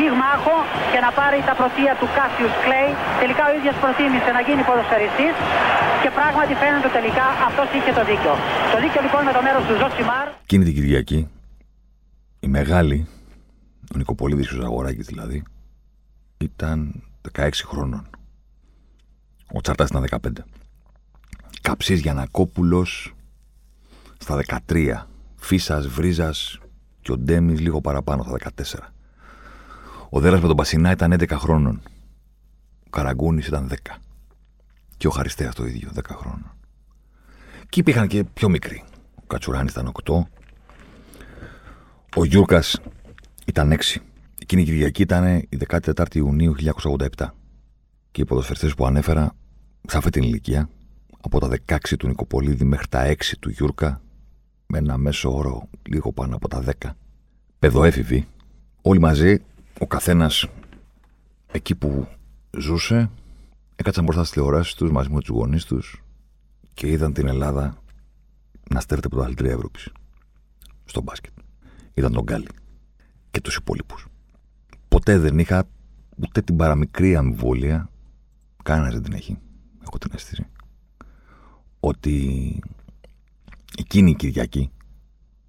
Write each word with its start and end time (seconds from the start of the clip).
πυγμάχο 0.00 0.56
και 0.92 1.00
να 1.06 1.10
πάρει 1.18 1.38
τα 1.48 1.54
πρωτεία 1.60 1.92
του 2.00 2.08
Κάσιους 2.16 2.54
Κλέη. 2.64 2.90
Τελικά 3.22 3.42
ο 3.50 3.52
ίδιος 3.58 3.76
προτίμησε 3.82 4.30
να 4.36 4.40
γίνει 4.46 4.62
ποδοσφαιριστής 4.68 5.34
και 6.02 6.10
πράγματι 6.18 6.52
φαίνεται 6.62 6.90
τελικά 6.98 7.26
αυτός 7.48 7.66
είχε 7.76 7.92
το 7.98 8.02
δίκιο. 8.10 8.34
Το 8.72 8.78
δίκιο 8.82 9.00
λοιπόν 9.06 9.20
με 9.28 9.32
το 9.36 9.40
μέρος 9.46 9.62
του 9.68 9.74
Ζωσιμάρ. 9.80 10.26
Εκείνη 10.46 10.62
την 10.68 10.74
Κυριακή, 10.78 11.20
η 12.46 12.48
μεγάλη, 12.58 12.98
ο 13.92 13.96
Νικοπολίδης 14.00 14.48
ο 14.52 14.56
Ζαγοράκης 14.62 15.06
δηλαδή, 15.12 15.38
ήταν 16.48 16.76
16 17.32 17.48
χρόνων. 17.70 18.02
Ο 19.56 19.60
Τσαρτάς 19.60 19.88
ήταν 19.88 20.02
15. 20.02 20.44
Καψής 21.66 22.00
Γιαννακόπουλος 22.00 23.14
στα 24.18 24.34
13. 24.36 25.06
Φίσας, 25.36 25.86
Βρίζας 25.86 26.58
και 27.02 27.12
ο 27.12 27.18
Ντέμις 27.18 27.60
λίγο 27.60 27.80
παραπάνω 27.80 28.22
στα 28.22 28.32
14. 28.32 28.92
Ο 30.12 30.20
Δέρας 30.20 30.40
με 30.40 30.46
τον 30.46 30.56
Πασινά 30.56 30.90
ήταν 30.90 31.12
11 31.12 31.36
χρόνων. 31.38 31.80
Ο 32.86 32.90
Καραγκούνης 32.90 33.46
ήταν 33.46 33.68
10. 33.68 33.74
Και 34.96 35.06
ο 35.06 35.10
Χαριστέας 35.10 35.54
το 35.54 35.66
ίδιο, 35.66 35.90
10 35.94 36.14
χρόνων. 36.14 36.52
Και 37.68 37.80
υπήρχαν 37.80 38.08
και 38.08 38.24
πιο 38.24 38.48
μικροί. 38.48 38.84
Ο 39.14 39.26
Κατσουράνης 39.26 39.72
ήταν 39.72 39.86
8. 39.86 40.28
Ο 42.16 42.24
Γιούρκας 42.24 42.80
ήταν 43.46 43.72
6. 43.72 44.00
Εκείνη 44.42 44.62
η 44.62 44.64
Κυριακή 44.64 45.02
ήταν 45.02 45.36
η 45.36 45.56
14η 45.68 46.14
Ιουνίου 46.14 46.54
1987. 46.54 47.34
Και 48.10 48.20
οι 48.20 48.24
ποδοσφαιριστές 48.24 48.74
που 48.74 48.86
ανέφερα 48.86 49.32
σε 49.88 49.96
αυτή 49.96 50.10
την 50.10 50.22
ηλικία, 50.22 50.68
από 51.20 51.40
τα 51.40 51.48
16 51.48 51.96
του 51.98 52.06
Νικοπολίδη 52.06 52.64
μέχρι 52.64 52.88
τα 52.88 53.06
6 53.06 53.36
του 53.40 53.50
Γιούρκα, 53.50 54.00
με 54.66 54.78
ένα 54.78 54.96
μέσο 54.96 55.36
όρο 55.36 55.68
λίγο 55.82 56.12
πάνω 56.12 56.36
από 56.36 56.48
τα 56.48 56.64
10, 56.80 56.96
παιδοέφηβοι, 57.58 58.26
όλοι 58.82 59.00
μαζί, 59.00 59.42
ο 59.82 59.86
καθένας 59.86 60.46
εκεί 61.46 61.74
που 61.74 62.08
ζούσε, 62.58 63.10
έκατσαν 63.76 64.04
μπροστά 64.04 64.24
στις 64.24 64.34
τηλεοράσεις 64.34 64.74
τους 64.74 64.90
μαζί 64.90 65.10
με 65.10 65.20
τους 65.20 65.28
γονείς 65.28 65.64
τους 65.64 66.02
και 66.74 66.90
είδαν 66.90 67.12
την 67.12 67.26
Ελλάδα 67.26 67.82
να 68.70 68.80
στέρεται 68.80 69.06
από 69.06 69.16
το 69.16 69.22
Αλτρία 69.22 69.52
Ευρώπης. 69.52 69.88
Στο 70.84 71.02
μπάσκετ. 71.02 71.32
Είδαν 71.94 72.12
τον 72.12 72.22
Γκάλι 72.22 72.48
και 73.30 73.40
τους 73.40 73.56
υπόλοιπους. 73.56 74.06
Ποτέ 74.88 75.18
δεν 75.18 75.38
είχα 75.38 75.68
ούτε 76.16 76.42
την 76.42 76.56
παραμικρή 76.56 77.16
αμφιβολία, 77.16 77.90
κανένας 78.62 78.92
δεν 78.92 79.02
την 79.02 79.12
έχει, 79.12 79.38
έχω 79.82 79.98
την 79.98 80.10
αίσθηση, 80.14 80.46
ότι 81.80 82.58
εκείνη 83.78 84.10
η 84.10 84.14
Κυριακή 84.14 84.70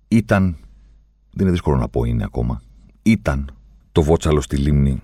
ήταν, 0.08 0.58
δεν 1.32 1.42
είναι 1.42 1.52
δύσκολο 1.52 1.78
να 1.78 1.90
πω 1.90 2.04
είναι 2.04 2.24
ακόμα, 2.24 2.62
ήταν 3.02 3.56
το 3.92 4.03
βότσαλο 4.03 4.42
στη 4.42 4.58
λίμνη 4.58 5.02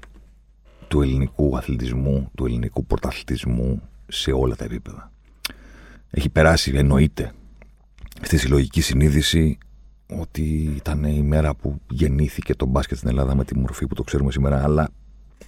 του 0.87 1.01
ελληνικού 1.01 1.57
αθλητισμού, 1.57 2.31
του 2.35 2.45
ελληνικού 2.45 2.85
πρωταθλητισμού 2.85 3.81
σε 4.07 4.31
όλα 4.31 4.55
τα 4.55 4.63
επίπεδα. 4.63 5.11
Έχει 6.09 6.29
περάσει, 6.29 6.71
εννοείται, 6.75 7.31
στη 8.21 8.37
συλλογική 8.37 8.81
συνείδηση 8.81 9.57
ότι 10.09 10.73
ήταν 10.75 11.03
η 11.03 11.21
μέρα 11.21 11.55
που 11.55 11.81
γεννήθηκε 11.89 12.55
το 12.55 12.65
μπάσκετ 12.65 12.97
στην 12.97 13.09
Ελλάδα 13.09 13.35
με 13.35 13.43
τη 13.43 13.57
μορφή 13.57 13.87
που 13.87 13.95
το 13.95 14.03
ξέρουμε 14.03 14.31
σήμερα, 14.31 14.63
αλλά 14.63 14.89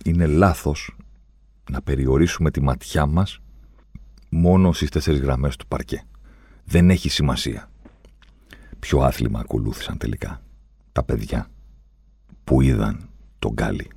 είναι 0.05 0.25
λάθος 0.25 0.95
να 1.71 1.81
περιορίσουμε 1.81 2.51
τη 2.51 2.61
ματιά 2.61 3.05
μας 3.05 3.39
μόνο 4.29 4.73
στις 4.73 4.89
τέσσερις 4.89 5.19
γραμμές 5.19 5.55
του 5.55 5.67
παρκέ. 5.67 6.03
Δεν 6.63 6.89
έχει 6.89 7.09
σημασία 7.09 7.69
ποιο 8.79 8.99
άθλημα 8.99 9.39
ακολούθησαν 9.39 9.97
τελικά 9.97 10.41
τα 10.91 11.03
παιδιά 11.03 11.47
που 12.43 12.61
είδαν 12.61 13.08
τον 13.39 13.51
Γκάλι 13.51 13.87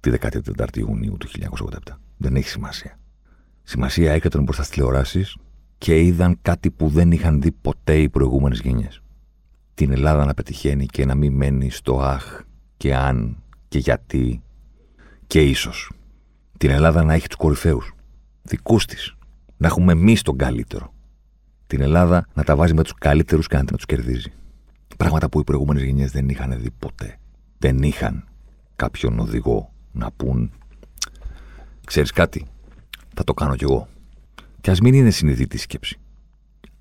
τη 0.00 0.10
14η 0.20 0.76
Ιουνίου 0.76 1.16
του 1.16 1.28
1987. 1.28 1.76
Δεν 2.16 2.36
έχει 2.36 2.48
σημασία. 2.48 2.98
Σημασία 3.62 4.12
έκαναν 4.12 4.44
μπροστά 4.44 4.62
στις 4.62 4.74
τηλεοράσεις 4.74 5.36
και 5.78 6.00
είδαν 6.00 6.38
κάτι 6.42 6.70
που 6.70 6.88
δεν 6.88 7.12
είχαν 7.12 7.40
δει 7.40 7.52
ποτέ 7.52 7.98
οι 7.98 8.08
προηγούμενες 8.08 8.60
γενιές. 8.60 9.02
Την 9.74 9.92
Ελλάδα 9.92 10.24
να 10.24 10.34
πετυχαίνει 10.34 10.86
και 10.86 11.04
να 11.04 11.14
μην 11.14 11.32
μένει 11.32 11.70
στο 11.70 12.00
αχ 12.00 12.40
και 12.76 12.94
αν 12.94 13.42
και 13.68 13.78
γιατί 13.78 14.42
και 15.26 15.42
ίσως. 15.42 15.92
Την 16.58 16.70
Ελλάδα 16.70 17.04
να 17.04 17.14
έχει 17.14 17.26
τους 17.26 17.36
κορυφαίους, 17.36 17.92
δικούς 18.42 18.84
της. 18.84 19.14
Να 19.56 19.66
έχουμε 19.66 19.92
εμείς 19.92 20.22
τον 20.22 20.36
καλύτερο. 20.36 20.92
Την 21.66 21.80
Ελλάδα 21.80 22.26
να 22.34 22.44
τα 22.44 22.56
βάζει 22.56 22.74
με 22.74 22.82
τους 22.82 22.94
καλύτερους 22.94 23.46
και 23.46 23.56
να 23.56 23.64
τους 23.64 23.86
κερδίζει. 23.86 24.32
Πράγματα 24.96 25.28
που 25.28 25.40
οι 25.40 25.44
προηγούμενες 25.44 25.82
γενιές 25.82 26.10
δεν 26.10 26.28
είχαν 26.28 26.60
δει 26.60 26.70
ποτέ. 26.70 27.18
Δεν 27.58 27.82
είχαν 27.82 28.28
κάποιον 28.78 29.18
οδηγό 29.18 29.72
να 29.92 30.10
πούν 30.10 30.50
ξέρεις 31.84 32.10
κάτι, 32.10 32.46
θα 33.14 33.24
το 33.24 33.34
κάνω 33.34 33.56
κι 33.56 33.64
εγώ. 33.64 33.88
Και 34.60 34.70
ας 34.70 34.80
μην 34.80 34.94
είναι 34.94 35.10
συνειδητή 35.10 35.58
σκέψη. 35.58 35.98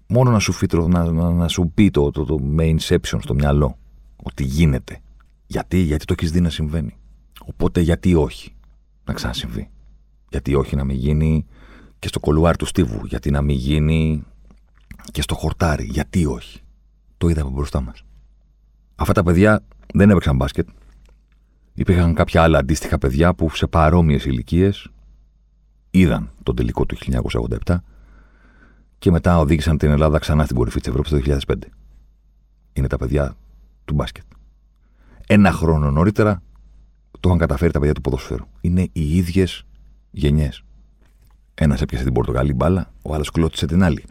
Μόνο 0.07 0.31
να 0.31 0.39
σου, 0.39 0.51
φύτρο, 0.51 0.87
να, 0.87 1.11
να, 1.11 1.29
να 1.29 1.47
σου 1.47 1.71
πει 1.73 1.91
το, 1.91 2.11
το, 2.11 2.25
το 2.25 2.39
inception 2.57 3.17
στο 3.19 3.33
μυαλό 3.33 3.77
ότι 4.23 4.43
γίνεται. 4.43 4.99
Γιατί, 5.47 5.77
γιατί 5.77 6.05
το 6.05 6.15
έχεις 6.17 6.31
δει 6.31 6.41
να 6.41 6.49
συμβαίνει. 6.49 6.97
Οπότε 7.45 7.81
γιατί 7.81 8.15
όχι 8.15 8.55
να 9.05 9.13
ξανασυμβεί. 9.13 9.69
Γιατί 10.29 10.55
όχι 10.55 10.75
να 10.75 10.83
μην 10.83 10.95
γίνει 10.95 11.45
και 11.99 12.07
στο 12.07 12.19
κολουάρι 12.19 12.57
του 12.57 12.65
Στίβου. 12.65 13.05
Γιατί 13.05 13.31
να 13.31 13.41
μην 13.41 13.55
γίνει 13.55 14.23
και 15.11 15.21
στο 15.21 15.35
χορτάρι. 15.35 15.85
Γιατί 15.85 16.25
όχι. 16.25 16.59
Το 17.17 17.27
είδαμε 17.27 17.49
μπροστά 17.49 17.81
μας. 17.81 18.03
Αυτά 18.95 19.13
τα 19.13 19.23
παιδιά 19.23 19.63
δεν 19.93 20.09
έπαιξαν 20.09 20.35
μπάσκετ. 20.35 20.67
Υπήρχαν 21.79 22.13
κάποια 22.13 22.43
άλλα 22.43 22.57
αντίστοιχα 22.57 22.97
παιδιά 22.97 23.33
που 23.33 23.55
σε 23.55 23.67
παρόμοιες 23.67 24.25
ηλικίες 24.25 24.89
είδαν 25.91 26.31
τον 26.43 26.55
τελικό 26.55 26.85
του 26.85 26.97
1987 27.65 27.75
και 28.97 29.11
μετά 29.11 29.39
οδήγησαν 29.39 29.77
την 29.77 29.89
Ελλάδα 29.89 30.19
ξανά 30.19 30.43
στην 30.43 30.55
κορυφή 30.55 30.79
της 30.79 30.87
Ευρώπης 30.87 31.11
το 31.11 31.37
2005. 31.47 31.53
Είναι 32.73 32.87
τα 32.87 32.97
παιδιά 32.97 33.35
του 33.85 33.93
μπάσκετ. 33.93 34.23
Ένα 35.27 35.51
χρόνο 35.51 35.91
νωρίτερα 35.91 36.41
το 37.11 37.19
είχαν 37.29 37.37
καταφέρει 37.37 37.71
τα 37.71 37.79
παιδιά 37.79 37.93
του 37.93 38.01
ποδοσφαίρου. 38.01 38.45
Είναι 38.61 38.81
οι 38.91 39.17
ίδιες 39.17 39.65
γενιές. 40.11 40.63
Ένας 41.53 41.81
έπιασε 41.81 42.03
την 42.03 42.13
Πορτογαλή 42.13 42.53
μπάλα, 42.53 42.91
ο 43.01 43.13
άλλος 43.13 43.29
κλώτησε 43.29 43.65
την 43.65 43.83
άλλη. 43.83 44.03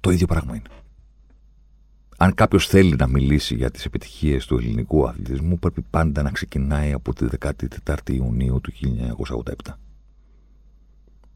Το 0.00 0.10
ίδιο 0.10 0.26
πράγμα 0.26 0.54
είναι 0.54 0.68
αν 2.16 2.34
κάποιος 2.34 2.66
θέλει 2.66 2.96
να 2.98 3.06
μιλήσει 3.06 3.54
για 3.54 3.70
τις 3.70 3.84
επιτυχίες 3.84 4.46
του 4.46 4.56
ελληνικού 4.56 5.08
αθλητισμού, 5.08 5.58
πρέπει 5.58 5.82
πάντα 5.90 6.22
να 6.22 6.30
ξεκινάει 6.30 6.92
από 6.92 7.14
τη 7.14 7.26
14η 7.84 8.10
Ιουνίου 8.10 8.60
του 8.60 8.72
1987. 9.66 9.72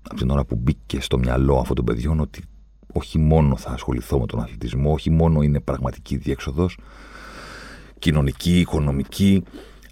Από 0.03 0.17
την 0.17 0.31
ώρα 0.31 0.45
που 0.45 0.57
μπήκε 0.57 1.01
στο 1.01 1.19
μυαλό 1.19 1.59
αυτών 1.59 1.77
των 1.77 1.85
παιδιών 1.85 2.21
ότι 2.21 2.43
όχι 2.93 3.19
μόνο 3.19 3.57
θα 3.57 3.71
ασχοληθώ 3.71 4.19
με 4.21 4.27
τον 4.27 4.41
αθλητισμό, 4.41 4.93
όχι 4.93 5.11
μόνο 5.11 5.43
είναι 5.43 5.61
πραγματική 5.61 6.17
διέξοδος, 6.17 6.79
κοινωνική, 7.99 8.61
οικονομική, 8.61 9.43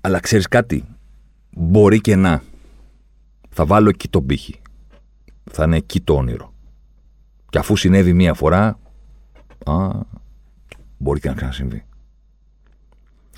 αλλά 0.00 0.20
ξέρεις 0.20 0.48
κάτι, 0.48 0.84
μπορεί 1.50 2.00
και 2.00 2.16
να. 2.16 2.42
Θα 3.48 3.66
βάλω 3.66 3.88
εκεί 3.88 4.08
τον 4.08 4.26
πύχη. 4.26 4.60
Θα 5.50 5.64
είναι 5.64 5.76
εκεί 5.76 6.00
το 6.00 6.14
όνειρο. 6.14 6.52
Και 7.48 7.58
αφού 7.58 7.76
συνέβη 7.76 8.12
μία 8.12 8.34
φορά, 8.34 8.78
α, 9.64 9.88
μπορεί 10.98 11.20
και 11.20 11.28
να 11.28 11.34
ξανασυμβεί. 11.34 11.84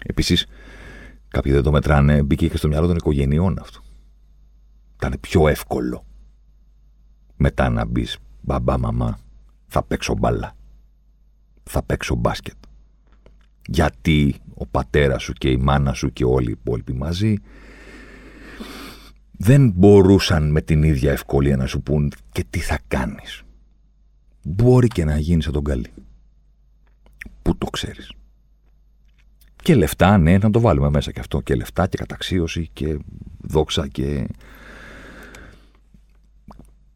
Επίσης, 0.05 0.47
κάποιοι 1.29 1.53
δεν 1.53 1.63
το 1.63 1.73
μετράνε, 1.73 2.23
μπήκε 2.23 2.49
και 2.49 2.57
στο 2.57 2.69
μυαλό 2.69 2.87
των 2.87 2.97
οικογενειών 2.97 3.59
αυτό. 3.61 3.81
Ήταν 4.95 5.17
πιο 5.21 5.49
εύκολο 5.49 6.05
μετά 7.37 7.69
να 7.69 7.85
μπεις 7.85 8.19
μπαμπά, 8.41 8.79
μαμά, 8.79 9.19
θα 9.67 9.83
παίξω 9.83 10.15
μπάλα. 10.15 10.53
Θα 11.63 11.83
παίξω 11.83 12.15
μπάσκετ. 12.15 12.57
Γιατί 13.67 14.35
ο 14.55 14.67
πατέρας 14.67 15.23
σου 15.23 15.33
και 15.33 15.51
η 15.51 15.57
μάνα 15.57 15.93
σου 15.93 16.13
και 16.13 16.25
όλοι 16.25 16.49
οι 16.49 16.57
υπόλοιποι 16.61 16.93
μαζί 16.93 17.37
δεν 19.31 19.71
μπορούσαν 19.71 20.51
με 20.51 20.61
την 20.61 20.83
ίδια 20.83 21.13
ευκολία 21.13 21.57
να 21.57 21.67
σου 21.67 21.83
πούν 21.83 22.13
και 22.33 22.45
τι 22.51 22.59
θα 22.59 22.79
κάνεις; 22.89 23.43
Μπορεί 24.43 24.89
και 24.89 25.05
να 25.05 25.19
γίνεις 25.19 25.45
σαν 25.45 25.53
τον 25.53 25.65
καλή. 25.65 25.93
Πού 27.49 27.57
το 27.59 27.67
ξέρεις. 27.67 28.13
Και 29.57 29.75
λεφτά, 29.75 30.19
ναι, 30.19 30.39
να 30.39 30.51
το 30.51 30.61
βάλουμε 30.61 30.91
μέσα 30.91 31.13
και 31.13 31.21
αυτό. 31.21 31.41
Και 31.41 31.55
λεφτά 31.55 31.87
και 31.87 31.97
καταξίωση 31.97 32.71
και 32.73 32.99
δόξα 33.41 33.89
και 33.89 34.29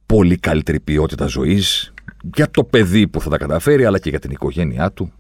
πολύ 0.06 0.37
καλύτερη 0.37 0.81
ποιότητα 0.81 1.26
ζωής, 1.26 1.93
για 2.34 2.50
το 2.50 2.64
παιδί 2.64 3.08
που 3.08 3.20
θα 3.20 3.31
τα 3.31 3.38
καταφέρει, 3.38 3.84
αλλά 3.84 3.99
και 3.99 4.10
για 4.10 4.19
την 4.19 4.31
οικογένειά 4.31 4.93
του, 4.93 5.12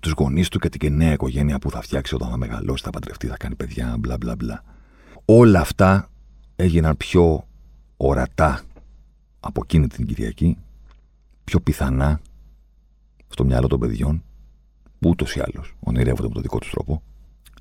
τους 0.00 0.12
γονείς 0.12 0.48
του 0.48 0.58
και 0.58 0.68
την 0.68 0.96
νέα 0.96 1.12
οικογένεια 1.12 1.58
που 1.58 1.70
θα 1.70 1.80
φτιάξει 1.80 2.14
όταν 2.14 2.30
θα 2.30 2.36
μεγαλώσει, 2.36 2.82
θα 2.84 2.90
παντρευτεί, 2.90 3.26
θα 3.26 3.36
κάνει 3.36 3.54
παιδιά, 3.54 3.96
μπλα 3.98 4.16
μπλα 4.16 4.36
μπλα. 4.36 4.64
Όλα 5.24 5.60
αυτά 5.60 6.10
έγιναν 6.56 6.96
πιο 6.96 7.46
ορατά 7.96 8.62
από 9.40 9.60
εκείνη 9.64 9.86
την 9.86 10.06
Κυριακή, 10.06 10.56
πιο 11.44 11.60
πιθανά 11.60 12.20
στο 13.28 13.44
μυαλό 13.44 13.66
των 13.66 13.80
παιδιών, 13.80 14.22
που 14.98 15.08
ούτως 15.08 15.36
ή 15.36 15.40
άλλως 15.40 15.74
ονειρεύονται 15.80 16.28
με 16.28 16.34
τον 16.34 16.42
δικό 16.42 16.58
τους 16.58 16.70
τρόπο, 16.70 17.02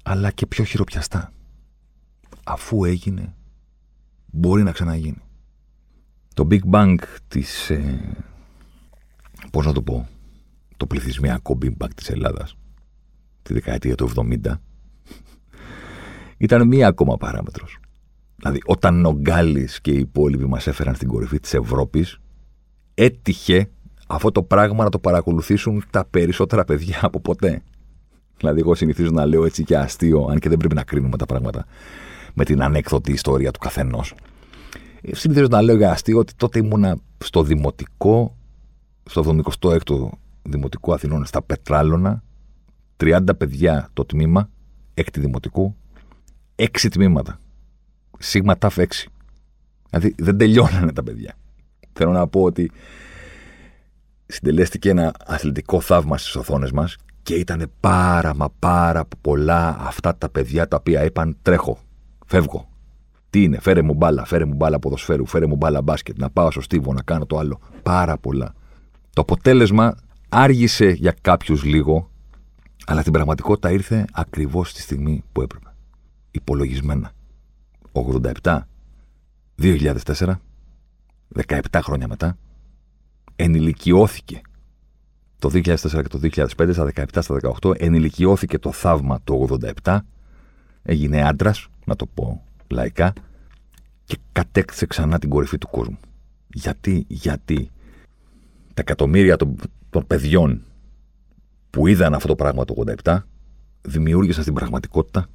αλλά 0.04 0.32
και 0.32 0.46
πιο 0.46 0.64
χειροπιαστά. 0.64 1.32
Αφού 2.44 2.86
έγινε, 2.86 3.34
μπορεί 4.26 4.64
να 4.64 4.72
ξαναγίνει. 4.72 5.22
Το 6.34 6.48
Big 6.52 6.62
Bang 6.72 6.96
της, 7.28 7.70
ε, 7.70 8.16
πώς 9.52 9.66
να 9.66 9.74
το 9.74 9.82
πω, 9.82 10.08
το 10.78 10.86
πληθυσμιακό 10.86 11.58
Big 11.62 11.72
Bang 11.78 11.94
της 11.96 12.10
Ελλάδας, 12.10 12.58
τη 13.42 13.54
δεκαετία 13.54 13.96
του 13.96 14.04
70, 14.04 14.62
ήταν 16.38 16.68
μία 16.68 16.88
ακόμα 16.88 17.18
παράμετρος. 17.18 17.80
Δηλαδή, 18.36 18.60
όταν 18.66 19.06
ο 19.06 19.14
Γκάλης 19.14 19.82
και 19.82 19.92
οι 19.92 20.00
υπόλοιποι 20.00 20.46
μας 20.46 20.68
έφεραν 20.68 20.96
στην 20.96 21.08
κορυφή 21.08 21.40
της 21.40 21.54
Ευρώπης, 21.54 22.20
έτυχε 22.94 23.70
αυτό 24.08 24.32
το 24.32 24.44
πράγμα 24.44 24.84
να 24.84 24.90
το 24.90 25.00
παρακολουθήσουν 25.00 25.84
τα 25.90 26.06
περισσότερα 26.06 26.66
παιδιά 26.66 27.00
από 27.02 27.20
ποτέ. 27.20 27.62
Δηλαδή, 28.38 28.60
εγώ 28.60 28.76
συνηθίζω 28.76 29.10
να 29.12 29.26
λέω 29.26 29.46
έτσι 29.46 29.64
και 29.64 29.78
αστείο, 29.78 30.28
αν 30.30 30.40
και 30.40 30.50
δεν 30.50 30.58
πρέπει 30.58 30.76
να 30.76 30.84
κρίνουμε 30.84 31.18
τα 31.18 31.26
πράγματα 31.26 31.66
με 32.34 32.44
την 32.44 32.62
ανέκδοτη 32.62 33.12
ιστορία 33.12 33.52
του 33.52 33.60
καθενός. 33.60 34.14
Ε, 35.02 35.16
συνηθίζω 35.16 35.48
να 35.50 35.62
λέω 35.62 35.76
για 35.76 35.92
αστείο 35.92 36.20
ότι 36.20 36.34
τότε 36.36 36.60
ήμουνα 36.60 36.98
στο 37.18 37.44
δημοτικό, 37.44 38.36
στο 39.04 39.44
76ο 39.62 40.10
Δημοτικό 40.42 40.94
Αθηνών, 40.94 41.26
στα 41.26 41.42
Πετράλωνα, 41.42 42.24
30 42.98 43.20
παιδιά 43.38 43.90
το 43.94 44.06
τμήμα, 44.06 44.50
έκτη 44.94 45.20
δημοτικού, 45.20 45.76
6 46.56 46.88
τμήματα. 46.92 47.40
Σίγμα 48.20 48.58
ταφ 48.58 48.78
6. 48.78 48.86
Δηλαδή 49.90 50.16
δεν 50.18 50.38
τελειώνανε 50.38 50.94
τα 50.94 51.04
παιδιά. 51.04 51.36
Θέλω 51.94 52.12
να 52.12 52.28
πω 52.28 52.42
ότι 52.44 52.72
συντελέστηκε 54.28 54.90
ένα 54.90 55.14
αθλητικό 55.26 55.82
θαύμα 55.82 56.18
στις 56.18 56.36
οθόνες 56.36 56.72
μας 56.72 56.96
και 57.24 57.34
ήταν 57.34 57.72
πάρα 57.80 58.36
μα 58.36 58.50
πάρα 58.60 59.06
πολλά 59.22 59.78
αυτά 59.80 60.16
τα 60.16 60.30
παιδιά 60.30 60.68
τα 60.68 60.78
οποία 60.78 61.04
είπαν 61.04 61.38
τρέχω, 61.42 61.78
φεύγω. 62.26 62.70
Τι 63.30 63.44
είναι, 63.44 63.60
φέρε 63.60 63.82
μου 63.82 63.94
μπάλα, 63.94 64.26
φέρε 64.26 64.46
μου 64.46 64.54
μπάλα 64.54 64.80
ποδοσφαίρου, 64.80 65.26
φέρε 65.26 65.48
μου 65.48 65.56
μπάλα 65.56 65.82
μπάσκετ, 65.82 66.18
να 66.18 66.30
πάω 66.30 66.52
στο 66.52 66.62
στίβο, 66.62 66.94
να 66.94 67.02
κάνω 67.02 67.26
το 67.26 67.38
άλλο. 67.38 67.60
Πάρα 67.84 68.18
πολλά. 68.18 68.54
Το 69.14 69.22
αποτέλεσμα 69.22 69.96
άργησε 70.30 70.90
για 70.90 71.16
κάποιους 71.22 71.64
λίγο, 71.64 72.10
αλλά 72.86 73.04
την 73.04 73.12
πραγματικότητα 73.12 73.72
ήρθε 73.72 74.06
ακριβώς 74.12 74.70
στη 74.70 74.82
στιγμή 74.82 75.24
που 75.32 75.42
έπρεπε. 75.42 75.74
Υπολογισμένα. 76.32 77.12
87, 78.42 78.60
2004, 79.62 80.40
17 81.48 81.60
χρόνια 81.84 82.08
μετά, 82.08 82.38
ενηλικιώθηκε. 83.38 84.42
Το 85.40 85.50
2004 85.54 85.78
και 85.78 86.08
το 86.08 86.20
2005, 86.22 86.70
στα 86.72 86.92
17, 86.96 87.04
στα 87.20 87.40
18, 87.62 87.82
ενηλικιώθηκε 87.82 88.60
το 88.60 88.72
θαύμα 88.72 89.20
το 89.24 89.58
87, 89.84 89.98
έγινε 90.84 91.22
άντρας, 91.22 91.68
να 91.86 91.96
το 91.96 92.06
πω 92.06 92.44
λαϊκά, 92.68 93.14
και 94.06 94.18
κατέκτησε 94.32 94.86
ξανά 94.86 95.20
την 95.20 95.30
κορυφή 95.30 95.58
του 95.58 95.68
κόσμου. 95.68 95.98
Γιατί, 96.48 97.06
γιατί 97.08 97.70
τα 98.74 98.82
εκατομμύρια 98.82 99.38
των, 99.38 99.56
των 99.90 100.08
παιδιών 100.08 100.62
που 101.70 101.88
είδαν 101.88 102.14
αυτό 102.14 102.28
το 102.28 102.36
πράγμα 102.36 102.66
το 102.66 102.84
87 103.04 103.18
δημιούργησαν 103.82 104.42
στην 104.42 104.54
πραγματικότητα 104.54 105.28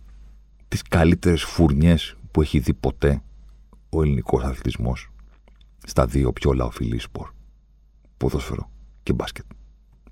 τις 0.69 0.82
καλύτερες 0.82 1.43
φουρνιές 1.43 2.16
που 2.31 2.43
έχει 2.43 2.58
δει 2.58 2.75
ποτέ 2.75 3.22
ο 3.90 4.02
ελληνικός 4.02 4.43
αθλητισμός 4.43 5.10
στα 5.87 6.06
δύο 6.06 6.32
πιο 6.32 6.52
λαοφιλή 6.52 6.99
σπορ 6.99 7.31
ποδόσφαιρο 8.23 8.71
και 9.03 9.13
μπάσκετ. 9.13 9.45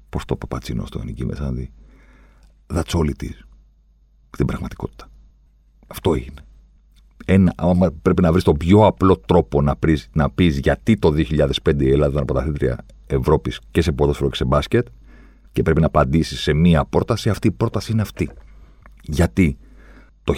Πώς 0.08 0.24
το 0.24 0.36
παπατσίνο 0.36 0.86
στο 0.86 1.02
εκεί 1.08 1.24
μέσα 1.24 1.42
να 1.42 1.52
δει. 1.52 1.72
That's 2.66 2.98
all 2.98 3.04
it 3.04 3.22
is. 3.22 3.38
Στην 4.30 4.46
πραγματικότητα. 4.46 5.08
Αυτό 5.86 6.14
είναι. 6.14 6.42
Ένα, 7.24 7.52
άμα 7.56 7.90
πρέπει 8.02 8.22
να 8.22 8.32
βρεις 8.32 8.44
τον 8.44 8.56
πιο 8.56 8.86
απλό 8.86 9.18
τρόπο 9.18 9.62
να, 9.62 9.76
πει 9.76 9.98
να 10.12 10.30
πεις 10.30 10.58
γιατί 10.58 10.96
το 10.96 11.08
2005 11.08 11.82
η 11.82 11.90
Ελλάδα 11.90 12.12
ήταν 12.12 12.24
πρωταθλήτρια 12.24 12.84
Ευρώπης 13.06 13.60
και 13.70 13.82
σε 13.82 13.92
ποδόσφαιρο 13.92 14.28
και 14.30 14.36
σε 14.36 14.44
μπάσκετ 14.44 14.86
και 15.52 15.62
πρέπει 15.62 15.80
να 15.80 15.86
απαντήσεις 15.86 16.40
σε 16.40 16.52
μία 16.52 16.84
πρόταση, 16.84 17.28
αυτή 17.28 17.46
η 17.46 17.52
πρόταση 17.52 17.92
είναι 17.92 18.02
αυτή. 18.02 18.30
Γιατί 19.02 19.58
το 20.24 20.34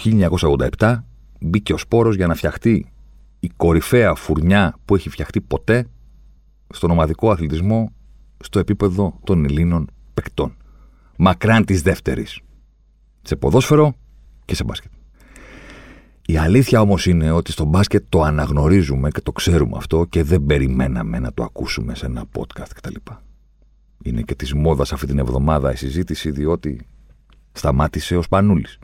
1987 0.79 0.97
μπήκε 1.39 1.73
ο 1.73 1.77
σπόρος 1.77 2.15
για 2.15 2.27
να 2.27 2.35
φτιαχτεί 2.35 2.91
η 3.39 3.49
κορυφαία 3.55 4.15
φουρνιά 4.15 4.75
που 4.85 4.95
έχει 4.95 5.09
φτιαχτεί 5.09 5.41
ποτέ 5.41 5.87
στον 6.69 6.91
ομαδικό 6.91 7.31
αθλητισμό 7.31 7.93
στο 8.39 8.59
επίπεδο 8.59 9.19
των 9.23 9.45
Ελλήνων 9.45 9.87
παικτών. 10.13 10.55
Μακράν 11.17 11.65
της 11.65 11.81
δεύτερης. 11.81 12.39
Σε 13.21 13.35
ποδόσφαιρο 13.35 13.95
και 14.45 14.55
σε 14.55 14.63
μπάσκετ. 14.63 14.91
Η 16.25 16.37
αλήθεια 16.37 16.81
όμως 16.81 17.05
είναι 17.05 17.31
ότι 17.31 17.51
στο 17.51 17.65
μπάσκετ 17.65 18.03
το 18.09 18.21
αναγνωρίζουμε 18.21 19.09
και 19.09 19.21
το 19.21 19.31
ξέρουμε 19.31 19.77
αυτό 19.77 20.05
και 20.05 20.23
δεν 20.23 20.45
περιμέναμε 20.45 21.19
να 21.19 21.33
το 21.33 21.43
ακούσουμε 21.43 21.95
σε 21.95 22.05
ένα 22.05 22.25
podcast 22.37 22.69
κτλ. 22.75 22.95
Είναι 24.03 24.21
και 24.21 24.35
της 24.35 24.53
μόδας 24.53 24.93
αυτή 24.93 25.05
την 25.05 25.19
εβδομάδα 25.19 25.71
η 25.71 25.75
συζήτηση, 25.75 26.31
διότι 26.31 26.87
σταμάτησε 27.51 28.15
ο 28.15 28.21
Σπανούλης. 28.21 28.79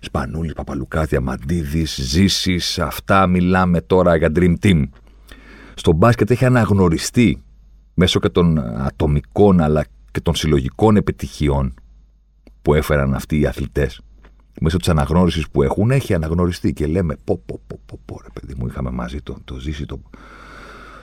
Σπανούλη, 0.00 0.52
Παπαλουκά, 0.52 1.04
Διαμαντίδη, 1.04 1.84
Ζήσης, 1.84 2.78
αυτά 2.78 3.26
μιλάμε 3.26 3.80
τώρα 3.80 4.16
για 4.16 4.32
Dream 4.34 4.54
Team 4.62 4.84
στο 5.74 5.92
μπάσκετ 5.92 6.30
έχει 6.30 6.44
αναγνωριστεί 6.44 7.42
μέσω 7.94 8.20
και 8.20 8.28
των 8.28 8.58
ατομικών 8.58 9.60
αλλά 9.60 9.84
και 10.10 10.20
των 10.20 10.34
συλλογικών 10.34 10.96
επιτυχιών 10.96 11.74
που 12.62 12.74
έφεραν 12.74 13.14
αυτοί 13.14 13.40
οι 13.40 13.46
αθλητές. 13.46 14.00
Μέσω 14.60 14.76
της 14.76 14.88
αναγνώρισης 14.88 15.48
που 15.50 15.62
έχουν, 15.62 15.90
έχει 15.90 16.14
αναγνωριστεί 16.14 16.72
και 16.72 16.86
λέμε: 16.86 17.16
Πω, 17.24 17.42
πω, 17.46 17.60
πω, 17.66 17.80
πω, 17.86 18.00
πω 18.04 18.20
ρε 18.22 18.28
παιδί 18.32 18.54
μου, 18.58 18.66
είχαμε 18.66 18.90
μαζί 18.90 19.22
το, 19.22 19.36
το 19.44 19.58
ζήσει 19.58 19.86
το, 19.86 20.00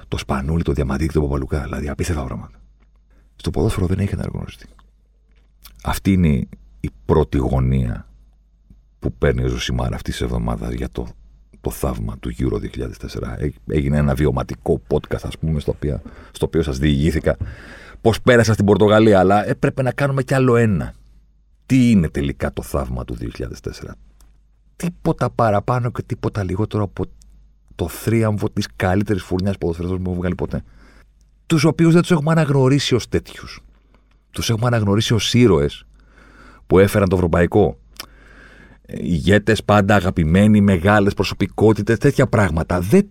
το 0.07 0.17
σπανούλι, 0.17 0.63
το 0.63 0.71
διαμαντίκι, 0.71 1.13
το 1.13 1.21
παπαλουκά. 1.21 1.61
Δηλαδή, 1.61 1.89
απίστευτα 1.89 2.23
πράγματα. 2.23 2.59
Στο 3.35 3.49
ποδόσφαιρο 3.49 3.85
δεν 3.85 3.99
έχει 3.99 4.13
αναγνωριστεί. 4.13 4.65
Αυτή 5.83 6.11
είναι 6.11 6.47
η 6.79 6.89
πρώτη 7.05 7.37
γωνία 7.37 8.07
που 8.99 9.13
παίρνει 9.13 9.43
ο 9.43 9.47
Ζωσιμάρα 9.47 9.95
αυτής 9.95 10.13
της 10.13 10.21
εβδομάδας 10.21 10.73
για 10.73 10.89
το 10.89 11.07
το 11.61 11.69
θαύμα 11.69 12.17
του 12.17 12.31
Euro 12.37 12.55
2004. 12.55 13.51
Έγινε 13.67 13.97
ένα 13.97 14.13
βιωματικό 14.13 14.81
podcast, 14.87 15.23
ας 15.23 15.37
πούμε, 15.37 15.59
στο 15.59 15.71
οποίο, 15.71 16.01
στο 16.31 16.45
οποίο 16.45 16.61
σας 16.61 16.77
διηγήθηκα 16.77 17.37
πώς 18.01 18.21
πέρασα 18.21 18.53
στην 18.53 18.65
Πορτογαλία, 18.65 19.19
αλλά 19.19 19.47
έπρεπε 19.47 19.81
να 19.81 19.91
κάνουμε 19.91 20.23
κι 20.23 20.33
άλλο 20.33 20.55
ένα. 20.55 20.93
Τι 21.65 21.91
είναι 21.91 22.09
τελικά 22.09 22.53
το 22.53 22.61
θαύμα 22.61 23.05
του 23.05 23.15
2004. 23.15 23.95
Τίποτα 24.75 25.29
παραπάνω 25.29 25.91
και 25.91 26.01
τίποτα 26.01 26.43
λιγότερο 26.43 26.83
από 26.83 27.05
το 27.75 27.87
θρίαμβο 27.87 28.49
της 28.49 28.67
καλύτερης 28.75 29.23
φουρνιάς 29.23 29.57
ποδοσφαιριστών 29.57 29.97
που 29.97 30.03
έχουμε 30.03 30.19
βγάλει 30.19 30.35
ποτέ. 30.35 30.63
Τους 31.45 31.63
οποίους 31.63 31.93
δεν 31.93 32.01
τους 32.01 32.11
έχουμε 32.11 32.31
αναγνωρίσει 32.31 32.95
ως 32.95 33.07
τέτοιους. 33.07 33.61
Τους 34.31 34.49
έχουμε 34.49 34.67
αναγνωρίσει 34.67 35.13
ως 35.13 35.33
ήρωες 35.33 35.85
που 36.67 36.79
έφεραν 36.79 37.09
το 37.09 37.15
ευρωπαϊκό 37.15 37.77
ηγέτες 38.97 39.63
πάντα 39.63 39.95
αγαπημένοι, 39.95 40.61
μεγάλες 40.61 41.13
προσωπικότητες, 41.13 41.97
τέτοια 41.97 42.27
πράγματα. 42.27 42.79
Δεν 42.79 43.09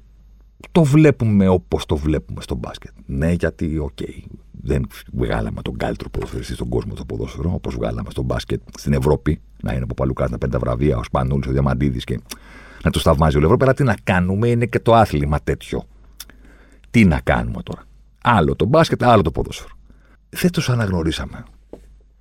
το 0.73 0.85
βλέπουμε 0.85 1.49
όπως 1.49 1.87
το 1.87 1.97
βλέπουμε 1.97 2.41
στο 2.43 2.55
μπάσκετ. 2.55 2.91
Ναι, 3.07 3.33
γιατί, 3.33 3.79
OK, 3.79 3.91
okay, 4.01 4.23
δεν 4.63 4.87
βγάλαμε 5.13 5.63
τον 5.63 5.77
καλύτερο 5.77 6.11
ποδοσφαιριστή 6.11 6.55
στον 6.55 6.69
κόσμο 6.69 6.95
το 6.95 7.05
ποδόσφαιρο, 7.05 7.53
όπως 7.55 7.75
βγάλαμε 7.75 8.11
στο 8.11 8.23
μπάσκετ 8.23 8.61
στην 8.79 8.93
Ευρώπη. 8.93 9.41
Να 9.63 9.73
είναι 9.73 9.83
ο 9.83 9.87
Παπαλουκά 9.87 10.29
να 10.31 10.39
παίρνει 10.39 10.55
τα 10.55 10.61
βραβεία, 10.61 10.97
ο 10.97 11.05
Σπανούλης, 11.05 11.47
ο 11.47 11.51
Διαμαντίδης 11.51 12.05
και 12.05 12.21
να 12.85 12.91
τους 12.91 13.03
θαυμάζει 13.03 13.37
ο 13.37 13.41
Ευρώπη. 13.45 13.63
Αλλά 13.65 13.75
τι 13.75 13.83
να 13.83 13.95
κάνουμε, 14.05 14.49
είναι 14.49 14.67
και 14.67 14.81
το 14.81 14.95
άθλημα 14.95 15.41
τέτοιο. 15.45 15.83
Τι 16.91 17.05
να 17.05 17.21
κάνουμε 17.21 17.63
τώρα. 17.63 17.83
Άλλο 18.23 18.57
το 18.57 18.65
μπάσκετ, 18.65 19.03
άλλο 19.03 19.23
το 19.23 19.31
ποδόσφαιρο. 19.31 19.75
Δεν 20.29 20.51
τους 20.51 20.69
αναγνωρίσαμε 20.69 21.45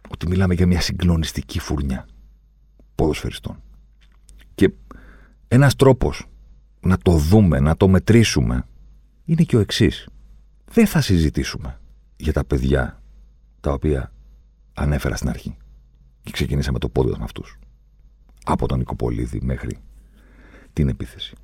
ότι 0.10 0.28
μιλάμε 0.28 0.54
για 0.54 0.68
μια 0.68 0.82
συγκλονιστική 0.82 1.60
φουρνιά 1.60 2.06
ποδοσφαιριστών. 3.00 3.62
Και 4.56 4.72
ένας 5.48 5.76
τρόπος 5.76 6.28
να 6.80 6.98
το 6.98 7.12
δούμε, 7.12 7.60
να 7.60 7.78
το 7.78 7.88
μετρήσουμε, 7.88 8.64
είναι 9.26 9.44
και 9.44 9.56
ο 9.56 9.60
εξής. 9.60 10.08
Δεν 10.72 10.88
θα 10.88 11.02
συζητήσουμε 11.02 11.80
για 12.18 12.34
τα 12.34 12.46
παιδιά 12.46 13.02
τα 13.60 13.72
οποία 13.72 14.12
ανέφερα 14.74 15.16
στην 15.16 15.30
αρχή. 15.30 15.58
Και 16.24 16.32
ξεκινήσαμε 16.32 16.80
το 16.80 16.90
πόδι 16.90 17.10
με 17.10 17.24
αυτούς. 17.24 17.60
Από 18.44 18.68
τον 18.68 18.78
Νικοπολίδη 18.78 19.40
μέχρι 19.42 19.78
την 20.74 20.90
επίθεση. 20.90 21.36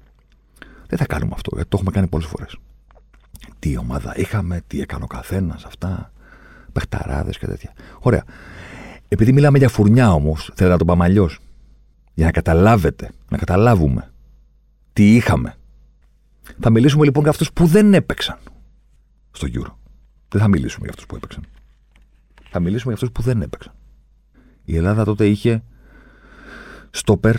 Δεν 0.88 0.98
θα 0.98 1.06
κάνουμε 1.06 1.32
αυτό, 1.34 1.50
γιατί 1.54 1.70
το 1.70 1.78
έχουμε 1.78 1.92
κάνει 1.92 2.08
πολλές 2.08 2.28
φορές. 2.28 2.58
Τι 3.60 3.78
ομάδα 3.78 4.18
είχαμε, 4.18 4.62
τι 4.68 4.82
έκανε 4.82 5.04
ο 5.04 5.08
καθένας, 5.08 5.64
αυτά. 5.64 6.12
Πεχταράδε 6.72 7.32
και 7.32 7.48
τέτοια. 7.48 7.74
Ωραία. 8.00 8.24
Επειδή 9.08 9.32
μιλάμε 9.32 9.58
για 9.58 9.70
φουρνιά 9.70 10.14
όμως, 10.14 10.52
θέλω 10.56 10.70
να 10.70 10.78
το 10.78 10.86
πάμε 10.86 11.04
αλλιώς. 11.04 11.40
Για 12.16 12.26
να 12.26 12.32
καταλάβετε, 12.32 13.12
να 13.30 13.38
καταλάβουμε 13.38 14.12
τι 14.94 15.16
είχαμε. 15.16 15.56
Θα 16.60 16.70
μιλήσουμε 16.70 17.06
λοιπόν 17.06 17.22
για 17.22 17.32
αυτούς 17.32 17.54
που 17.54 17.66
δεν 17.66 17.94
έπαιξαν 17.94 18.38
στο 19.32 19.48
Euro. 19.52 19.74
Δεν 20.28 20.42
θα 20.42 20.48
μιλήσουμε 20.48 20.82
για 20.82 20.90
αυτούς 20.90 21.06
που 21.06 21.16
έπαιξαν. 21.16 21.44
Θα 22.50 22.60
μιλήσουμε 22.60 22.94
για 22.94 23.04
αυτούς 23.04 23.12
που 23.12 23.22
δεν 23.22 23.42
έπαιξαν. 23.42 23.74
Η 24.64 24.76
Ελλάδα 24.76 25.04
τότε 25.04 25.28
είχε 25.28 25.64
στόπερ 26.90 27.36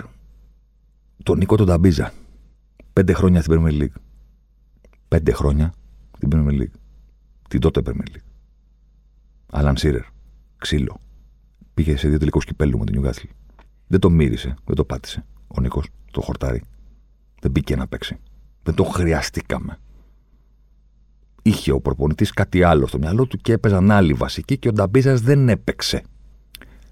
τον 1.22 1.38
Νίκο 1.38 1.56
τον 1.56 1.66
Ταμπίζα. 1.66 2.12
Πέντε 2.92 3.12
χρόνια 3.12 3.42
στην 3.42 3.60
Premier 3.60 3.82
League. 3.82 4.00
Πέντε 5.08 5.32
χρόνια 5.32 5.72
στην 6.16 6.28
Premier 6.32 6.60
League. 6.60 6.78
Την 7.48 7.60
τότε 7.60 7.80
Premier 7.84 8.16
League. 8.16 8.26
Άλαν 9.50 9.76
Σίρερ. 9.76 10.04
Ξύλο. 10.56 11.00
Πήγε 11.74 11.96
σε 11.96 12.08
δύο 12.08 12.18
τελικούς 12.18 12.44
κυπέλου 12.44 12.78
με 12.78 12.84
τον 12.84 12.94
Νιουγκάσλ. 12.94 13.26
Δεν 13.86 14.00
το 14.00 14.10
μύρισε, 14.10 14.54
δεν 14.64 14.76
το 14.76 14.84
πάτησε. 14.84 15.24
Ο 15.46 15.60
Νίκος 15.60 15.88
το 16.10 16.20
χορτάρι. 16.20 16.62
Δεν 17.40 17.50
μπήκε 17.50 17.76
να 17.76 17.86
παίξει. 17.86 18.18
Δεν 18.62 18.74
το 18.74 18.84
χρειαστήκαμε. 18.84 19.78
Είχε 21.42 21.72
ο 21.72 21.80
προπονητής 21.80 22.30
κάτι 22.30 22.62
άλλο 22.62 22.86
στο 22.86 22.98
μυαλό 22.98 23.26
του 23.26 23.36
και 23.36 23.52
έπαιζαν 23.52 23.90
άλλοι 23.90 24.12
βασικοί 24.12 24.58
και 24.58 24.68
ο 24.68 24.72
Νταμπίζας 24.72 25.20
δεν 25.20 25.48
έπαιξε. 25.48 26.02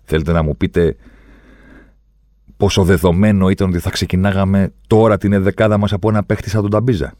Θέλετε 0.04 0.32
να 0.32 0.42
μου 0.42 0.56
πείτε 0.56 0.96
πόσο 2.56 2.84
δεδομένο 2.84 3.48
ήταν 3.48 3.68
ότι 3.68 3.78
θα 3.78 3.90
ξεκινάγαμε 3.90 4.72
τώρα 4.86 5.18
την 5.18 5.32
εδεκάδα 5.32 5.78
μας 5.78 5.92
από 5.92 6.08
ένα 6.08 6.24
παίχτη 6.24 6.50
σαν 6.50 6.62
τον 6.62 6.70
Ταμπίζα. 6.70 7.14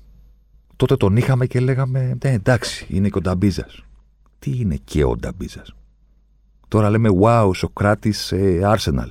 Τότε 0.76 0.97
τον 0.97 1.16
είχαμε 1.16 1.47
και 1.47 1.61
λέγαμε, 1.61 2.16
ναι, 2.25 2.31
εντάξει, 2.31 2.87
είναι 2.88 3.09
και 3.09 3.19
ο 3.19 3.21
Νταμπίζας. 3.21 3.85
Τι 4.38 4.59
είναι 4.61 4.78
και 4.85 5.04
ο 5.04 5.16
Νταμπίζας; 5.16 5.75
Τώρα 6.69 6.90
λέμε, 6.90 7.09
wow, 7.21 7.50
Σοκράτης 7.54 8.33
ε, 8.33 8.61
Arsenal, 8.64 9.11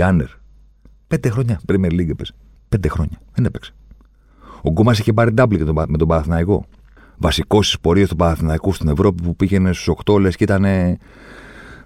Γκάνερ. 0.00 0.28
Πέντε 1.06 1.30
χρόνια 1.30 1.60
Premier 1.68 1.90
League 1.90 2.08
έπαιζε. 2.08 2.32
Πέντε 2.68 2.88
χρόνια. 2.88 3.20
Δεν 3.34 3.44
έπαιξε. 3.44 3.72
Ο 4.62 4.70
Γκόμα 4.70 4.92
είχε 4.92 5.12
πάρει 5.12 5.34
double 5.36 5.86
με 5.88 5.98
τον 5.98 6.08
Παναθηναϊκό. 6.08 6.64
Βασικός 7.16 7.66
στις 7.66 7.80
πορείες 7.80 8.08
του 8.08 8.16
Παναθηναϊκού 8.16 8.72
στην 8.72 8.88
Ευρώπη 8.88 9.22
που 9.22 9.36
πήγαινε 9.36 9.72
στους 9.72 9.94
8 10.04 10.20
λες 10.20 10.36
και 10.36 10.44
ήταν 10.44 10.64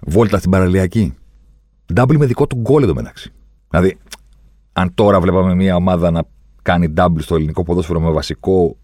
βόλτα 0.01 0.37
στην 0.37 0.51
παραλιακή. 0.51 1.13
Double 1.93 2.17
με 2.17 2.25
δικό 2.25 2.47
του 2.47 2.55
γκολ 2.55 2.83
εντωμεταξύ. 2.83 3.31
Δηλαδή, 3.69 3.97
αν 4.73 4.93
τώρα 4.93 5.19
βλέπαμε 5.19 5.55
μια 5.55 5.75
ομάδα 5.75 6.11
να 6.11 6.23
κάνει 6.61 6.93
double 6.97 7.19
στο 7.19 7.35
ελληνικό 7.35 7.63
ποδόσφαιρο 7.63 7.99
με 7.99 8.11
βασικό 8.11 8.77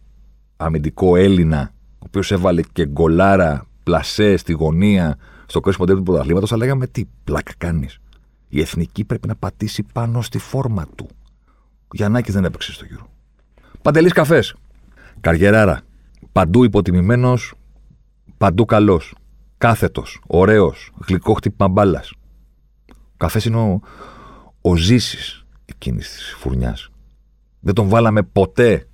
αμυντικό 0.57 1.15
Έλληνα, 1.15 1.71
ο 1.93 2.05
οποίος 2.05 2.31
έβαλε 2.31 2.61
και 2.73 2.85
γκολάρα 2.85 3.65
πλασέ 3.83 4.37
στη 4.37 4.53
γωνία 4.53 5.17
στο 5.45 5.59
κρίσιμο 5.59 5.85
τέλο 5.85 5.97
του 5.97 6.03
πρωταθλήματος, 6.03 6.49
θα 6.49 6.57
λέγαμε 6.57 6.87
τι 6.87 7.05
πλάκα 7.23 7.51
κάνεις. 7.57 8.00
Η 8.53 8.61
εθνική 8.61 9.03
πρέπει 9.03 9.27
να 9.27 9.35
πατήσει 9.35 9.83
πάνω 9.93 10.21
στη 10.21 10.37
φόρμα 10.37 10.85
του. 10.95 11.07
Ο 11.81 11.91
Γιαννάκης 11.91 12.33
δεν 12.33 12.45
έπαιξε 12.45 12.71
στο 12.73 12.85
γύρο. 12.85 13.09
Παντελής 13.81 14.13
καφές. 14.13 14.55
Καριεράρα. 15.19 15.81
Παντού 16.31 16.63
υποτιμημένος, 16.63 17.53
παντού 18.37 18.65
καλός. 18.65 19.15
Κάθετος, 19.57 20.21
ωραίος, 20.27 20.91
γλυκό 21.07 21.33
χτύπημα 21.33 21.67
μπάλας. 21.69 22.13
Ο 22.89 23.17
καφές 23.17 23.45
είναι 23.45 23.57
ο, 23.57 23.79
ο 24.61 24.75
ζήσης 24.75 25.45
εκείνης 25.65 26.09
της 26.09 26.35
φουρνιάς. 26.37 26.89
Δεν 27.59 27.73
τον 27.73 27.87
βάλαμε 27.87 28.23
ποτέ 28.23 28.87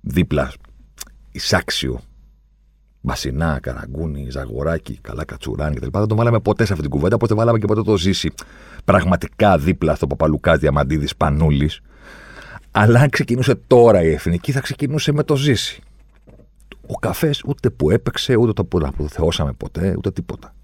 δίπλα 0.00 0.52
εισάξιο. 1.32 2.00
Μπασινά, 3.04 3.58
καραγκούνι, 3.62 4.26
ζαγοράκι, 4.30 4.98
καλά 5.02 5.24
κατσουράνι 5.24 5.76
κτλ. 5.76 5.86
Δεν 5.92 6.06
τον 6.06 6.16
βάλαμε 6.16 6.40
ποτέ 6.40 6.64
σε 6.64 6.72
αυτή 6.72 6.84
την 6.84 6.94
κουβέντα, 6.94 7.14
όπω 7.14 7.26
δεν 7.26 7.36
βάλαμε 7.36 7.58
και 7.58 7.66
ποτέ 7.66 7.82
το 7.82 7.96
ζήσει 7.96 8.32
πραγματικά 8.84 9.58
δίπλα 9.58 9.94
στο 9.94 10.06
Παπαλουκάς 10.06 10.58
Διαμαντίδης 10.58 11.16
Πανούλης. 11.16 11.80
Αλλά 12.70 13.00
αν 13.00 13.08
ξεκινούσε 13.08 13.54
τώρα 13.54 14.02
η 14.02 14.10
εθνική, 14.10 14.52
θα 14.52 14.60
ξεκινούσε 14.60 15.12
με 15.12 15.22
το 15.22 15.36
ζήσει. 15.36 15.82
Ο 16.86 16.94
καφές 16.94 17.42
ούτε 17.46 17.70
που 17.70 17.90
έπαιξε, 17.90 18.36
ούτε 18.36 18.52
το 18.52 18.64
που 18.64 19.08
θεώσαμε 19.08 19.52
ποτέ, 19.52 19.94
ούτε 19.96 20.10
τίποτα. 20.10 20.54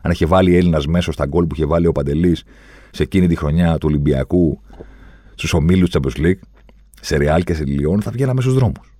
Αν 0.00 0.10
είχε 0.10 0.26
βάλει 0.26 0.56
Έλληνας 0.56 0.86
μέσω 0.86 1.12
στα 1.12 1.26
γκολ 1.26 1.46
που 1.46 1.54
είχε 1.54 1.66
βάλει 1.66 1.86
ο 1.86 1.92
Παντελής 1.92 2.44
σε 2.90 3.02
εκείνη 3.02 3.26
τη 3.28 3.36
χρονιά 3.36 3.78
του 3.78 3.86
Ολυμπιακού 3.88 4.60
στους 5.34 5.52
ομίλους 5.52 5.90
της 5.90 6.00
Champions 6.00 6.20
League, 6.20 6.40
σε 7.00 7.16
Ρεάλ 7.16 7.44
και 7.44 7.54
σε 7.54 7.64
Λιόν, 7.64 8.02
θα 8.02 8.10
βγαίναμε 8.10 8.40
στους 8.40 8.54
δρόμους. 8.54 8.92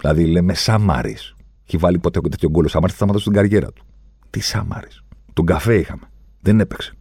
Δηλαδή 0.00 0.26
λέμε 0.26 0.54
Σάμαρη. 0.54 1.16
Έχει 1.72 1.78
βάλει 1.78 1.98
ποτέ 1.98 2.20
τέτοιο 2.20 2.50
γκολ 2.50 2.64
ο 2.64 2.68
Σάμαρη, 2.68 2.90
θα 2.90 2.96
σταματήσει 2.96 3.24
την 3.24 3.32
καριέρα 3.32 3.72
του. 3.72 3.84
Τι 4.30 4.40
Σάμαρη. 4.40 4.88
Τον 5.32 5.46
καφέ 5.46 5.74
είχαμε. 5.74 6.02
Δεν 6.40 6.60
έπαιξε. 6.60 6.92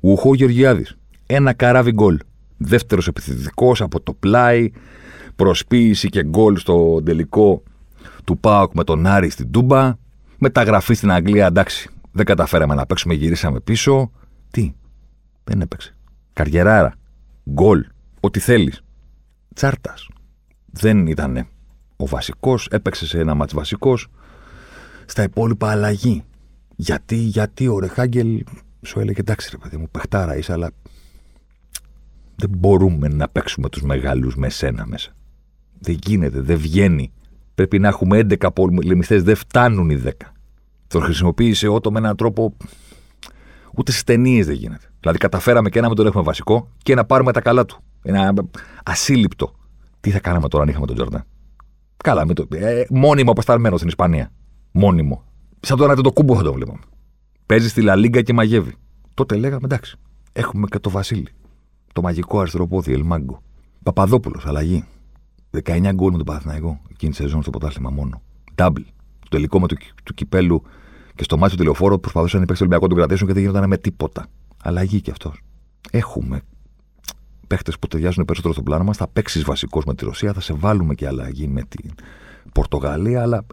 Ουχό 0.00 0.34
Γεωργιάδης. 0.34 0.96
Ένα 1.26 1.52
καράβι 1.52 1.92
γκολ. 1.92 2.18
Δεύτερος 2.56 3.06
επιθετικός 3.06 3.80
από 3.80 4.00
το 4.00 4.12
πλάι. 4.12 4.70
Προσποίηση 5.36 6.08
και 6.08 6.24
γκολ 6.24 6.56
στο 6.56 7.02
τελικό 7.02 7.62
του 8.24 8.38
Πάοκ 8.38 8.74
με 8.74 8.84
τον 8.84 9.06
Άρη 9.06 9.30
στην 9.30 9.50
Τούμπα. 9.50 9.96
Μεταγραφή 10.38 10.94
στην 10.94 11.10
Αγγλία, 11.10 11.46
εντάξει. 11.46 11.90
Δεν 12.12 12.24
καταφέραμε 12.24 12.74
να 12.74 12.86
παίξουμε, 12.86 13.14
γυρίσαμε 13.14 13.60
πίσω. 13.60 14.10
Τι. 14.50 14.72
Δεν 15.44 15.60
έπαιξε. 15.60 15.96
Καριεράρα. 16.32 16.94
Γκολ. 17.50 17.86
Ό,τι 18.20 18.40
θέλεις. 18.40 18.82
Τσάρτας. 19.54 20.08
Δεν 20.66 21.06
ήταν 21.06 21.46
ο 21.96 22.06
βασικός. 22.06 22.68
Έπαιξε 22.70 23.06
σε 23.06 23.18
ένα 23.20 23.34
μάτς 23.34 23.54
βασικός. 23.54 24.08
Στα 25.10 25.22
υπόλοιπα 25.22 25.70
αλλαγή. 25.70 26.22
Γιατί, 26.76 27.16
γιατί 27.16 27.68
ο 27.68 27.78
Ρεχάγκελ 27.78 28.44
σου 28.82 29.00
έλεγε 29.00 29.20
εντάξει 29.20 29.48
ρε 29.50 29.56
παιδί 29.56 29.76
μου, 29.76 29.88
παιχτάρα 29.90 30.36
είσαι, 30.36 30.52
αλλά 30.52 30.70
δεν 32.36 32.50
μπορούμε 32.58 33.08
να 33.08 33.28
παίξουμε 33.28 33.68
τους 33.68 33.82
μεγάλους 33.82 34.36
με 34.36 34.48
σένα 34.48 34.86
μέσα. 34.86 35.12
Δεν 35.78 35.98
γίνεται, 36.04 36.40
δεν 36.40 36.56
βγαίνει. 36.56 37.12
Πρέπει 37.54 37.78
να 37.78 37.88
έχουμε 37.88 38.18
11 38.18 38.48
πολεμιστές, 38.54 39.22
δεν 39.22 39.34
φτάνουν 39.34 39.90
οι 39.90 40.02
10. 40.04 40.10
Τον 40.86 41.02
χρησιμοποίησε 41.02 41.68
Ότο 41.68 41.92
με 41.92 41.98
έναν 41.98 42.16
τρόπο 42.16 42.56
ούτε 43.74 43.90
στις 43.90 44.04
ταινίες 44.04 44.46
δεν 44.46 44.54
γίνεται. 44.54 44.86
Δηλαδή 45.00 45.18
καταφέραμε 45.18 45.68
και 45.68 45.80
να 45.80 45.86
μην 45.86 45.96
τον 45.96 46.06
έχουμε 46.06 46.22
βασικό 46.22 46.70
και 46.82 46.94
να 46.94 47.04
πάρουμε 47.04 47.32
τα 47.32 47.40
καλά 47.40 47.64
του. 47.64 47.80
Ένα 48.02 48.34
ασύλληπτο. 48.84 49.52
Τι 50.00 50.10
θα 50.10 50.20
κάναμε 50.20 50.48
τώρα 50.48 50.62
αν 50.62 50.68
είχαμε 50.68 50.86
τον 50.86 50.94
Τζορντάν. 50.94 51.24
Καλά, 51.96 52.26
με 52.26 52.34
το, 52.34 52.46
ε, 52.50 52.84
μόνιμο 52.90 53.30
αποσταλμένο 53.30 53.76
στην 53.76 53.88
Ισπανία. 53.88 54.30
Μόνιμο. 54.72 55.24
Σαν 55.60 55.76
τώρα 55.76 55.94
το 55.94 56.12
κούμπο 56.12 56.36
θα 56.36 56.42
το 56.42 56.52
βλέπαμε. 56.52 56.78
Παίζει 57.46 57.68
στη 57.68 57.82
Λαλίγκα 57.82 58.22
και 58.22 58.32
μαγεύει. 58.32 58.74
Τότε 59.14 59.36
λέγαμε 59.36 59.64
εντάξει, 59.64 59.96
έχουμε 60.32 60.66
και 60.70 60.78
το 60.78 60.90
Βασίλη. 60.90 61.28
Το 61.92 62.02
μαγικό 62.02 62.40
αριστεροπόδι, 62.40 62.92
Ελμάγκο. 62.92 63.42
Παπαδόπουλος, 63.82 64.46
αλλαγή. 64.46 64.84
19 65.50 65.90
γκολ 65.94 66.10
με 66.10 66.16
τον 66.16 66.26
Παναθηναϊκό 66.26 66.80
εκείνη 66.90 67.12
τη 67.12 67.16
σεζόν 67.16 67.42
στο 67.42 67.50
ποτάσλημα 67.50 67.90
μόνο. 67.90 68.22
Double. 68.54 68.84
Το 69.18 69.28
τελικό 69.28 69.60
με 69.60 69.66
του, 69.66 69.76
του 70.04 70.14
κυπέλου 70.14 70.62
και 71.14 71.22
στο 71.22 71.36
μάτι 71.36 71.50
του 71.50 71.58
τηλεοφόρου 71.58 72.00
προσπαθούσαν 72.00 72.42
οι 72.42 72.44
παίξει 72.44 72.62
του 72.62 72.68
Ολυμπιακού 72.70 72.82
να 72.82 72.88
τον 72.88 72.98
κρατήσουν 72.98 73.26
και 73.26 73.32
δεν 73.32 73.42
γινόταν 73.42 73.68
με 73.68 73.76
τίποτα. 73.76 74.26
Αλλαγή 74.62 75.00
κι 75.00 75.10
αυτός. 75.10 75.42
Έχουμε 75.90 76.40
παίχτε 77.46 77.72
που 77.80 77.86
ταιριάζουν 77.86 78.24
περισσότερο 78.24 78.54
στο 78.54 78.62
πλάνο 78.62 78.84
μας. 78.84 78.96
Θα 78.96 79.08
παίξεις 79.08 79.44
βασικός 79.44 79.84
με 79.84 79.94
τη 79.94 80.04
Ρωσία, 80.04 80.32
θα 80.32 80.40
σε 80.40 80.54
βάλουμε 80.54 80.94
και 80.94 81.06
αλλαγή 81.06 81.48
με 81.48 81.62
την 81.68 81.90
Πορτογαλία, 82.52 83.22
αλλά 83.22 83.46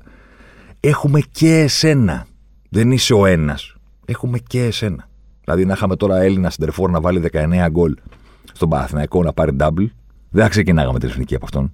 έχουμε 0.87 1.19
και 1.31 1.59
εσένα. 1.59 2.27
Δεν 2.69 2.91
είσαι 2.91 3.13
ο 3.13 3.25
ένας. 3.25 3.75
Έχουμε 4.05 4.39
και 4.39 4.63
εσένα. 4.63 5.09
Δηλαδή, 5.43 5.65
να 5.65 5.73
είχαμε 5.73 5.95
τώρα 5.95 6.21
Έλληνα 6.21 6.49
συντερφόρ 6.49 6.89
να 6.89 7.01
βάλει 7.01 7.19
19 7.31 7.67
γκολ 7.69 7.95
στον 8.53 8.69
Παναθηναϊκό 8.69 9.23
να 9.23 9.33
πάρει 9.33 9.55
double, 9.59 9.87
δεν 10.29 10.43
θα 10.43 10.49
ξεκινάγαμε 10.49 10.99
την 10.99 11.09
εθνική 11.09 11.35
από 11.35 11.45
αυτόν. 11.45 11.73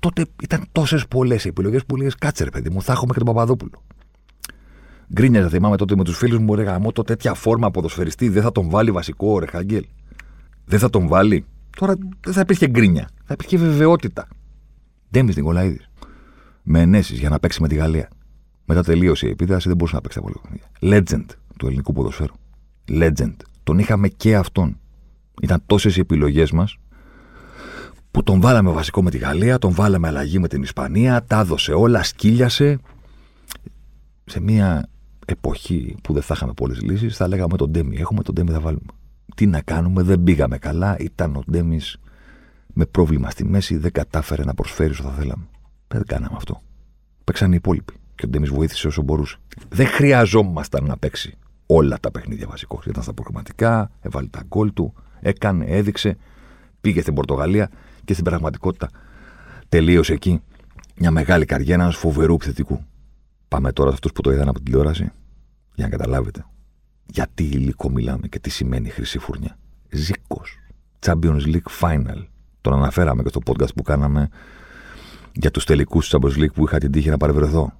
Τότε 0.00 0.24
ήταν 0.42 0.64
τόσες 0.72 1.06
πολλές 1.08 1.44
επιλογές 1.44 1.84
που 1.84 1.96
λέγε 1.96 2.10
Κάτσε, 2.18 2.44
ρε 2.44 2.50
παιδί 2.50 2.70
μου, 2.70 2.82
θα 2.82 2.92
έχουμε 2.92 3.12
και 3.12 3.18
τον 3.18 3.26
Παπαδόπουλο. 3.26 3.82
Γκρίνιαζα, 5.12 5.48
θυμάμαι 5.48 5.76
τότε 5.76 5.96
με 5.96 6.04
τους 6.04 6.16
φίλους 6.16 6.38
μου, 6.38 6.52
έλεγα 6.52 6.78
Μου 6.78 6.92
το 6.92 7.02
τέτοια 7.02 7.34
φόρμα 7.34 7.70
ποδοσφαιριστή 7.70 8.28
δεν 8.28 8.42
θα 8.42 8.52
τον 8.52 8.70
βάλει 8.70 8.90
βασικό, 8.90 9.38
ρε 9.38 9.46
Χάγγελ. 9.46 9.86
Δεν 10.64 10.78
θα 10.78 10.90
τον 10.90 11.08
βάλει. 11.08 11.44
Τώρα 11.76 11.94
δεν 12.20 12.32
θα 12.32 12.40
υπήρχε 12.40 12.68
γκρίνια. 12.68 13.08
Θα 13.24 13.34
υπήρχε 13.34 13.56
βεβαιότητα. 13.56 14.28
Ντέμις 15.10 15.36
Νικολαίδης. 15.36 15.88
Με 16.62 16.80
ενέσεις 16.80 17.18
για 17.18 17.28
να 17.28 17.38
παίξει 17.38 17.62
με 17.62 17.68
τη 17.68 17.74
Γαλλία. 17.74 18.08
Μετά 18.64 18.82
τελείωσε 18.82 19.26
η 19.26 19.30
επίδραση, 19.30 19.68
δεν 19.68 19.76
μπορούσε 19.76 19.94
να 19.94 20.00
παίξει 20.00 20.18
τα 20.18 20.24
πολύ 20.24 20.60
Legend 20.80 21.24
του 21.56 21.66
ελληνικού 21.66 21.92
ποδοσφαίρου. 21.92 22.34
Legend. 22.88 23.34
Τον 23.62 23.78
είχαμε 23.78 24.08
και 24.08 24.36
αυτόν. 24.36 24.78
Ήταν 25.42 25.62
τόσες 25.66 25.96
οι 25.96 26.00
επιλογές 26.00 26.50
μας 26.50 26.76
που 28.10 28.22
τον 28.22 28.40
βάλαμε 28.40 28.70
βασικό 28.70 29.02
με 29.02 29.10
τη 29.10 29.18
Γαλλία, 29.18 29.58
τον 29.58 29.72
βάλαμε 29.72 30.08
αλλαγή 30.08 30.38
με 30.38 30.48
την 30.48 30.62
Ισπανία, 30.62 31.24
τα 31.24 31.40
έδωσε 31.40 31.72
όλα, 31.72 32.02
σκύλιασε. 32.02 32.78
Σε 34.24 34.40
μια 34.40 34.88
εποχή 35.26 35.96
που 36.02 36.12
δεν 36.12 36.22
θα 36.22 36.34
είχαμε 36.36 36.52
πολλές 36.52 36.80
λύσεις, 36.80 37.16
θα 37.16 37.28
λέγαμε 37.28 37.56
τον 37.56 37.70
Ντέμι. 37.70 37.96
Έχουμε 37.96 38.22
τον 38.22 38.34
Ντέμι, 38.34 38.50
θα 38.50 38.60
βάλουμε. 38.60 38.92
Τι 39.34 39.46
να 39.46 39.60
κάνουμε, 39.60 40.02
δεν 40.02 40.22
πήγαμε 40.22 40.58
καλά. 40.58 40.96
Ήταν 40.98 41.36
ο 41.36 41.42
Ντέμις 41.50 41.96
με 42.74 42.86
πρόβλημα 42.86 43.30
στη 43.30 43.44
μέση, 43.44 43.76
δεν 43.76 43.92
κατάφερε 43.92 44.44
να 44.44 44.54
προσφέρει 44.54 44.90
όσο 44.90 45.02
θα 45.02 45.10
θέλαμε. 45.10 45.46
Δεν 45.88 46.04
κάναμε 46.06 46.36
αυτό. 46.36 46.60
Παίξαν 47.24 47.52
οι 47.52 47.56
υπόλοιποι. 47.56 47.92
Και 48.22 48.28
ο 48.28 48.30
Ντέμι 48.30 48.46
βοήθησε 48.46 48.86
όσο 48.86 49.02
μπορούσε. 49.02 49.36
Δεν 49.68 49.86
χρειαζόμασταν 49.86 50.84
να 50.84 50.96
παίξει 50.96 51.34
όλα 51.66 51.98
τα 52.00 52.10
παιχνίδια 52.10 52.46
βασικό. 52.46 52.80
Ήταν 52.86 53.02
στα 53.02 53.12
προγραμματικά, 53.12 53.90
έβαλε 54.00 54.26
τα 54.26 54.42
γκολ 54.46 54.72
του, 54.72 54.94
έκανε, 55.20 55.64
έδειξε, 55.64 56.16
πήγε 56.80 57.00
στην 57.00 57.14
Πορτογαλία 57.14 57.70
και 58.04 58.12
στην 58.12 58.24
πραγματικότητα 58.24 58.90
τελείωσε 59.68 60.12
εκεί 60.12 60.40
μια 60.96 61.10
μεγάλη 61.10 61.44
καριέρα 61.44 61.82
ενό 61.82 61.92
φοβερού 61.92 62.34
επιθετικού. 62.34 62.84
Πάμε 63.48 63.72
τώρα 63.72 63.88
σε 63.88 63.94
αυτούς 63.94 64.12
που 64.12 64.20
το 64.20 64.30
είδαν 64.32 64.48
από 64.48 64.56
την 64.56 64.64
τηλεόραση 64.64 65.10
για 65.74 65.84
να 65.84 65.96
καταλάβετε 65.96 66.44
γιατί 67.06 67.44
υλικό 67.44 67.90
μιλάμε 67.90 68.28
και 68.28 68.38
τι 68.38 68.50
σημαίνει 68.50 68.88
χρυσή 68.88 69.18
φουρνιά. 69.18 69.58
Ζήκος. 69.90 70.58
Champions 71.00 71.42
League 71.44 71.80
Final. 71.80 72.24
Τον 72.60 72.72
αναφέραμε 72.72 73.22
και 73.22 73.28
στο 73.28 73.40
podcast 73.46 73.74
που 73.74 73.82
κάναμε 73.82 74.28
για 75.32 75.50
τους 75.50 75.64
τελικούς 75.64 76.08
του 76.08 76.18
Champions 76.20 76.42
League 76.42 76.52
που 76.54 76.64
είχα 76.64 76.78
την 76.78 76.90
τύχη 76.90 77.10
να 77.10 77.16
παρευρεθώ. 77.16 77.72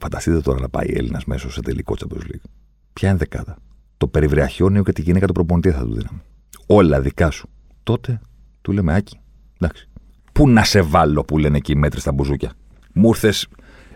Φανταστείτε 0.00 0.40
τώρα 0.40 0.60
να 0.60 0.68
πάει 0.68 0.86
Έλληνας 0.94 1.24
μέσω 1.24 1.50
σε 1.50 1.60
τελικό 1.60 1.94
Champions 1.98 2.22
League. 2.22 2.50
Ποια 2.92 3.08
είναι 3.08 3.18
δεκάδα; 3.18 3.56
Το 3.96 4.06
περιβραχιόνιο 4.06 4.82
και 4.82 4.92
τη 4.92 5.02
γυναίκα 5.02 5.26
του 5.26 5.32
προπονητή 5.32 5.70
θα 5.70 5.84
του 5.84 5.92
δίναμε. 5.92 6.22
Όλα 6.66 7.00
δικά 7.00 7.30
σου. 7.30 7.48
Τότε 7.82 8.20
του 8.62 8.72
λέμε 8.72 8.94
Άκη. 8.94 9.20
Εντάξει. 9.60 9.88
Πού 10.32 10.48
να 10.48 10.64
σε 10.64 10.80
βάλω 10.80 11.24
που 11.24 11.38
λένε 11.38 11.56
εκεί 11.56 11.72
οι 11.72 11.76
μέτρες 11.76 12.02
στα 12.02 12.12
μπουζούκια. 12.12 12.52
Μου 12.92 13.08
ήρθες 13.08 13.48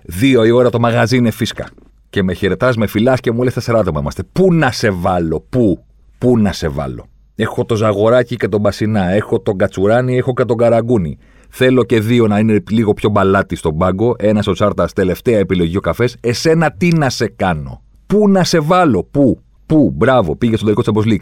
δύο 0.03 0.45
η 0.45 0.51
ώρα 0.51 0.71
το 0.71 0.81
μαγαζί 0.81 1.17
είναι 1.17 1.31
φίσκα. 1.31 1.69
Και 2.11 2.23
με 2.23 2.33
χαιρετάς, 2.33 2.77
με 2.77 2.87
φυλάς 2.87 3.21
και 3.21 3.33
μου 3.33 3.43
λες 3.43 3.55
τέσσερα 3.55 3.79
άτομα 3.79 4.01
είμαστε. 4.01 4.23
Πού 4.23 4.55
να 4.55 4.73
σε 4.73 4.91
βάλω, 4.91 5.47
πού, 5.49 5.85
πού 6.19 6.39
να 6.39 6.53
σε 6.53 6.69
βάλω. 6.69 7.07
Έχω 7.35 7.65
το 7.65 7.75
Ζαγοράκι 7.75 8.37
και 8.37 8.49
τον 8.49 8.61
Μπασινά. 8.61 9.11
Έχω 9.11 9.41
τον 9.41 9.59
Κατσουράνι, 9.59 10.17
έχω 10.17 10.33
και 10.33 10.45
τον 10.45 10.57
Καραγκούνι. 10.57 11.19
Θέλω 11.57 11.85
και 11.85 12.01
δύο 12.01 12.27
να 12.27 12.39
είναι 12.39 12.63
λίγο 12.71 12.95
πιο 12.95 13.09
μπαλάτι 13.09 13.57
στον 13.57 13.77
πάγκο. 13.77 14.15
Ένα 14.19 14.43
ο 14.47 14.53
Τσάρτα, 14.53 14.89
τελευταία 14.95 15.39
επιλογή 15.39 15.77
ο 15.77 15.81
καφές. 15.81 16.17
Εσένα 16.21 16.73
τι 16.73 16.89
να 16.89 17.11
σε 17.11 17.29
κάνω; 17.37 17.83
Πού 18.07 18.29
να 18.29 18.45
σε 18.45 18.61
βάλω, 18.61 19.05
πού, 19.11 19.39
πού, 19.67 19.93
μπράβο, 19.95 20.37
πήγε 20.37 20.57
στο 20.57 20.65
τελικό 20.65 20.83
Champions 20.87 21.17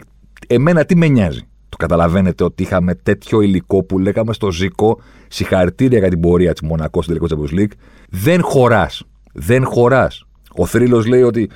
Εμένα 0.47 0.85
τι 0.85 0.95
με 0.95 1.07
νοιάζει; 1.07 1.41
Το 1.69 1.77
καταλαβαίνετε 1.77 2.43
ότι 2.43 2.63
είχαμε 2.63 2.95
τέτοιο 2.95 3.41
υλικό 3.41 3.83
που 3.83 3.99
λέγαμε 3.99 4.33
στο 4.33 4.51
Ζήκο. 4.51 4.99
Συγχαρητήρια 5.27 5.99
για 5.99 6.09
την 6.09 6.19
πορεία 6.19 6.53
της 6.53 6.61
Μονακός 6.61 7.05
στο 7.05 7.13
τελικό 7.13 7.35
Champions 7.35 7.59
League. 7.59 7.73
Δεν 8.09 8.41
χωράς. 8.41 9.03
Δεν 9.33 9.65
χωράς. 9.65 10.25
Ο 10.55 10.65
Θρύλος 10.65 11.05
λέει 11.05 11.21
ότι 11.21 11.49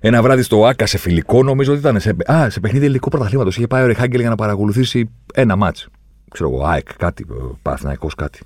ένα 0.00 0.22
βράδυ 0.22 0.42
στο 0.42 0.66
ΑΚΑ 0.66 0.86
σε 0.86 0.98
φιλικό, 0.98 1.42
νομίζω 1.42 1.72
ότι 1.72 1.80
ήταν. 1.80 2.00
Σε, 2.00 2.16
α, 2.32 2.50
σε 2.50 2.60
παιχνίδι 2.60 2.84
ελληνικού 2.84 3.08
πρωταθλήματος. 3.08 3.56
Είχε 3.56 3.66
πάει 3.66 3.82
ο 3.82 3.86
Ρεχάγκελ 3.86 4.20
για 4.20 4.28
να 4.28 4.34
παρακολουθήσει 4.34 5.10
ένα 5.34 5.56
μάτς. 5.56 5.88
Ξέρω 6.30 6.50
εγώ, 6.50 6.64
ΑΕΚ, 6.64 6.96
κάτι, 6.96 7.26
Παθναϊκό 7.62 8.08
κάτι. 8.16 8.40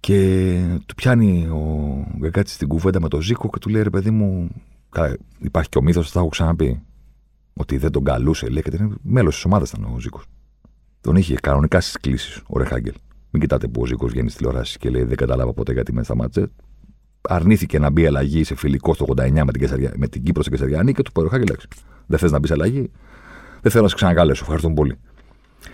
Και 0.00 0.60
του 0.86 0.94
πιάνει 0.94 1.46
ο 1.46 2.04
Γκαγκάτση 2.18 2.54
στην 2.54 2.68
κουβέντα 2.68 3.00
με 3.00 3.08
τον 3.08 3.20
Ζήκο 3.20 3.48
και 3.48 3.58
του 3.58 3.68
λέει 3.68 3.82
ρε 3.82 3.90
παιδί 3.90 4.10
μου, 4.10 4.48
υπάρχει 5.38 5.68
και 5.68 5.78
ο 5.78 5.82
μύθος, 5.82 6.10
θα 6.10 6.18
έχω 6.18 6.28
ξαναπεί. 6.28 6.82
Ότι 7.52 7.76
δεν 7.76 7.90
τον 7.90 8.04
καλούσε, 8.04 8.48
λέει, 8.48 8.62
και 8.62 8.88
μέλος 9.02 9.34
της 9.34 9.44
ομάδας 9.44 9.70
ήταν 9.70 9.84
ο 9.94 9.98
Ζήκος. 9.98 10.24
Τον 11.00 11.16
είχε 11.16 11.34
κανονικά 11.34 11.80
στις 11.80 11.96
κλήσεις 12.00 12.42
ο 12.46 12.58
Ρεχάγκελ. 12.58 12.94
Μην 13.30 13.42
κοιτάτε 13.42 13.68
που 13.68 13.80
ο 13.80 13.86
Ζήκος 13.86 14.10
βγαίνει 14.10 14.28
στη 14.28 14.38
τηλεόραση 14.38 14.78
και 14.78 14.90
λέει 14.90 15.04
Δεν 15.04 15.16
κατάλαβα 15.16 15.52
ποτέ 15.52 15.72
γιατί 15.72 15.92
με 15.92 16.02
σταμάτησε 16.02 16.50
αρνήθηκε 17.28 17.78
να 17.78 17.90
μπει 17.90 18.06
αλλαγή 18.06 18.44
σε 18.44 18.54
φιλικό 18.54 18.94
στο 18.94 19.06
89 19.08 19.30
με 19.30 19.52
την, 19.52 19.60
Κεσαριά, 19.60 19.92
με 19.96 20.08
την 20.08 20.22
Κύπρο 20.22 20.42
στην 20.42 20.54
Κεσαριανή 20.56 20.92
και 20.92 21.02
του 21.02 21.10
είπε: 21.10 21.22
Ροχάκη, 21.22 21.46
λέξη. 21.46 21.66
Δεν 22.06 22.18
θες 22.18 22.30
να 22.30 22.38
μπεις 22.38 22.50
αλλαγή. 22.50 22.90
Δεν 23.60 23.70
θέλω 23.70 23.82
να 23.82 23.88
σε 23.88 23.94
ξανακαλέσω. 23.94 24.40
Ευχαριστώ 24.42 24.70
πολύ. 24.70 24.98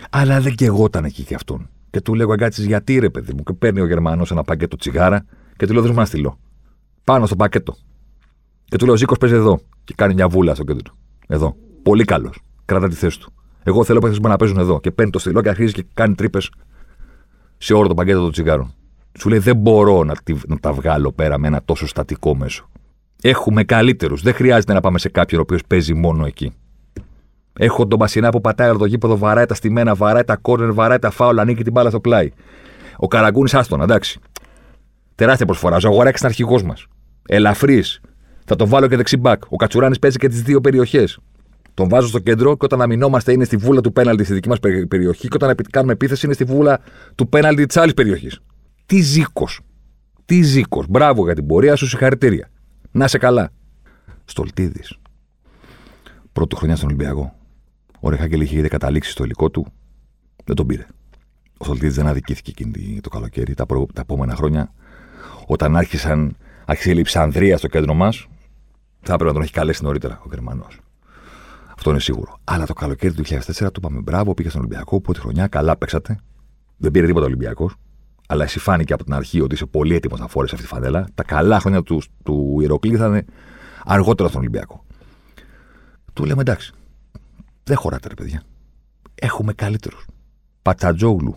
Αλλά 0.09 0.41
δεν 0.41 0.55
και 0.55 0.65
εγώ 0.65 0.85
ήταν 0.85 1.05
εκεί 1.05 1.23
και 1.23 1.35
αυτόν. 1.35 1.69
Και 1.89 2.01
του 2.01 2.13
λέω: 2.13 2.31
Αγκάτση, 2.31 2.65
γιατί 2.65 2.99
ρε 2.99 3.09
παιδί 3.09 3.33
μου. 3.33 3.43
Και 3.43 3.53
παίρνει 3.53 3.79
ο 3.79 3.87
Γερμανός 3.87 4.31
ένα 4.31 4.43
πακέτο 4.43 4.75
τσιγάρα 4.75 5.25
και 5.57 5.67
του 5.67 5.73
λέω: 5.73 5.81
Δεν 5.81 5.93
να 5.93 6.05
στείλω. 6.05 6.39
Πάνω 7.03 7.25
στο 7.25 7.35
πακέτο. 7.35 7.75
Και 8.65 8.77
του 8.77 8.85
λέω: 8.85 8.95
Ζήκος 8.95 9.17
παίζει 9.17 9.35
εδώ. 9.35 9.59
Και 9.83 9.93
κάνει 9.97 10.13
μια 10.13 10.27
βούλα 10.27 10.55
στο 10.55 10.63
κέντρο. 10.63 10.93
Εδώ. 11.27 11.55
Πολύ 11.83 12.03
καλός. 12.03 12.41
Κράτα 12.65 12.87
τη 12.87 12.95
θέση 12.95 13.19
του. 13.19 13.33
Εγώ 13.63 13.83
θέλω 13.83 13.99
παίχτε 13.99 14.27
να 14.27 14.35
παίζουν 14.35 14.57
εδώ. 14.57 14.79
Και 14.79 14.91
παίρνει 14.91 15.11
το 15.11 15.19
στυλό 15.19 15.41
και 15.41 15.49
αρχίζει 15.49 15.73
και 15.73 15.85
κάνει 15.93 16.15
τρύπες 16.15 16.49
σε 17.57 17.73
όλο 17.73 17.87
το 17.87 17.93
πακέτο 17.93 18.21
των 18.21 18.31
τσιγάρων. 18.31 18.73
Σου 19.19 19.29
λέει 19.29 19.39
δεν 19.39 19.55
μπορώ 19.55 20.03
να, 20.03 20.13
να 20.47 20.59
τα 20.59 20.73
βγάλω 20.73 21.11
πέρα 21.11 21.37
με 21.37 21.47
ένα 21.47 21.61
τόσο 21.65 21.87
στατικό 21.87 22.35
μέσο. 22.35 22.69
Έχουμε 23.21 23.63
καλύτερους. 23.63 24.21
Δεν 24.21 24.33
χρειάζεται 24.33 24.73
να 24.73 24.81
πάμε 24.81 24.99
σε 24.99 25.09
κάποιον 25.09 25.39
ο 25.39 25.43
οποίος 25.43 25.61
παίζει 25.67 25.93
μόνο 25.93 26.25
εκεί. 26.25 26.53
Έχω 27.57 27.87
τον 27.87 27.99
Μπασινά 27.99 28.29
που 28.29 28.41
πατάει 28.41 28.69
από 28.69 28.79
το 28.79 28.85
γήπεδο, 28.85 29.17
βαράει 29.17 29.45
τα 29.45 29.53
στημένα, 29.53 29.95
βαράει 29.95 30.23
τα 30.23 30.35
κόρνερ, 30.35 30.73
βαράει 30.73 30.99
τα 30.99 31.09
φάουλα, 31.09 31.41
ανήκει 31.41 31.63
την 31.63 31.71
μπάλα 31.71 31.89
στο 31.89 31.99
πλάι. 31.99 32.29
Ο 32.97 33.07
Καραγκούνης 33.07 33.53
άστον, 33.53 33.81
εντάξει. 33.81 34.19
Τεράστια 35.15 35.45
προσφορά. 35.45 35.75
Ο 35.75 35.87
Αγοράκη 35.87 36.17
είναι 36.19 36.27
αρχηγός 36.27 36.63
μας. 36.63 36.85
Ελαφρύς. 37.27 38.01
Θα 38.45 38.55
τον 38.55 38.67
βάλω 38.67 38.87
και 38.87 38.95
δεξιμπάκ. 38.95 39.41
Ο 39.49 39.55
Κατσουράνης 39.55 39.99
παίζει 39.99 40.17
και 40.17 40.27
τις 40.27 40.41
δύο 40.41 40.61
περιοχές. 40.61 41.19
Τον 41.73 41.89
βάζω 41.89 42.07
στο 42.07 42.19
κέντρο 42.19 42.57
και 42.57 42.65
όταν 42.65 42.81
αμυνόμαστε 42.81 43.31
είναι 43.31 43.43
στη 43.43 43.55
βούλα 43.57 43.81
του 43.81 43.93
πέναλτη 43.93 44.23
στη 44.23 44.33
δική 44.33 44.49
μας 44.49 44.59
περιοχή 44.87 45.27
και 45.27 45.35
όταν 45.41 45.55
κάνουμε 45.69 45.93
επίθεση 45.93 46.25
είναι 46.25 46.35
στη 46.35 46.43
βούλα 46.43 46.79
του 47.15 47.29
πέναλτη 47.29 47.65
της 47.65 47.77
άλλης 47.77 47.93
περιοχής. 47.93 48.39
Τι 48.85 49.01
ζήκος. 49.01 49.59
Τι 50.25 50.41
ζήκος. 50.41 50.85
Μπράβο 50.89 51.25
για 51.25 51.35
την 51.35 51.45
πορεία 51.45 51.75
σου, 51.75 51.87
συγχαρητήρια. 51.87 52.49
Να 52.91 53.07
σε 53.07 53.17
καλά. 53.17 53.49
Στολτίδης. 54.25 54.97
Πρώτη 56.33 56.55
χρονιά 56.55 56.75
στον 56.75 56.87
Ολυμπιακό. 56.87 57.35
Ο 58.03 58.09
Ρεχάκελ 58.09 58.41
είχε 58.41 58.57
ήδη 58.57 58.67
καταλήξει 58.67 59.11
στο 59.11 59.23
υλικό 59.23 59.49
του. 59.49 59.65
Δεν 60.43 60.55
τον 60.55 60.67
πήρε. 60.67 60.85
Ο 61.57 61.63
Στολτίδη 61.63 61.93
δεν 61.93 62.07
αδικήθηκε 62.07 62.51
εκείνη 62.51 62.99
το 63.01 63.09
καλοκαίρι. 63.09 63.53
Τα, 63.53 63.65
προ... 63.65 63.87
τα 63.93 64.01
επόμενα 64.01 64.35
χρόνια, 64.35 64.73
όταν 65.45 65.75
άρχισαν, 65.75 66.35
άρχισε 66.65 66.91
η 66.91 66.93
Λιψανδρία 66.93 67.57
στο 67.57 67.67
κέντρο 67.67 67.93
μας, 67.93 68.27
θα 69.01 69.13
έπρεπε 69.13 69.25
να 69.25 69.33
τον 69.33 69.41
έχει 69.41 69.51
καλέσει 69.51 69.83
νωρίτερα 69.83 70.21
ο 70.23 70.27
Γερμανός. 70.29 70.79
Αυτό 71.75 71.89
είναι 71.89 71.99
σίγουρο. 71.99 72.37
Αλλά 72.43 72.65
το 72.65 72.73
καλοκαίρι 72.73 73.13
του 73.13 73.23
2004 73.25 73.39
του 73.55 73.71
είπαμε 73.77 73.99
μπράβο, 73.99 74.33
πήγε 74.33 74.49
στον 74.49 74.61
Ολυμπιακό, 74.61 75.01
πρώτη 75.01 75.19
χρονιά, 75.19 75.47
καλά 75.47 75.77
παίξατε. 75.77 76.19
Δεν 76.77 76.91
πήρε 76.91 77.05
τίποτα 77.05 77.25
Ολυμπιακός 77.25 77.75
αλλά 78.27 78.43
εσύ 78.43 78.59
φάνηκε 78.59 78.93
από 78.93 79.03
την 79.03 79.13
αρχή 79.13 79.41
ότι 79.41 79.53
είσαι 79.53 79.65
πολύ 79.65 79.95
έτοιμος 79.95 80.19
να 80.19 80.27
φόρεσε 80.27 80.55
αυτή 80.55 80.67
τη 80.67 80.73
φανέλα. 80.73 81.07
Τα 81.15 81.23
καλά 81.23 81.59
χρόνια 81.59 81.81
του, 81.81 82.01
του 82.23 82.57
Ηρωκλή 82.61 82.95
θα 82.97 83.05
είναι 83.05 83.25
αργότερα 83.85 84.29
στον 84.29 84.41
Ολυμπιακό. 84.41 84.85
Του 86.13 86.25
λέμε 86.25 86.41
εντάξει. 86.41 86.73
Δεν 87.63 87.77
χωράτε, 87.77 88.07
ρε 88.07 88.13
παιδιά. 88.13 88.43
Έχουμε 89.15 89.53
καλύτερους. 89.53 90.07
Πατσατζόγλου. 90.61 91.35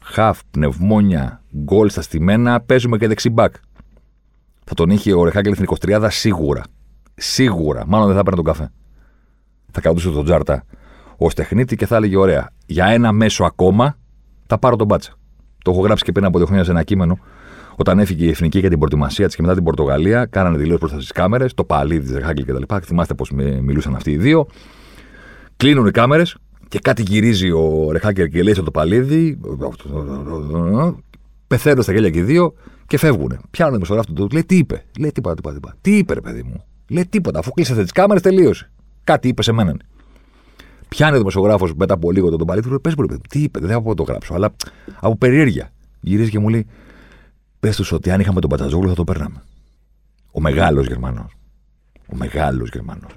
Χαφ, 0.00 0.40
πνευμόνια, 0.50 1.42
γκολ 1.56 1.88
στα 1.90 2.02
στημένα, 2.02 2.60
παίζουμε 2.60 2.98
και 2.98 3.08
δεξιμπάκ. 3.08 3.54
Θα 4.64 4.74
τον 4.74 4.90
είχε 4.90 5.12
ο 5.12 5.24
Ρεχάγκελ 5.24 5.54
στην 5.54 5.66
23 5.86 6.06
σίγουρα. 6.10 6.62
Σίγουρα. 7.14 7.86
Μάλλον 7.86 8.06
δεν 8.06 8.14
θα 8.14 8.20
έπαιρνε 8.20 8.42
τον 8.42 8.52
καφέ. 8.52 8.72
Θα 9.70 9.80
κρατούσε 9.80 10.10
τον 10.10 10.24
Τζάρτα 10.24 10.64
ως 11.16 11.34
τεχνίτη 11.34 11.76
και 11.76 11.86
θα 11.86 11.96
έλεγε: 11.96 12.16
Ωραία, 12.16 12.50
για 12.66 12.86
ένα 12.86 13.12
μέσο 13.12 13.44
ακόμα 13.44 13.98
θα 14.46 14.58
πάρω 14.58 14.76
τον 14.76 14.86
μπάτσα. 14.86 15.14
Το 15.64 15.70
έχω 15.70 15.80
γράψει 15.80 16.04
και 16.04 16.12
πριν 16.12 16.24
από 16.24 16.36
δύο 16.36 16.46
χρόνια 16.46 16.64
σε 16.64 16.70
ένα 16.70 16.82
κείμενο. 16.82 17.18
Όταν 17.76 17.98
έφυγε 17.98 18.24
η 18.24 18.28
εθνική 18.28 18.58
για 18.58 18.68
την 18.68 18.78
προετοιμασία 18.78 19.26
της 19.26 19.34
και 19.34 19.42
μετά 19.42 19.54
την 19.54 19.64
Πορτογαλία, 19.64 20.26
κάνανε 20.26 20.56
δηλώσεις 20.56 20.78
μπροστά 20.80 21.00
στι 21.00 21.12
κάμερες, 21.12 21.54
το 21.54 21.64
παλίδι 21.64 22.06
τη 22.06 22.18
Ρεχάγκελ 22.18 22.44
κτλ. 22.44 22.74
Θυμάστε 22.82 23.14
πώ 23.14 23.24
μιλούσαν 23.34 23.94
αυτοί 23.94 24.10
οι 24.10 24.16
δύο. 24.16 24.46
Κλείνουν 25.56 25.86
οι 25.86 25.90
κάμερες 25.90 26.36
και 26.68 26.78
κάτι 26.78 27.02
γυρίζει 27.02 27.50
ο 27.50 27.92
Ρεχάγκελ 27.92 28.28
και 28.28 28.42
λέει 28.42 28.54
στο 28.54 28.62
το 28.62 28.70
παλίδι. 28.70 29.38
Πεθαίνουν 31.46 31.82
στα 31.82 31.92
γέλια 31.92 32.10
και 32.10 32.18
οι 32.18 32.22
δύο 32.22 32.54
και 32.86 32.98
φεύγουν. 32.98 33.38
Πιάνουν 33.50 33.86
το 33.86 34.00
του, 34.14 34.28
λέει 34.32 34.44
τι 34.44 34.56
είπε; 34.56 34.84
Λέει 34.98 35.12
τίποτα, 35.12 35.34
τίποτα, 35.34 35.54
τίποτα. 35.54 35.76
Τι 35.80 35.96
είπε, 35.96 36.14
ρε 36.14 36.20
παιδί 36.20 36.42
μου; 36.42 36.64
Λέει 36.88 37.06
τίποτα. 37.06 37.38
Αφού 37.38 37.50
κλείσατε 37.50 37.82
τις 37.82 37.92
κάμερες, 37.92 38.22
τελείωσε. 38.22 38.70
Κάτι 39.04 39.28
είπε 39.28 39.42
σε 39.42 39.52
μένα. 39.52 39.76
Πιάνει 40.88 41.14
ο 41.14 41.18
δημοσιογράφος 41.18 41.74
μετά 41.74 41.94
από 41.94 42.10
λίγο 42.10 42.30
τον 42.30 42.46
παλίτη 42.46 42.68
του, 42.68 42.80
πες 42.80 42.94
μου, 42.94 43.06
τι 43.28 43.42
είπε, 43.42 43.58
δεν 43.58 43.82
θα 43.82 43.94
το 43.94 44.02
γράψω, 44.02 44.34
αλλά 44.34 44.54
από 45.00 45.16
περιέργεια. 45.16 45.72
Γυρίζει 46.00 46.30
και 46.30 46.38
μου 46.38 46.48
λέει, 46.48 46.66
πες 47.60 47.76
τους 47.76 47.92
ότι 47.92 48.10
αν 48.10 48.20
είχαμε 48.20 48.40
τον 48.40 48.50
Πατζαζόγλου 48.50 48.88
θα 48.88 48.94
το 48.94 49.04
παίρναμε. 49.04 49.42
Ο 50.32 50.40
μεγάλος 50.40 50.86
Γερμανός. 50.86 51.36
Ο 52.12 52.16
μεγάλος 52.16 52.68
Γερμανός. 52.68 53.16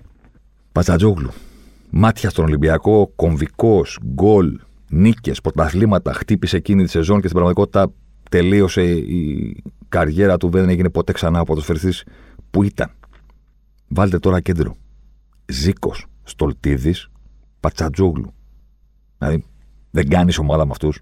Πατζατζόγλου. 0.72 1.30
Μάτια 1.90 2.30
στον 2.30 2.46
Ολυμπιακό, 2.46 3.12
κομβικός, 3.16 4.00
γκολ, 4.06 4.60
νίκες, 4.90 5.42
πρωταθλήματα. 5.42 6.14
Χτύπησε 6.14 6.58
εκείνη 6.58 6.84
τη 6.84 6.90
σεζόν 6.90 7.16
και 7.22 7.28
στην 7.28 7.40
πραγματικότητα 7.40 7.92
τελείωσε 8.30 8.84
η 8.92 9.64
καριέρα 9.90 10.38
του. 10.38 10.50
Δεν 10.50 10.70
έγινε 10.70 10.90
ποτέ 10.90 11.12
ξανά 11.12 11.40
από 11.40 11.56
το 11.56 11.64
που 12.52 12.64
ήταν; 12.64 12.92
Βάλτε 13.88 14.20
τώρα 14.20 14.40
κέντρο. 14.40 14.76
Ζήκος, 15.46 16.06
Στολτίδης, 16.24 17.10
Πατσατζόγλου. 17.60 18.34
Δηλαδή, 19.18 19.46
δεν 19.92 20.10
κάνεις 20.10 20.38
ομάδα 20.38 20.66
με 20.66 20.72
αυτούς. 20.72 21.00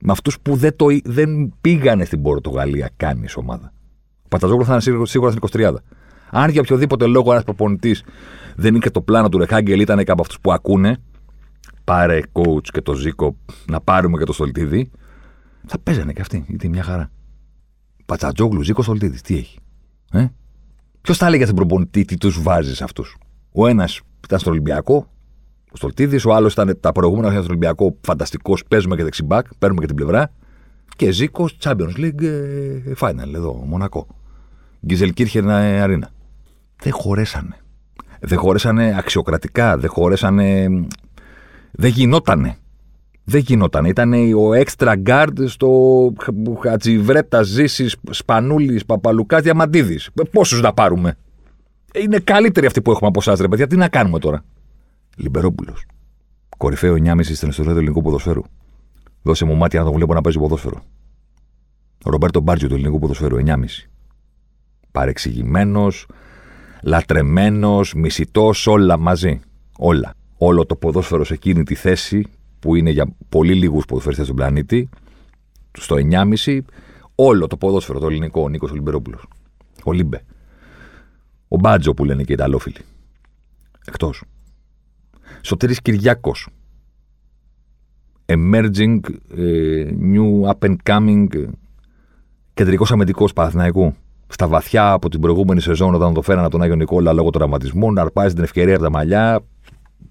Με 0.00 0.12
αυτούς 0.12 0.40
που 0.40 0.56
δεν, 0.56 0.76
το, 0.76 0.86
δεν 1.04 1.54
πήγανε 1.60 2.04
στην 2.04 2.22
Πορτογαλία, 2.22 2.90
κάνεις 2.96 3.36
ομάδα. 3.36 3.72
Ο 4.22 4.28
Πατσατζόγλου 4.28 4.64
θα 4.64 4.72
είναι 4.72 5.06
σίγουρα 5.06 5.30
στην 5.30 5.42
23. 5.62 5.74
Αν 6.34 6.50
για 6.50 6.60
οποιοδήποτε 6.60 7.06
λόγο 7.06 7.32
ένας 7.32 7.44
προπονητής 7.44 8.02
δεν 8.56 8.74
είχε 8.74 8.90
το 8.90 9.00
πλάνο 9.00 9.28
του 9.28 9.38
Ρεχάγκελ, 9.38 9.80
ήταν 9.80 10.04
και 10.04 10.10
από 10.10 10.20
αυτούς 10.20 10.40
που 10.40 10.52
ακούνε, 10.52 10.96
πάρε 11.84 12.20
coach 12.32 12.66
και 12.72 12.80
το 12.80 12.94
Ζήκο, 12.94 13.36
να 13.66 13.80
πάρουμε 13.80 14.18
και 14.18 14.24
το 14.24 14.32
Στολτίδη, 14.32 14.90
θα 15.66 15.78
παίζανε 15.78 16.12
και 16.12 16.20
αυτοί. 16.20 16.44
Γιατί 16.48 16.68
μια 16.68 16.82
χαρά. 16.82 17.10
Πατσατζόγλου, 18.06 18.62
Ζήκος 18.62 18.84
Στολτίδη, 18.84 19.20
τι 19.20 19.36
έχει. 19.36 19.58
Ε; 20.12 20.26
Ποιος 21.00 21.16
θα 21.16 21.26
έλεγε 21.26 21.44
στον 21.44 21.56
προπονητή 21.56 22.04
τι 22.04 22.16
τους 22.16 22.42
βάζεις 22.42 22.82
αυτούς; 22.82 23.16
Ο 23.52 23.66
ένας 23.66 24.00
ήταν 24.24 24.38
στο 24.38 24.50
Ολυμπιακό, 24.50 25.06
ο 25.72 25.76
Στολτίδη, 25.76 26.28
ο 26.28 26.34
άλλος 26.34 26.52
ήταν 26.52 26.78
τα 26.80 26.92
προηγούμενα 26.92 27.26
χρόνια 27.26 27.42
στο 27.42 27.52
Ολυμπιακό, 27.52 27.96
φανταστικός, 28.00 28.64
παίζουμε 28.68 28.96
και 28.96 29.02
δεξιμπάκ, 29.02 29.46
παίρνουμε 29.58 29.80
και 29.80 29.86
την 29.86 29.96
πλευρά. 29.96 30.32
Και 30.96 31.10
Ζήκος, 31.10 31.56
Champions 31.62 31.96
League 31.96 32.22
ε, 32.22 32.92
Final 32.98 33.34
εδώ, 33.34 33.64
Μονακό. 33.66 34.06
Γκίζελ 34.86 35.12
Αρίνα. 35.46 36.10
Δεν 36.82 36.92
χωρέσανε. 36.92 37.56
Δεν 38.20 38.38
χωρέσανε 38.38 38.94
αξιοκρατικά, 38.98 39.78
δεν 39.78 39.90
χωρέσανε. 39.90 40.68
Δεν 41.70 41.90
γινότανε. 41.90 42.56
Δεν 43.24 43.40
γινόταν. 43.40 43.84
Ήταν 43.84 44.12
ο 44.12 44.50
extra 44.64 44.94
guard 45.06 45.46
στο 45.46 46.12
Χατζιβρέτα, 46.62 47.42
Ζήσης, 47.42 47.96
Σπανούλης, 48.10 48.84
Παπαλουκάς, 48.84 49.42
Διαμαντίδης. 49.42 50.10
Πόσους 50.30 50.60
να 50.60 50.72
πάρουμε; 50.72 51.16
Είναι 51.94 52.18
καλύτεροι 52.18 52.66
αυτοί 52.66 52.82
που 52.82 52.90
έχουμε 52.90 53.08
από 53.08 53.20
εσάς, 53.20 53.40
ρε 53.40 53.48
παιδιά. 53.48 53.66
Τι 53.66 53.76
να 53.76 53.88
κάνουμε 53.88 54.18
τώρα; 54.18 54.44
Λιμπερόπουλος. 55.16 55.86
Κορυφαίο 56.56 56.94
9,5 56.94 57.34
στην 57.34 57.48
ιστορία 57.48 57.72
του 57.72 57.78
ελληνικού 57.78 58.02
ποδοσφαίρου. 58.02 58.42
Δώσε 59.22 59.44
μου 59.44 59.54
μάτια 59.56 59.78
να 59.78 59.84
τον 59.84 59.94
βλέπω 59.94 60.14
να 60.14 60.20
παίζει 60.20 60.38
ποδόσφαιρο. 60.38 60.82
Ρομπέρτο 62.04 62.40
Μπάρτζιο 62.40 62.68
του 62.68 62.74
ελληνικού 62.74 62.98
ποδοσφαίρου 62.98 63.36
9,5. 63.36 63.88
Παρεξηγημένος, 64.92 66.06
λατρεμένος, 66.82 67.94
μισητός, 67.94 68.66
όλα 68.66 68.98
μαζί. 68.98 69.40
Όλα. 69.78 70.14
Όλο 70.36 70.66
το 70.66 70.76
ποδόσφαιρο 70.76 71.24
σε 71.24 71.34
εκείνη 71.34 71.62
τη 71.62 71.74
θέση 71.74 72.26
που 72.58 72.74
είναι 72.74 72.90
για 72.90 73.14
πολύ 73.28 73.54
λίγους 73.54 73.84
ποδοσφαιριστές 73.84 74.26
στον 74.26 74.36
πλανήτη, 74.36 74.88
στο 75.78 75.96
9,5, 75.96 76.60
όλο 77.14 77.46
το 77.46 77.56
ποδόσφαιρο 77.56 77.98
το 77.98 78.06
ελληνικό, 78.06 78.42
ο 78.42 78.48
Νίκος 78.48 78.70
Λυμπερόπουλος. 78.70 79.26
Ο 79.84 79.92
Λύμπε. 79.92 80.24
Ο 81.48 81.56
Μπάτζο 81.56 81.94
που 81.94 82.04
λένε 82.04 82.22
και 82.22 82.32
οι 82.32 82.34
Ιταλόφιλοι. 82.34 82.80
Εκτός. 83.86 84.22
Σωτήρης 85.40 85.82
Κυργιάκος. 85.82 86.48
Emerging, 88.26 89.00
ε, 89.36 89.90
new 90.00 90.50
up 90.50 90.68
and 90.68 90.76
coming, 90.82 91.34
ε, 91.34 91.48
κεντρικός 92.54 92.92
αμυντικός 92.92 93.32
Παναθηναϊκού. 93.32 93.94
Στα 94.32 94.46
βαθιά 94.46 94.92
από 94.92 95.08
την 95.08 95.20
προηγούμενη 95.20 95.60
σεζόν, 95.60 95.94
όταν 95.94 96.14
το 96.14 96.22
φέρανε 96.22 96.48
τον 96.48 96.62
Άγιο 96.62 96.74
Νικόλα 96.74 97.12
λόγω 97.12 97.30
των 97.30 97.40
τραυματισμών, 97.40 97.98
αρπάζει 97.98 98.34
την 98.34 98.42
ευκαιρία 98.42 98.74
από 98.74 98.82
τα 98.82 98.90
μαλλιά, 98.90 99.40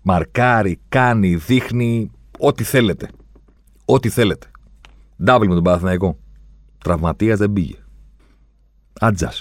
μαρκάρει, 0.02 0.80
κάνει, 0.90 1.36
δείχνει, 1.36 2.12
Ό,τι 2.44 2.64
θέλετε. 2.64 3.10
Ό,τι 3.86 4.10
θέλετε. 4.10 4.48
Ντάβλ 5.24 5.48
με 5.48 5.54
τον 5.54 5.64
Παναθηναϊκό. 5.64 6.18
Τραυματίας 6.78 7.38
δεν 7.38 7.54
πήγε. 7.54 7.76
Άτζα. 9.00 9.34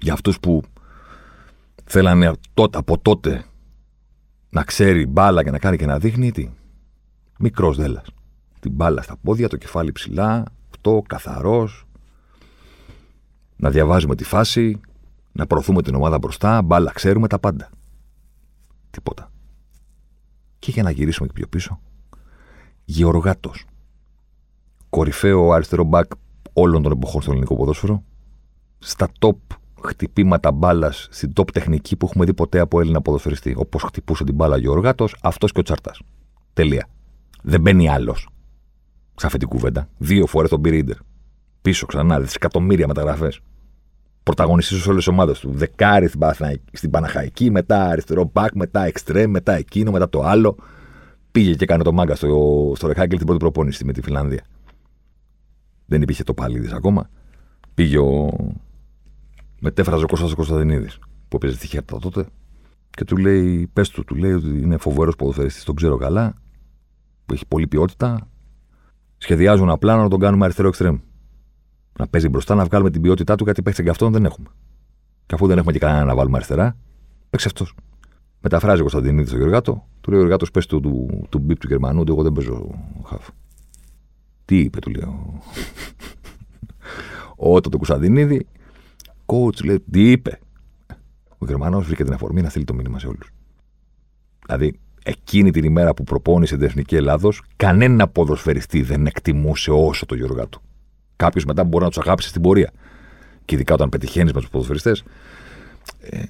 Για 0.00 0.12
αυτούς 0.12 0.40
που 0.40 0.62
θέλανε 1.84 2.32
τότε, 2.54 2.78
από 2.78 2.98
τότε 2.98 3.44
να 4.50 4.62
ξέρει 4.62 5.06
μπάλα 5.06 5.44
και 5.44 5.50
να 5.50 5.58
κάνει 5.58 5.76
και 5.76 5.86
να 5.86 5.98
δείχνει, 5.98 6.32
τι; 6.32 6.50
Μικρός 7.38 7.76
δέλλα. 7.76 8.02
Την 8.60 8.72
μπάλα 8.72 9.02
στα 9.02 9.16
πόδια, 9.22 9.48
το 9.48 9.56
κεφάλι 9.56 9.92
ψηλά, 9.92 10.44
αυτό 10.70 11.02
καθαρός. 11.06 11.86
Να 13.56 13.70
διαβάζουμε 13.70 14.14
τη 14.14 14.24
φάση, 14.24 14.80
να 15.32 15.46
προωθούμε 15.46 15.82
την 15.82 15.94
ομάδα 15.94 16.18
μπροστά, 16.18 16.62
μπάλα 16.62 16.92
ξέρουμε 16.92 17.28
τα 17.28 17.38
πάντα. 17.38 17.70
Τίποτα. 18.90 19.30
Και 20.58 20.70
για 20.70 20.82
να 20.82 20.90
γυρίσουμε 20.90 21.26
και 21.26 21.32
πιο 21.32 21.46
πίσω, 21.46 21.80
Γεωργάτος. 22.84 23.66
Κορυφαίο 24.88 25.52
αριστερό 25.52 25.84
μπακ 25.84 26.10
όλων 26.52 26.82
των 26.82 26.92
εποχών 26.92 27.22
στο 27.22 27.30
ελληνικό 27.30 27.56
ποδόσφαιρο. 27.56 28.02
Στα 28.78 29.08
top 29.18 29.36
χτυπήματα 29.84 30.52
μπάλας, 30.52 31.08
στην 31.10 31.32
top 31.36 31.52
τεχνική 31.52 31.96
που 31.96 32.06
έχουμε 32.06 32.24
δει 32.24 32.34
ποτέ 32.34 32.58
από 32.58 32.80
Έλληνα 32.80 33.00
ποδοσφαιριστή. 33.00 33.54
Όπως 33.56 33.82
χτυπούσε 33.82 34.24
την 34.24 34.34
μπάλα 34.34 34.56
Γεωργάτος, 34.56 35.16
αυτός 35.22 35.52
και 35.52 35.60
ο 35.60 35.62
Τσάρτας. 35.62 36.00
Τελεία. 36.52 36.88
Δεν 37.42 37.60
μπαίνει 37.60 37.88
άλλος 37.88 38.28
σε 39.16 39.26
αυτή 39.26 39.38
την 39.38 39.48
κουβέντα. 39.48 39.88
Δύο 39.98 40.26
φορές 40.26 40.50
τον 40.50 40.60
πήρε 40.60 40.76
Πίσω 41.62 41.86
ξανά, 41.86 42.20
δισεκατομμύρια 42.20 42.86
μεταγραφές. 42.86 43.40
Πρωταγωνιστής 44.22 44.82
σε 44.82 44.88
όλες 44.88 45.04
τις 45.04 45.12
ομάδες 45.12 45.40
του. 45.40 45.50
Δεκάρι 45.50 46.10
στην 46.72 46.90
Παναχαϊκή, 46.90 47.50
μετά 47.50 47.84
αριστερό 47.84 48.30
μπακ, 48.32 48.54
μετά 48.54 48.84
εξτρέμ, 48.84 49.30
μετά 49.30 49.52
εκείνο, 49.52 49.90
μετά 49.90 50.08
το 50.08 50.22
άλλο. 50.22 50.56
Πήγε 51.32 51.54
και 51.54 51.64
έκανε 51.64 51.82
το 51.82 51.92
μάγκα 51.92 52.14
στο, 52.14 52.72
στο 52.76 52.86
Ρεχάγκελ 52.86 53.16
την 53.16 53.26
πρώτη 53.26 53.40
προπόνηση 53.40 53.84
με 53.84 53.92
τη 53.92 54.02
Φιλανδία. 54.02 54.44
Δεν 55.86 56.02
υπήρχε 56.02 56.24
το 56.24 56.34
Παλίδης 56.34 56.72
ακόμα. 56.72 57.10
Πήγε 57.74 57.98
ο. 57.98 58.30
Μετέφραζε 59.60 60.04
ο 60.04 60.06
Κώστας 60.06 60.34
Κωνσταντινίδης 60.34 60.98
που 61.28 61.36
έπαιζε 61.36 61.54
στη 61.54 61.66
Χέρτα 61.66 61.98
τότε 61.98 62.26
και 62.90 63.04
του 63.04 63.16
λέει: 63.16 63.70
Πες 63.72 63.88
του, 63.88 64.04
του 64.04 64.14
λέει 64.14 64.32
ότι 64.32 64.48
είναι 64.48 64.76
φοβερός 64.76 65.16
ποδοσφαιριστής, 65.16 65.64
τον 65.64 65.74
ξέρω 65.74 65.96
καλά, 65.96 66.34
που 67.26 67.34
έχει 67.34 67.46
πολλή 67.46 67.66
ποιότητα. 67.66 68.28
Σχεδιάζουν 69.16 69.68
ένα 69.68 69.78
πλάνο 69.78 70.02
να 70.02 70.08
τον 70.08 70.20
κάνουμε 70.20 70.44
αριστερό 70.44 70.68
εξτρέμ. 70.68 70.98
Να 71.98 72.06
παίζει 72.06 72.28
μπροστά, 72.28 72.54
να 72.54 72.64
βγάλουμε 72.64 72.90
την 72.90 73.00
ποιότητά 73.02 73.34
του, 73.34 73.44
γιατί 73.44 73.62
παίξει 73.62 73.82
και 73.82 73.90
αυτόν 73.90 74.12
δεν 74.12 74.24
έχουμε. 74.24 74.48
Και 75.26 75.34
αφού 75.34 75.46
δεν 75.46 75.58
έχουμε 75.58 75.72
και 75.72 75.78
κανένα 75.78 76.04
να 76.04 76.14
βάλουμε 76.14 76.36
αριστερά, 76.36 76.76
παίξει 77.30 77.46
αυτός. 77.46 77.74
Μεταφράζει 78.40 78.78
ο 78.78 78.80
Κωνσταντινίδης 78.80 79.28
στο 79.28 79.38
Γεωργάτο, 79.38 79.86
του 80.00 80.10
λέει 80.10 80.20
ο 80.20 80.22
Εργάτο, 80.22 80.46
πες 80.52 80.66
του, 80.66 80.80
του, 80.80 81.26
του 81.28 81.38
μπίπ 81.38 81.58
του 81.58 81.66
Γερμανού, 81.66 82.00
ότι 82.00 82.10
εγώ 82.10 82.22
δεν 82.22 82.32
παίζω 82.32 82.70
χαφ. 83.04 83.28
Τι 84.44 84.58
είπε, 84.58 84.78
του 84.78 84.90
λέω. 84.90 85.42
Όταν 87.54 87.70
το 87.70 87.76
Κωνσταντινίδη, 87.76 88.46
coach 89.26 89.64
λέει, 89.64 89.84
τι 89.90 90.10
είπε. 90.10 90.38
Ο 91.38 91.46
Γερμανός 91.46 91.86
βρήκε 91.86 92.04
την 92.04 92.12
αφορμή 92.12 92.42
να 92.42 92.48
στείλει 92.48 92.64
το 92.64 92.74
μήνυμα 92.74 92.98
σε 92.98 93.06
όλους. 93.06 93.32
Δηλαδή, 94.46 94.78
εκείνη 95.02 95.50
την 95.50 95.64
ημέρα 95.64 95.94
που 95.94 96.04
προπόνησε 96.04 96.56
την 96.56 96.64
Εθνική 96.64 96.96
Ελλάδος, 96.96 97.42
κανένα 97.56 98.08
ποδοσφαιριστή 98.08 98.82
δεν 98.82 99.06
εκτιμούσε 99.06 99.70
όσο 99.70 100.06
το 100.06 100.14
Γεωργάτο. 100.14 100.60
Κάποιος 101.22 101.44
μετά 101.44 101.64
μπορεί 101.64 101.84
να 101.84 101.90
τους 101.90 101.98
αγάπησε 101.98 102.28
στην 102.28 102.42
πορεία. 102.42 102.72
Και 103.44 103.54
ειδικά 103.54 103.74
όταν 103.74 103.88
πετυχαίνεις 103.88 104.32
με 104.32 104.40
τους 104.40 104.48
ποδοσφαιριστές, 104.48 105.04
ε, 106.00 106.22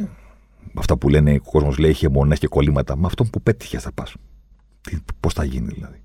αυτά 0.74 0.96
που 0.96 1.08
λένε 1.08 1.34
ο 1.34 1.50
κόσμος 1.50 1.78
λέει 1.78 1.90
είχε 1.90 2.08
μονέ 2.08 2.34
και 2.34 2.46
κολλήματα. 2.46 2.96
Με 2.96 3.06
αυτόν 3.06 3.30
που 3.30 3.42
πέτυχε 3.42 3.78
θα 3.78 3.92
πας. 3.92 4.14
Πώς 5.20 5.32
θα 5.32 5.44
γίνει 5.44 5.72
δηλαδή. 5.74 6.02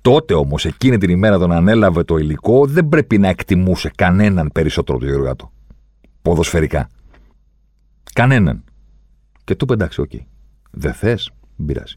Τότε 0.00 0.34
όμως, 0.34 0.64
εκείνη 0.64 0.98
την 0.98 1.10
ημέρα 1.10 1.38
τον 1.38 1.52
ανέλαβε 1.52 2.02
το 2.02 2.16
υλικό, 2.16 2.66
δεν 2.66 2.88
πρέπει 2.88 3.18
να 3.18 3.28
εκτιμούσε 3.28 3.90
κανέναν 3.96 4.50
περισσότερο 4.52 4.98
το 4.98 5.06
Γεωργάτο. 5.06 5.52
Ποδοσφαιρικά. 6.22 6.88
Κανέναν. 8.12 8.64
Και 9.44 9.54
του 9.54 9.72
εντάξει, 9.72 10.00
OK. 10.00 10.10
Okay. 10.12 10.20
Δεν 10.70 10.92
θες, 10.92 11.30
μην 11.56 11.66
πειράζει. 11.66 11.96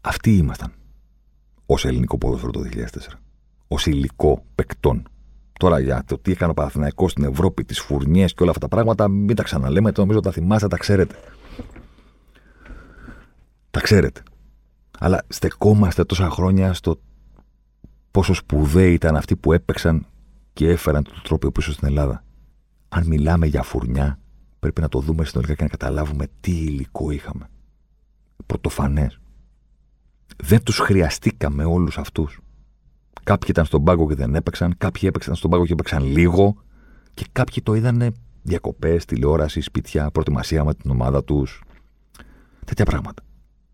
Αυτοί 0.00 0.36
ήμασταν 0.36 0.72
ως 1.66 1.84
ελληνικό 1.84 2.18
ποδόσφαιρο 2.18 2.50
το 2.52 2.60
2004. 2.60 3.18
Ως 3.68 3.76
υλικό 3.84 4.44
παικτών 4.54 5.02
Τώρα 5.62 5.80
για 5.80 6.04
το 6.06 6.18
τι 6.18 6.32
έκανε 6.32 6.50
ο 6.50 6.54
Παναθηναϊκός 6.54 7.10
στην 7.10 7.24
Ευρώπη, 7.24 7.64
τις 7.64 7.80
φουρνιές 7.80 8.34
και 8.34 8.42
όλα 8.42 8.50
αυτά 8.50 8.68
τα 8.68 8.74
πράγματα, 8.74 9.08
μην 9.08 9.36
τα 9.36 9.42
ξαναλέμε. 9.42 9.92
Το 9.92 10.00
νομίζω 10.00 10.20
τα 10.20 10.30
θυμάστε, 10.30 10.68
τα 10.68 10.76
ξέρετε. 10.76 11.14
Τα 13.70 13.80
ξέρετε. 13.80 14.22
Αλλά 14.98 15.24
στεκόμαστε 15.28 16.04
τόσα 16.04 16.30
χρόνια 16.30 16.72
στο 16.72 17.00
πόσο 18.10 18.34
σπουδαίοι 18.34 18.92
ήταν 18.92 19.16
αυτοί 19.16 19.36
που 19.36 19.52
έπαιξαν 19.52 20.06
και 20.52 20.68
έφεραν 20.68 21.02
τον 21.02 21.20
τρόπο 21.22 21.50
πίσω 21.50 21.72
στην 21.72 21.88
Ελλάδα. 21.88 22.24
Αν 22.88 23.06
μιλάμε 23.06 23.46
για 23.46 23.62
φουρνιά, 23.62 24.18
πρέπει 24.58 24.80
να 24.80 24.88
το 24.88 24.98
δούμε 24.98 25.24
συνολικά 25.24 25.54
και 25.54 25.62
να 25.62 25.68
καταλάβουμε 25.68 26.26
τι 26.40 26.50
υλικό 26.50 27.10
είχαμε. 27.10 27.48
Πρωτοφανές. 28.46 29.20
Δεν 30.36 30.62
τους 30.62 30.78
χρειαστήκαμε 30.78 31.64
όλους 31.64 31.98
αυτούς. 31.98 32.41
Κάποιοι 33.24 33.48
ήταν 33.50 33.64
στον 33.64 33.84
πάγκο 33.84 34.08
και 34.08 34.14
δεν 34.14 34.34
έπαιξαν, 34.34 34.74
κάποιοι 34.78 35.02
έπαιξαν 35.04 35.34
στον 35.34 35.50
πάγκο 35.50 35.66
και 35.66 35.72
έπαιξαν 35.72 36.04
λίγο 36.04 36.56
και 37.14 37.24
κάποιοι 37.32 37.62
το 37.62 37.74
είδαν 37.74 38.14
διακοπές, 38.42 39.04
τηλεόραση, 39.04 39.60
σπίτια, 39.60 40.10
προετοιμασία 40.10 40.64
με 40.64 40.74
την 40.74 40.90
ομάδα 40.90 41.24
τους. 41.24 41.62
Τέτοια 42.64 42.84
πράγματα. 42.84 43.22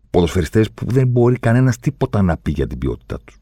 Ποδοσφαιριστές 0.09 0.71
που 0.71 0.85
δεν 0.85 1.07
μπορεί 1.07 1.39
κανένας 1.39 1.77
τίποτα 1.77 2.21
να 2.21 2.37
πει 2.37 2.51
για 2.51 2.67
την 2.67 2.77
ποιότητά 2.77 3.17
τους. 3.23 3.37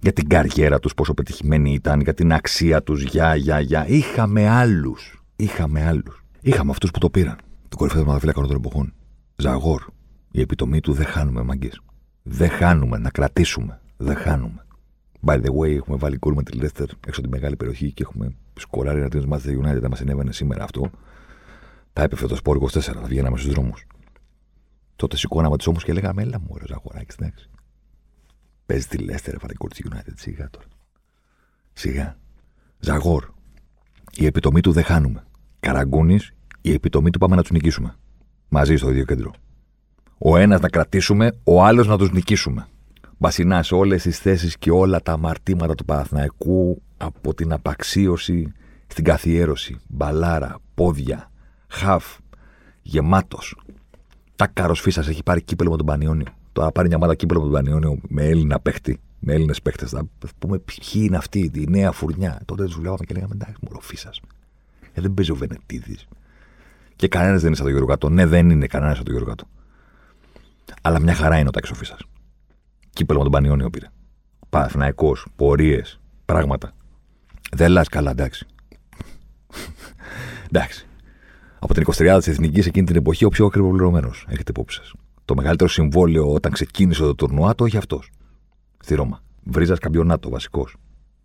Για 0.00 0.12
την 0.12 0.28
καριέρα 0.28 0.78
τους, 0.78 0.94
πόσο 0.94 1.14
πετυχημένοι 1.14 1.72
ήταν, 1.72 2.00
για 2.00 2.14
την 2.14 2.32
αξία 2.32 2.82
τους, 2.82 3.02
για, 3.02 3.34
για, 3.34 3.60
για. 3.60 3.86
Είχαμε 3.88 4.48
άλλους. 4.48 5.22
Είχαμε 5.36 5.86
άλλους. 5.86 6.24
Είχαμε 6.40 6.70
αυτούς 6.70 6.90
που 6.90 6.98
το 6.98 7.10
πήραν. 7.10 7.36
Το 7.68 7.76
κορυφαίο 7.76 8.00
θεματοφύλακα 8.00 8.40
των 8.40 8.56
εποχών. 8.56 8.92
Ζαγόρ. 9.36 9.82
Η 10.30 10.40
επιτομή 10.40 10.80
του 10.80 10.92
δεν 10.92 11.06
χάνουμε 11.06 11.42
μαγκέ. 11.42 11.70
Δεν 12.22 12.50
χάνουμε 12.50 12.98
να 12.98 13.10
κρατήσουμε. 13.10 13.80
Δεν 13.96 14.16
χάνουμε. 14.16 14.64
By 15.26 15.40
the 15.42 15.50
way, 15.58 15.76
έχουμε 15.76 15.96
βάλει 15.96 16.16
γκολ 16.16 16.34
με 16.34 16.42
τη 16.42 16.58
Leicester 16.60 16.86
έξω 17.06 17.20
από 17.20 17.22
τη 17.22 17.28
μεγάλη 17.28 17.56
περιοχή 17.56 17.92
και 17.92 18.02
έχουμε 18.02 18.34
σκοράρει 18.58 18.98
ένα 18.98 19.08
τρίτο 19.08 19.26
μάτι 19.26 19.60
United. 19.62 19.80
Δεν 19.80 19.90
μας 19.90 19.98
συνέβαινε 19.98 20.32
σήμερα 20.32 20.64
αυτό. 20.64 20.90
Θα 21.92 22.02
έπεφε 22.02 22.26
το 22.26 22.36
σπόρ 22.36 22.58
24, 22.62 22.80
θα 22.80 23.02
βγαίναμε 23.02 23.36
στους 23.36 23.52
δρόμους. 23.52 23.86
Τότε 24.96 25.16
σηκώναμε 25.16 25.56
τους 25.56 25.66
ώμους 25.66 25.84
και 25.84 25.92
λέγαμε, 25.92 26.22
Έλα 26.22 26.40
μου, 26.40 26.46
ωραίο 26.48 26.66
ζαγοράκι, 26.66 27.14
εντάξει. 27.18 27.50
Παίζει 28.66 28.86
τη 28.86 28.96
Leicester, 29.00 29.34
βάλει 29.40 29.54
γκολ 29.58 29.70
της 29.70 29.86
United. 29.90 30.12
Σιγά 30.16 30.50
τώρα. 30.50 30.66
Σιγά. 31.72 32.16
Ζαγόρ. 32.78 33.30
Η 34.12 34.26
επιτομή 34.26 34.60
του 34.60 34.72
δεν 34.72 34.84
χάνουμε. 34.84 35.24
Καραγκούνης, 35.60 36.32
η 36.60 36.72
επιτομή 36.72 37.10
του 37.10 37.18
πάμε 37.18 37.36
να 37.36 37.42
τους 37.42 37.50
νικήσουμε. 37.50 37.94
Μαζί 38.48 38.76
στο 38.76 38.90
ίδιο 38.90 39.04
κέντρο. 39.04 39.32
Ο 40.18 40.36
ένας 40.36 40.60
να 40.60 40.68
κρατήσουμε, 40.68 41.38
ο 41.44 41.64
άλλος 41.64 41.86
να 41.86 41.98
τους 41.98 42.12
νικήσουμε. 42.12 42.68
Μπασινά 43.22 43.62
σε 43.62 43.74
όλες 43.74 44.02
τις 44.02 44.18
θέσεις 44.18 44.58
και 44.58 44.70
όλα 44.70 45.02
τα 45.02 45.12
αμαρτήματα 45.12 45.74
του 45.74 45.84
Παναθηναϊκού 45.84 46.82
από 46.96 47.34
την 47.34 47.52
απαξίωση 47.52 48.52
στην 48.86 49.04
καθιέρωση. 49.04 49.76
Μπαλάρα, 49.88 50.58
πόδια, 50.74 51.30
χαφ, 51.68 52.18
γεμάτος. 52.82 53.56
Τάκαρο 54.36 54.74
φίσα 54.74 55.04
έχει 55.08 55.22
πάρει 55.22 55.42
κύπελο 55.42 55.70
με 55.70 55.76
τον 55.76 55.86
Πανιόνιο. 55.86 56.26
Τώρα 56.52 56.72
πάρει 56.72 56.88
μια 56.88 56.98
μάδα 56.98 57.14
κύπελο 57.14 57.40
με 57.40 57.46
τον 57.46 57.54
Πανιόνιο 57.54 57.98
με 58.08 58.24
Έλληνα 58.24 58.60
παίχτη. 58.60 59.00
Με 59.18 59.32
Έλληνες 59.32 59.62
παίχτες. 59.62 59.90
Θα 59.90 60.06
πούμε 60.38 60.58
ποιοι 60.58 61.02
είναι 61.04 61.16
αυτοί, 61.16 61.50
η 61.54 61.66
νέα 61.68 61.92
φουρνιά. 61.92 62.40
Τότε 62.44 62.64
τους 62.64 62.74
βλέπαμε 62.74 63.04
και 63.06 63.14
λέγαμε 63.14 63.34
εντάξει, 63.34 63.56
μωρό 63.60 63.80
φίσα. 63.80 64.10
Ε, 64.92 65.00
δεν 65.00 65.14
παίζει 65.14 65.30
ο 65.30 65.34
Βενετίδης. 65.34 66.06
Και 66.96 67.08
κανένας 67.08 67.38
δεν 67.38 67.46
είναι 67.46 67.56
σαν 67.56 67.64
τον 67.64 67.74
Γιώργο 67.74 67.90
Κάτω. 67.90 68.08
Ναι, 68.08 68.26
δεν 68.26 68.50
είναι 68.50 68.66
κανένας 68.66 68.96
σαν 68.96 69.04
τον 69.04 69.14
Γιώργο 69.14 69.30
Κάτω. 69.30 69.48
Αλλά 70.82 71.00
μια 71.00 71.14
χαρά 71.14 71.38
είναι 71.38 71.48
ο 71.48 71.50
Τάκης 71.50 71.70
Φίσα. 71.74 71.96
Κύπελο 72.92 73.18
με 73.18 73.24
τον 73.24 73.32
Πανιόνιο 73.32 73.70
πήρε. 73.70 73.86
Παναθυναϊκό, 74.50 75.16
πορείες, 75.36 76.00
πράγματα. 76.24 76.72
Δεν 77.52 77.70
λα 77.70 77.84
καλά, 77.90 78.10
εντάξει. 78.10 78.46
εντάξει. 80.50 80.86
Από 81.58 81.74
την 81.74 81.84
23η 81.86 82.16
της 82.18 82.26
Εθνικής 82.26 82.66
εκείνη 82.66 82.86
την 82.86 82.96
εποχή, 82.96 83.24
ο 83.24 83.28
πιο 83.28 83.46
ακριβοπληρωμένο. 83.46 84.10
Έχετε 84.26 84.50
υπόψη 84.50 84.76
σας. 84.76 84.92
Το 85.24 85.34
μεγαλύτερο 85.34 85.70
συμβόλαιο 85.70 86.32
όταν 86.32 86.52
ξεκίνησε 86.52 87.02
το 87.02 87.14
τουρνουά 87.14 87.54
το 87.54 87.64
είχε 87.64 87.76
αυτός. 87.78 88.10
Στη 88.78 88.94
Ρώμα. 88.94 89.20
Βρίζας 89.44 89.78
καμπιονάτο, 89.78 90.30
βασικός. 90.30 90.76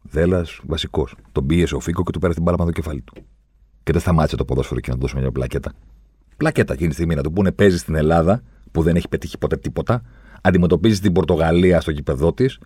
Δέλλας, 0.02 0.62
βασικός. 0.66 1.16
Τον 1.32 1.46
πίεσε 1.46 1.76
ο 1.76 1.80
Φίκο 1.80 2.04
και 2.04 2.12
του 2.12 2.20
πέρασε 2.20 2.40
την 2.40 2.48
μπάλα 2.48 2.58
με 2.60 2.72
το 2.72 2.72
κεφάλι 2.72 3.02
του. 3.02 3.14
Και 3.84 3.92
δεν 3.92 4.02
σταμάτησε 4.02 4.36
το 4.36 4.46
ποδόσφαιρο 4.46 4.80
και 4.80 4.90
να 4.90 4.96
του 4.96 5.02
δώσουμε 5.02 5.22
μια 5.22 5.32
πλακέτα. 5.32 5.74
Πλακέτα 6.38 6.74
εκείνη 6.74 6.90
τη 6.90 6.96
στιγμή 6.96 7.16
να 7.16 7.24
του 7.24 7.32
πούνε 7.32 7.52
παίζεις 7.52 7.80
στην 7.80 7.96
Ελλάδα, 7.96 8.42
που 8.72 8.82
δεν 8.82 8.96
έχει 8.96 9.08
πετύχει 9.08 9.38
ποτέ 9.38 9.58
τίποτα, 9.58 10.02
αντιμετωπίζεις 10.46 11.00
την 11.00 11.12
Πορτογαλία 11.12 11.82
στο 11.82 11.92
γήπεδό 11.92 12.34
της, 12.34 12.60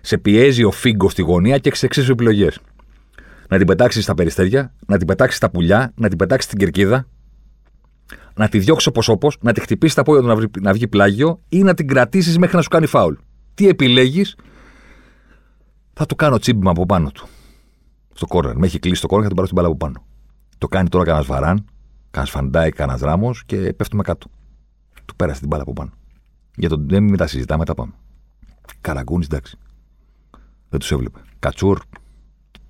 σε 0.00 0.18
πιέζει 0.18 0.64
ο 0.64 0.70
Φίγκο 0.70 1.08
στη 1.08 1.22
γωνία 1.22 1.58
και 1.58 1.68
έχει 1.68 1.84
εξή 1.84 2.06
επιλογές. 2.10 2.58
Να 3.48 3.58
την 3.58 3.66
πετάξεις 3.66 4.02
στα 4.04 4.14
περιστέρια, 4.14 4.74
να 4.86 4.98
την 4.98 5.06
πετάξεις 5.06 5.36
στα 5.36 5.50
πουλιά, 5.50 5.92
να 5.94 6.08
την 6.08 6.18
πετάξεις 6.18 6.46
στην 6.46 6.58
κερκίδα, 6.58 7.06
να 8.34 8.48
τη 8.48 8.58
διώξει 8.58 8.88
όπω 8.88 9.12
όπως, 9.12 9.36
να 9.40 9.52
τη 9.52 9.60
χτυπήσεις 9.60 9.94
τα 9.94 10.02
πόδια 10.02 10.20
του 10.22 10.26
να 10.28 10.36
βγει, 10.36 10.46
να 10.60 10.72
βγει 10.72 10.88
πλάγιο 10.88 11.40
ή 11.48 11.62
να 11.62 11.74
την 11.74 11.88
κρατήσεις 11.88 12.38
μέχρι 12.38 12.56
να 12.56 12.62
σου 12.62 12.68
κάνει 12.68 12.86
φάουλ. 12.86 13.14
Τι 13.54 13.68
επιλέγεις, 13.68 14.36
θα 15.92 16.06
του 16.06 16.14
κάνω 16.14 16.38
τσίμπημα 16.38 16.70
από 16.70 16.86
πάνω 16.86 17.10
του. 17.10 17.26
Στο 18.12 18.26
κόρνερ. 18.26 18.56
Με 18.56 18.66
έχει 18.66 18.78
κλείσει 18.78 19.00
το 19.00 19.06
κόρνερ, 19.06 19.28
θα 19.28 19.34
την 19.34 19.36
πάρω 19.36 19.48
στην 19.48 19.62
μπάλα 19.62 19.68
από 19.68 19.86
πάνω. 19.86 20.06
Το 20.58 20.66
κάνει 20.66 20.88
τώρα 20.88 21.04
κανένας 21.04 21.26
βαράν, 21.26 21.64
κανένας 22.10 22.34
φαντάι, 22.34 22.70
κανένας 22.70 23.00
ράμο 23.00 23.34
και 23.46 23.56
πέφτουμε 23.56 24.02
κάτω. 24.02 24.26
Του 25.04 25.16
πέρασε 25.16 25.38
την 25.38 25.48
μπάλα 25.48 25.62
από 25.62 25.72
πάνω. 25.72 25.92
Για 26.56 26.68
τον 26.68 26.86
Ντέμι 26.86 27.10
μετά 27.10 27.26
συζητάμε, 27.26 27.64
τα 27.64 27.74
πάμε. 27.74 27.92
Καραγκούνης, 28.80 29.26
εντάξει. 29.26 29.58
Δεν 30.68 30.80
τους 30.80 30.92
έβλεπε. 30.92 31.20
Κατσούρ, 31.38 31.78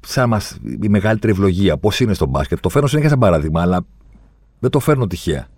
σαν 0.01 0.29
μας, 0.29 0.59
η 0.83 0.89
μεγαλύτερη 0.89 1.33
ευλογία. 1.33 1.79
Πώς 1.79 2.01
είναι 2.01 2.15
στο 2.15 2.27
μπάσκετ. 2.27 2.61
Το 2.61 2.69
φέρνω 2.69 2.89
συνέχεια 2.89 3.11
σαν 3.11 3.19
παράδειγμα, 3.19 3.61
αλλά 3.61 3.87
δεν 4.59 4.71
το 4.71 4.79
φέρνω 4.79 5.07
τυχαία. 5.07 5.49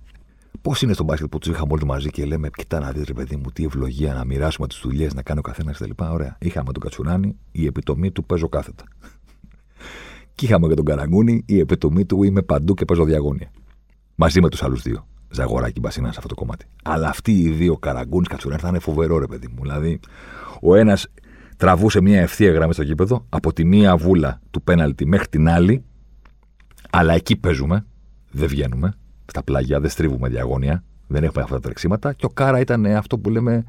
Πώς 0.61 0.83
είναι 0.83 0.93
στο 0.93 1.05
μπάσκετ 1.05 1.29
που 1.29 1.39
τους 1.39 1.55
είχαμε 1.55 1.73
όλοι 1.73 1.85
μαζί 1.85 2.11
και 2.11 2.25
λέμε: 2.25 2.51
Κοιτά 2.57 2.81
να 2.81 2.93
δεις, 2.93 3.05
ρε 3.05 3.13
παιδί 3.13 3.37
μου, 3.37 3.51
τι 3.53 3.65
ευλογία 3.65 4.15
να 4.15 4.25
μοιράσουμε 4.25 4.67
τις 4.67 4.81
δουλειές, 4.83 5.15
να 5.15 5.23
κάνει 5.23 5.39
ο 5.39 5.43
καθένας 5.43 5.79
κτλ. 5.79 6.05
Ωραία. 6.05 6.37
Είχαμε 6.41 6.73
τον 6.73 6.83
Κατσουράνη, 6.83 7.37
η 7.53 7.67
επιτομή 7.67 8.11
του 8.11 8.25
παίζω 8.25 8.49
κάθετα. 8.49 8.85
και 10.35 10.45
είχαμε 10.45 10.69
και 10.69 10.75
τον 10.75 10.85
Καραγκούνη, 10.85 11.43
η 11.47 11.59
επιτομή 11.59 12.05
του 12.05 12.23
είμαι 12.23 12.43
παντού 12.43 12.75
και 12.75 12.85
παίζω 12.85 13.05
διαγώνια. 13.05 13.51
Μαζί 14.15 14.41
με 14.41 14.49
τους 14.49 14.63
άλλους 14.63 14.83
δύο. 14.83 15.07
Ζαγοράκι 15.35 15.81
Μπασίνα 15.81 16.13
σε 16.13 16.15
αυτό 16.17 16.29
το 16.29 16.35
κομμάτι. 16.35 16.67
Αλλά 16.85 17.09
αυτοί 17.09 17.33
οι 17.41 17.49
δύο 17.49 17.77
Καραγκούνη 17.77 18.27
Κατσουράνη 18.27 18.61
θα 18.61 18.69
είναι 18.69 18.79
φοβερό, 18.79 19.19
ρε 19.19 19.27
παιδί 19.27 19.49
μου. 19.49 19.63
Δηλαδή, 19.63 20.01
ο 20.61 20.75
ένας 20.75 21.07
τραβούσε 21.57 22.01
μια 22.01 22.21
ευθεία 22.21 22.53
γραμμή 22.53 22.73
στο 22.73 22.83
γήπεδο 22.83 23.27
από 23.29 23.53
τη 23.53 23.65
μία 23.65 23.97
βούλα 23.97 24.41
του 24.51 24.63
πέναλτη 24.63 25.07
μέχρι 25.07 25.29
την 25.29 25.49
άλλη. 25.49 25.85
Αλλά 26.91 27.15
εκεί 27.15 27.37
παίζουμε. 27.37 27.87
Δεν 28.31 28.49
βγαίνουμε. 28.49 28.95
Στα 29.27 29.43
πλάγια 29.43 29.81
δεν 29.81 29.91
στρίβουμε 29.91 30.29
διαγώνια. 30.29 30.85
Δεν 31.07 31.25
έχουμε 31.25 31.43
αυτά 31.43 31.55
τα 31.55 31.61
τρεξίματα. 31.61 32.13
Και 32.13 32.25
ο 32.25 32.29
Κάρα 32.29 32.61
ήταν 32.61 32.87
αυτό 32.87 33.19
που 33.19 33.31
λέμε. 33.31 33.65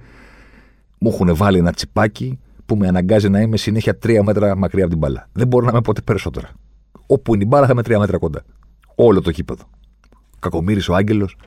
Μου 0.99 1.09
έχουν 1.09 1.35
βάλει 1.35 1.57
ένα 1.57 1.71
τσιπάκι 1.71 2.39
που 2.65 2.75
με 2.75 2.87
αναγκάζει 2.87 3.29
να 3.29 3.41
είμαι 3.41 3.57
συνέχεια 3.57 3.97
τρία 3.97 4.23
μέτρα 4.23 4.55
μακριά 4.55 4.83
από 4.83 4.91
την 4.91 5.01
μπάλα. 5.01 5.27
Δεν 5.31 5.47
μπορώ 5.47 5.65
να 5.65 5.71
είμαι 5.71 5.81
ποτέ 5.81 6.01
περισσότερα. 6.01 6.49
Όπου 7.07 7.33
είναι 7.33 7.43
η 7.43 7.47
μπάλα 7.49 7.65
θα 7.65 7.71
είμαι 7.71 7.83
τρία 7.83 7.99
μέτρα 7.99 8.17
κοντά. 8.17 8.43
Όλο 8.95 9.21
το 9.21 9.29
γήπεδο. 9.29 9.63
Κακομήρη 10.39 10.81
ο 10.89 10.95
Άγγελος 10.95 11.37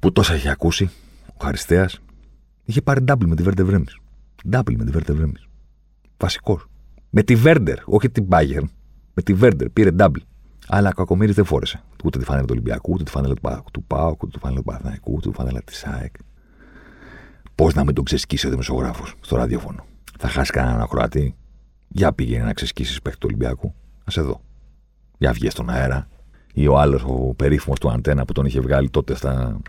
που 0.00 0.12
τόσα 0.12 0.34
είχε 0.34 0.48
ακούσει, 0.50 0.90
ο 1.26 1.44
Χαριστέας, 1.44 2.00
είχε 2.64 2.82
πάρει 2.82 3.04
double 3.08 3.26
με 3.26 3.34
τη 3.36 3.42
Βέρντερ 3.42 3.64
Βρέμις. 3.64 3.98
Double 4.50 4.74
με 4.76 4.84
τη 4.84 4.90
Βέρντερ 4.90 5.16
Βρέμις. 5.16 5.46
Βασικός. 6.16 6.66
Με 7.10 7.22
τη 7.22 7.34
Βέρντερ, 7.34 7.78
όχι 7.84 8.10
την 8.10 8.26
Bayern. 8.30 8.64
Με 9.14 9.22
τη 9.22 9.34
Βέρντερ 9.34 9.68
πήρε 9.68 9.90
double. 9.98 10.22
Αλλά 10.68 10.88
ο 10.88 10.92
Κακομήρη 10.92 11.32
δεν 11.32 11.44
φόρεσε 11.44 11.82
ούτε 12.04 12.18
τη 12.18 12.24
φανέλα 12.24 12.46
του 12.46 12.52
Ολυμπιακού, 12.52 12.92
ούτε 12.92 13.02
τη 13.02 13.10
φανέλα 13.10 13.34
του 13.72 13.82
Πάουκ, 13.86 14.22
ούτε 14.22 14.32
τη 14.32 14.38
φανέλα 14.38 14.58
του 14.58 14.64
Παναθηναϊκού, 14.64 15.12
ούτε 15.12 15.28
τη 15.28 15.34
φανέλα 15.34 15.62
της 15.62 15.84
ΑΕΚ. 15.84 16.14
Πώς 17.54 17.74
να 17.74 17.84
μην 17.84 17.94
τον 17.94 18.04
ξεσκίσει 18.04 18.46
ο 18.46 18.50
δημοσιογράφος 18.50 19.14
στο 19.20 19.36
ραδιόφωνο. 19.36 19.84
Θα 20.18 20.28
χάσει 20.28 20.52
κανέναν 20.52 20.80
ακροατή. 20.80 21.34
Για 21.88 22.12
πήγαινε 22.12 22.44
να 22.44 22.52
ξεσκίσει 22.52 23.02
παίχτη 23.02 23.18
του 23.18 23.26
Ολυμπιακού. 23.30 23.74
Α 23.98 24.20
εδώ. 24.20 24.40
Για 25.18 25.32
βγει 25.32 25.50
στον 25.50 25.70
αέρα. 25.70 26.08
Ή 26.54 26.66
ο 26.66 26.78
άλλος, 26.78 27.02
ο 27.02 27.34
περίφημος 27.36 27.78
του 27.78 27.90
Αντένα 27.90 28.24
που 28.24 28.32
τον 28.32 28.46
είχε 28.46 28.60
βγάλει 28.60 28.90
τότε 28.90 29.14
στα. 29.14 29.60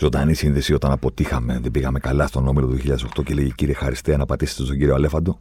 Ζωντανή 0.00 0.34
σύνδεση 0.34 0.74
όταν 0.74 0.92
αποτύχαμε, 0.92 1.58
δεν 1.62 1.70
πήγαμε 1.70 1.98
καλά 1.98 2.26
στον 2.26 2.48
όμιλο 2.48 2.66
του 2.66 2.78
2008 3.18 3.24
και 3.24 3.34
λέγει 3.34 3.52
Κύριε 3.54 3.74
Χαριστέα 3.74 4.16
να 4.16 4.26
πατήσετε 4.26 4.62
στον 4.64 4.78
κύριο 4.78 4.94
Αλέφαντο. 4.94 5.38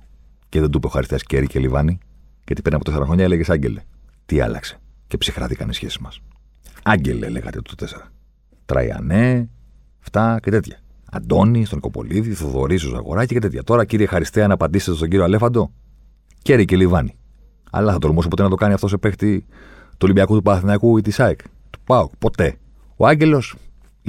Και 0.50 0.60
δεν 0.60 0.70
του 0.70 0.78
είπε 0.78 0.88
ο 0.88 0.90
Χαριστέας 0.90 1.24
Κέρι 1.24 1.48
και 1.48 1.60
Λιβάνι. 1.60 1.98
Γιατί 2.46 2.62
πριν 2.62 2.76
από 2.76 2.84
τέσσερα 2.84 3.06
χρόνια 3.06 3.24
έλεγες 3.24 3.50
Άγγελε. 3.50 3.82
Τι 4.26 4.40
άλλαξε. 4.40 4.80
Και 5.08 5.18
ψυχράθηκαν 5.18 5.70
οι 5.70 5.74
σχέσεις 5.74 5.98
μας. 5.98 6.20
Άγγελε, 6.84 7.30
λέγατε 7.30 7.62
το 7.62 7.74
4. 7.78 7.86
Τραϊανέ, 8.66 9.50
αυτά 10.02 10.40
και 10.42 10.52
τέτοια. 10.52 10.80
Αντώνη, 11.12 11.66
στον 11.66 11.80
Κοπολίδη, 11.80 12.34
Θοδωρή, 12.34 12.78
Ζαγοράκη 12.78 13.34
και 13.34 13.40
τέτοια. 13.40 13.64
Τώρα, 13.64 13.86
κύριε 13.86 14.06
Χαριστέα, 14.06 14.48
να 14.48 14.54
απαντήσετε 14.54 14.96
στον 14.96 15.10
κύριο 15.10 15.24
Αλέφαντο. 15.24 15.72
Κέρι 16.42 16.66
και 16.66 16.76
Λιβάνι. 16.76 17.16
Αλλά 17.72 17.92
θα 17.92 17.98
τολμούσε 17.98 18.28
ποτέ 18.28 18.44
να 18.44 18.50
το 18.50 18.56
κάνει 18.56 18.74
αυτό 18.74 18.88
σε 18.88 18.98
παίχτη 18.98 19.46
του 19.90 19.98
Ολυμπιακού 20.04 20.36
του 20.36 20.42
Παναθηναϊκού 20.42 20.98
ή 20.98 21.02
της 21.02 21.20
ΑΕΚ. 21.20 21.40
Του 21.70 21.80
ΠΑΟΚ. 21.84 22.12
Ποτέ. 22.20 22.56
Ο 22.96 23.08
Άγγελος, 23.08 23.56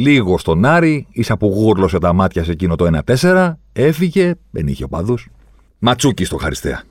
λίγο 0.01 0.39
στον 0.39 0.65
Άρη, 0.65 1.07
ίσα 1.11 1.37
που 1.37 1.47
γούρλωσε 1.47 1.99
τα 1.99 2.13
μάτια 2.13 2.45
σε 2.45 2.51
εκείνο 2.51 2.77
το 2.77 3.03
1-4, 3.07 3.53
έφυγε, 3.73 4.35
δεν 4.51 4.67
είχε 4.67 4.85
οπαδούς. 4.85 5.29
Ματσούκι 5.79 6.25
στο 6.25 6.37
Χαριστέα. 6.37 6.83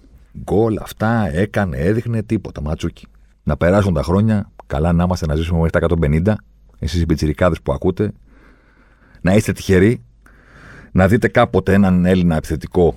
Γκολ, 0.44 0.78
αυτά 0.82 1.30
έκανε, 1.34 1.78
έδειχνε 1.78 2.24
τίποτα. 2.24 2.62
Ματσούκι. 2.62 3.08
Να 3.44 3.58
περάσουν 3.58 3.94
τα 3.94 4.04
χρόνια, 4.04 4.52
καλά 4.68 4.94
να 4.94 5.04
είμαστε 5.04 5.26
να 5.26 5.36
ζήσουμε 5.36 5.60
μέχρι 5.60 5.80
τα 5.80 5.80
150, 5.80 6.34
εσείς 6.80 7.02
οι 7.02 7.06
πιτσιρικάδες 7.06 7.62
που 7.62 7.72
ακούτε, 7.74 8.12
να 9.22 9.36
είστε 9.36 9.52
τυχεροί 9.52 10.04
να 10.92 11.08
δείτε 11.08 11.28
κάποτε 11.28 11.74
έναν 11.74 12.06
Έλληνα 12.06 12.36
επιθετικό 12.36 12.96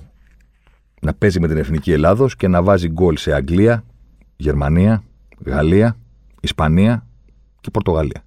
να 1.01 1.13
παίζει 1.13 1.39
με 1.39 1.47
την 1.47 1.57
εθνική 1.57 1.91
Ελλάδος 1.91 2.35
και 2.35 2.47
να 2.47 2.63
βάζει 2.63 2.87
γκολ 2.87 3.17
σε 3.17 3.33
Αγγλία, 3.33 3.83
Γερμανία, 4.35 5.03
Γαλλία, 5.45 5.95
Ισπανία 6.41 7.07
και 7.61 7.69
Πορτογαλία. 7.71 8.23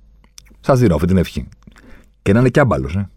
Σας 0.61 0.79
δίνω 0.79 0.95
αυτή 0.95 1.07
την 1.07 1.17
ευχή. 1.17 1.49
Και 2.27 2.33
να 2.33 2.41
είναι 2.41 2.49
κι 2.49 2.61
άμπαλος, 2.61 2.97
ε. 2.97 3.11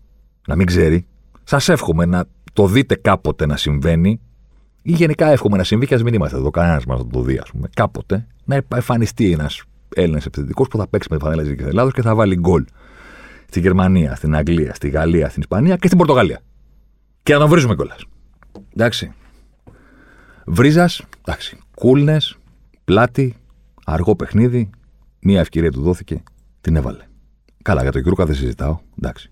να 0.47 0.55
μην 0.55 0.65
ξέρει. 0.65 1.05
Σας 1.43 1.69
εύχομαι 1.69 2.05
να 2.05 2.25
το 2.53 2.67
δείτε 2.67 2.95
κάποτε 2.95 3.45
να 3.45 3.57
συμβαίνει 3.57 4.19
ή 4.81 4.91
γενικά 4.91 5.27
εύχομαι 5.27 5.57
να 5.57 5.63
συμβεί 5.63 5.85
και 5.85 5.93
ας 5.93 6.03
μην 6.03 6.13
είμαστε 6.13 6.37
εδώ, 6.37 6.49
κανένας 6.49 6.85
μας 6.85 6.99
να 6.99 7.07
το 7.07 7.21
δει, 7.21 7.37
ας 7.37 7.51
πούμε, 7.51 7.69
κάποτε, 7.75 8.27
να 8.45 8.63
εμφανιστεί 8.75 9.31
ένας 9.31 9.63
Έλληνας 9.95 10.25
επιθετικός 10.25 10.67
που 10.67 10.77
θα 10.77 10.87
παίξει 10.87 11.07
με 11.11 11.17
τη 11.17 11.23
φανέλα 11.23 11.43
της 11.43 11.65
Ελλάδος 11.65 11.93
και 11.93 12.01
θα 12.01 12.15
βάλει 12.15 12.35
γκολ 12.35 12.65
στη 13.47 13.59
Γερμανία, 13.59 14.15
στην 14.15 14.35
Αγγλία, 14.35 14.73
στη 14.73 14.89
Γαλλία, 14.89 15.29
στην 15.29 15.41
Ισπανία 15.41 15.75
και 15.75 15.85
στην 15.85 15.97
Πορτογαλία. 15.97 16.41
Και 17.23 17.33
να 17.33 17.39
τον 17.39 17.49
βρίζουμε 17.49 17.75
κιόλας. 17.75 18.05
Εντάξει. 18.73 19.11
Βρίζας, 20.45 21.03
εντάξει. 21.21 21.57
Κούλνες, 21.75 22.37
πλάτη, 22.85 23.35
αργό 23.85 24.15
παιχνίδι. 24.15 24.69
Μία 25.19 25.39
ευκαιρία 25.39 25.71
του 25.71 25.81
δόθηκε, 25.81 26.23
την 26.61 26.75
έβαλε. 26.75 27.08
Καλά, 27.61 27.81
για 27.81 27.91
τον 27.91 28.03
Κιούρκα 28.03 28.25
δεν 28.25 28.35
συζητάω. 28.35 28.79
Εντάξει. 29.01 29.29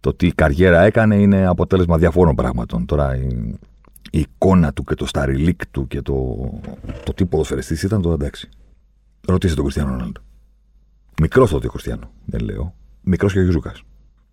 Το 0.00 0.14
τι 0.14 0.26
η 0.26 0.32
καριέρα 0.32 0.80
έκανε 0.80 1.16
είναι 1.16 1.46
αποτέλεσμα 1.46 1.98
διαφόρων 1.98 2.34
πραγμάτων. 2.34 2.86
Τώρα 2.86 3.16
η, 3.16 3.54
η 4.10 4.18
εικόνα 4.18 4.72
του 4.72 4.84
και 4.84 4.94
το 4.94 5.06
σταριλίκ 5.06 5.66
του 5.66 5.86
και 5.86 6.02
το, 6.02 6.36
το 7.04 7.14
τι 7.14 7.26
ποδοσφαιριστής 7.26 7.82
ήταν 7.82 8.02
το 8.02 8.12
εντάξει. 8.12 8.48
Ρωτήστε 9.26 9.54
τον 9.54 9.64
Κριστιανό 9.64 9.90
Ρονάλντο. 9.90 10.20
Μικρός 11.20 11.50
τότε 11.50 11.66
ο 11.66 11.70
Κριστιανό, 11.70 12.10
δεν 12.24 12.40
λέω. 12.40 12.74
Μικρός 13.00 13.32
και 13.32 13.38
ο 13.38 13.42
Γιουζούκα. 13.42 13.74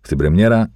Στην 0.00 0.18
Πρεμιέρα 0.18 0.70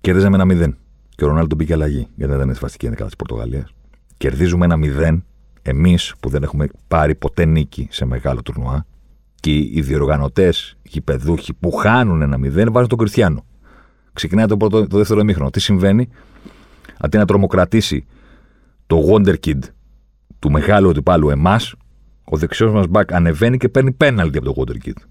κερδίζαμε 0.00 0.42
ένα 0.42 0.68
0. 0.68 0.72
Και 1.08 1.24
ο 1.24 1.28
Ρονάλντο 1.28 1.54
μπήκε 1.54 1.72
αλλαγή, 1.72 2.08
γιατί 2.14 2.32
δεν 2.32 2.42
ήταν 2.42 2.54
σφαστική 2.54 2.84
ενδεκάδα 2.84 3.08
της 3.08 3.18
Πορτογαλίας. 3.18 3.74
Κερδίζουμε 4.16 4.64
ένα 4.64 4.76
0 4.78 5.20
Εμείς 5.62 6.14
που 6.20 6.28
δεν 6.28 6.42
έχουμε 6.42 6.68
πάρει 6.88 7.14
ποτέ 7.14 7.44
νίκη 7.44 7.88
σε 7.90 8.04
μεγάλο 8.04 8.42
τουρνουά 8.42 8.86
και 9.40 9.56
οι 9.56 9.80
διοργανωτές, 9.80 10.76
οι 10.82 10.88
γηπεδούχοι 10.88 11.54
που 11.54 11.72
χάνουν 11.72 12.22
ένα 12.22 12.38
μηδέν 12.38 12.72
βάζουν 12.72 12.88
τον 12.88 12.98
Κριστιανό. 12.98 13.44
Ξεκινάει 14.12 14.46
το, 14.46 14.56
πρώτο, 14.56 14.86
το 14.86 14.96
δεύτερο 14.96 15.24
μήχρονο. 15.24 15.50
Τι 15.50 15.60
συμβαίνει, 15.60 16.08
αντί 16.98 17.16
να 17.16 17.24
τρομοκρατήσει 17.24 18.06
το 18.86 19.02
Wonder 19.08 19.34
Kid 19.46 19.58
του 20.38 20.50
μεγάλου 20.50 20.90
αντιπάλου 20.90 21.30
εμάς, 21.30 21.74
ο 22.24 22.36
δεξιός 22.36 22.72
μας 22.72 22.86
μπακ 22.86 23.12
ανεβαίνει 23.12 23.56
και 23.56 23.68
παίρνει 23.68 23.92
πέναλτι 23.92 24.38
από 24.38 24.52
το 24.52 24.62
Wonder 24.62 24.86
Kid. 24.86 25.02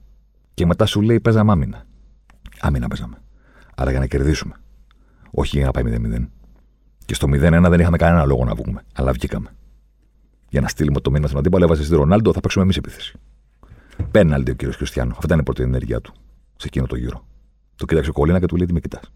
Και 0.54 0.66
μετά 0.66 0.86
σου 0.86 1.02
λέει: 1.02 1.20
Παίζαμε 1.20 1.52
άμυνα. 1.52 1.86
Άμυνα 2.60 2.88
παίζαμε. 2.88 3.22
Άρα 3.76 3.92
για 3.92 4.00
να 4.00 4.06
κερδίσουμε. 4.06 4.56
Όχι 5.32 5.58
για 5.58 5.66
να 5.66 5.72
πάει 5.72 5.84
0-0. 5.88 6.28
Και 7.06 7.14
στο 7.14 7.28
0-1 7.28 7.68
δεν 7.70 7.80
είχαμε 7.80 7.98
κανένα 7.98 8.26
λόγο 8.26 8.46
να 8.46 8.56
βγούμε. 8.56 8.82
Αλλά 8.94 9.12
βγήκαμε. 9.12 9.50
Για 10.50 10.62
να 10.62 10.68
στείλουμε 10.68 11.00
το 11.00 11.10
μήνυμα 11.10 11.28
στον 11.28 11.40
αντίπαλο, 11.40 11.64
έβαζε 11.64 11.84
στη 11.84 11.96
Ρονάλντο, 11.96 12.34
θα 12.34 12.40
παίξουμε 12.40 12.64
εμείς 12.64 12.78
επίθεση. 12.78 13.20
Πέναλτι 14.12 14.52
ο 14.52 14.54
κύριος 14.54 14.78
Κριστιανό. 14.78 15.12
Αυτή 15.12 15.26
ήταν 15.26 15.40
η 15.40 15.44
πρώτη 15.44 15.64
ενέργειά 15.64 16.02
του 16.02 16.14
σε 16.56 16.68
εκείνο 16.68 16.86
το 16.86 16.96
γύρο. 16.96 17.26
Το 17.76 17.86
κοίταξε 17.86 18.10
ο 18.10 18.14
Κολίνα 18.14 18.40
και 18.40 18.46
του 18.46 18.56
λέει: 18.56 18.66
Τι 18.66 18.74
με 18.74 18.80
κοιτάς. 18.80 19.12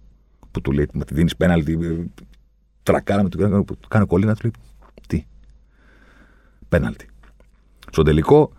Που 0.52 0.62
του 0.62 0.72
λέει: 0.72 0.88
Με 0.94 1.06
τη 1.06 1.14
δίνεις 1.14 1.36
πέναλτι, 1.36 1.80
ε, 1.82 2.22
τρακάρα 2.84 3.24
με 3.24 3.30
του 3.30 3.66
κάνει 3.88 4.04
ο 4.04 4.08
Κολίνα, 4.08 4.36
του 4.36 4.42
λέει: 4.44 4.54
Τι. 5.08 5.26
Πέναλτι. 6.70 7.10
Στο 7.92 8.04
τελικό, 8.04 8.52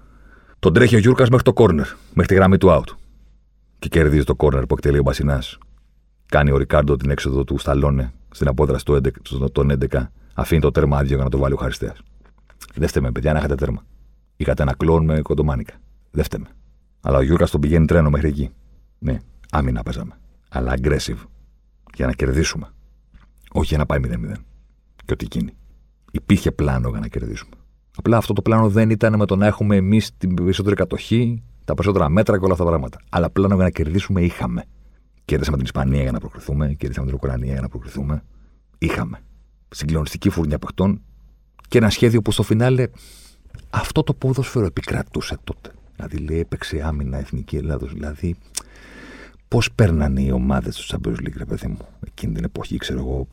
τον 0.58 0.72
τρέχει 0.72 0.94
ο 0.94 0.98
Γιούρκας 0.98 1.28
μέχρι 1.28 1.44
το 1.44 1.52
κόρνερ, 1.52 1.86
μέχρι 2.14 2.26
τη 2.26 2.34
γραμμή 2.34 2.58
του 2.58 2.68
out. 2.70 2.88
Και 3.78 3.88
κερδίζει 3.88 4.24
το 4.24 4.34
κόρνερ 4.34 4.66
που 4.66 4.74
εκτελεί 4.74 4.98
ο 4.98 5.02
Μπασινάς. 5.02 5.58
Κάνει 6.26 6.50
ο 6.50 6.56
Ρικάρντο 6.56 6.96
την 6.96 7.10
έξοδο 7.10 7.44
του 7.44 7.58
Σταλόνε 7.58 8.12
στην 8.30 8.48
απόδραση 8.48 8.84
του 8.84 8.92
11, 8.92 9.50
τον 9.52 9.70
11. 9.90 10.10
Αφήνει 10.34 10.60
το 10.60 10.70
τέρμα 10.70 10.96
άδειο 10.98 11.14
για 11.14 11.24
να 11.24 11.30
το 11.30 11.38
βάλει 11.38 11.54
ο 11.54 11.56
Χαριστέας. 11.56 11.98
Δεν 12.74 12.88
φταίμε, 12.88 13.12
παιδιά, 13.12 13.32
να 13.32 13.38
είχατε 13.38 13.54
τέρμα. 13.54 13.84
Είχατε 14.36 14.62
ένα 14.62 14.74
κλόν 14.74 15.04
με 15.04 15.20
κοντομάνικα. 15.22 15.74
Δεν 16.14 16.24
φταίμε. 16.24 16.46
Αλλά 17.00 17.18
ο 17.18 17.22
Γιούργα 17.22 17.46
τον 17.46 17.60
πηγαίνει 17.60 17.86
τρένο 17.86 18.10
μέχρι 18.10 18.28
εκεί. 18.28 18.50
Ναι, 18.98 19.18
άμυνα 19.50 19.82
παίζαμε. 19.82 20.18
Αλλά 20.48 20.74
aggressive. 20.76 21.18
Για 21.94 22.06
να 22.06 22.12
κερδίσουμε. 22.12 22.68
Όχι 23.52 23.66
για 23.66 23.78
να 23.78 23.86
πάει 23.86 23.98
0-0. 24.02 24.32
Και 25.04 25.12
ό,τι 25.12 25.26
γίνει. 25.30 25.52
Υπήρχε 26.10 26.52
πλάνο 26.52 26.88
για 26.88 26.98
να 26.98 27.08
κερδίσουμε. 27.08 27.54
Απλά 27.96 28.16
αυτό 28.16 28.32
το 28.32 28.42
πλάνο 28.42 28.68
δεν 28.68 28.90
ήταν 28.90 29.16
με 29.16 29.26
το 29.26 29.36
να 29.36 29.46
έχουμε 29.46 29.76
εμείς 29.76 30.16
την 30.16 30.34
περισσότερη 30.34 30.74
κατοχή, 30.74 31.42
τα 31.64 31.74
περισσότερα 31.74 32.08
μέτρα 32.08 32.38
και 32.38 32.44
όλα 32.44 32.52
αυτά 32.52 32.64
τα 32.64 32.70
πράγματα. 32.70 32.98
Αλλά 33.08 33.30
πλάνο 33.30 33.54
για 33.54 33.64
να 33.64 33.70
κερδίσουμε 33.70 34.22
είχαμε. 34.22 34.64
Κέρδισαμε 35.24 35.56
την 35.56 35.66
Ισπανία 35.66 36.02
για 36.02 36.12
να 36.12 36.18
προκριθούμε, 36.18 36.74
κέρδισαμε 36.74 37.06
την 37.06 37.14
Ουκρανία 37.14 37.52
για 37.52 37.60
να 37.60 37.68
προκριθούμε. 37.68 38.22
Είχαμε. 38.78 39.20
Συγκλονιστική 39.68 40.30
φουρνιά 40.30 40.58
παιχτών 40.58 41.02
και 41.68 41.78
ένα 41.78 41.90
σχέδιο 41.90 42.22
που 42.22 42.32
στο 42.32 42.42
φινάλε 42.42 42.88
αυτό 43.70 44.02
το 44.02 44.14
ποδόσφαιρο 44.14 44.66
επικρατούσε 44.66 45.38
τότε. 45.44 45.72
Δηλαδή 45.96 46.16
λέει 46.16 46.38
έπαιξε 46.38 46.82
άμυνα 46.84 47.18
εθνική 47.18 47.56
Ελλάδος. 47.56 47.92
Δηλαδή 47.92 48.36
πώς 49.48 49.72
παίρνανε 49.72 50.20
οι 50.22 50.30
ομάδες 50.30 50.76
τους 50.76 50.92
Champions 50.92 51.16
League, 51.16 51.36
ρε 51.36 51.44
παιδί 51.44 51.66
μου. 51.66 51.78
Εκείνη 52.06 52.34
την 52.34 52.44
εποχή, 52.44 52.76
ξέρω 52.76 52.98
εγώ, 52.98 53.28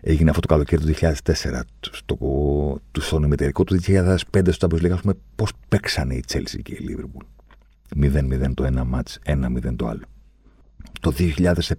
έγινε 0.00 0.30
αυτό 0.30 0.40
το 0.40 0.48
καλοκαίρι 0.48 0.82
του 0.82 0.94
2004. 1.00 1.60
Στο, 1.90 2.18
στον 2.98 3.22
ημιτελικό 3.22 3.64
του 3.64 3.80
2005 3.86 4.16
στο 4.50 4.66
Champions 4.70 4.84
League, 4.84 4.90
ας 4.90 5.00
πούμε, 5.00 5.14
πώς 5.34 5.52
παίξανε 5.68 6.14
η 6.14 6.24
Chelsea 6.32 6.60
και 6.62 6.74
η 6.74 6.78
Liverpool. 6.88 7.24
0-0 7.96 8.54
το 8.54 8.64
ένα 8.64 8.84
μάτς, 8.84 9.18
1-0 9.26 9.76
το 9.76 9.86
άλλο. 9.86 10.02
Το 11.00 11.12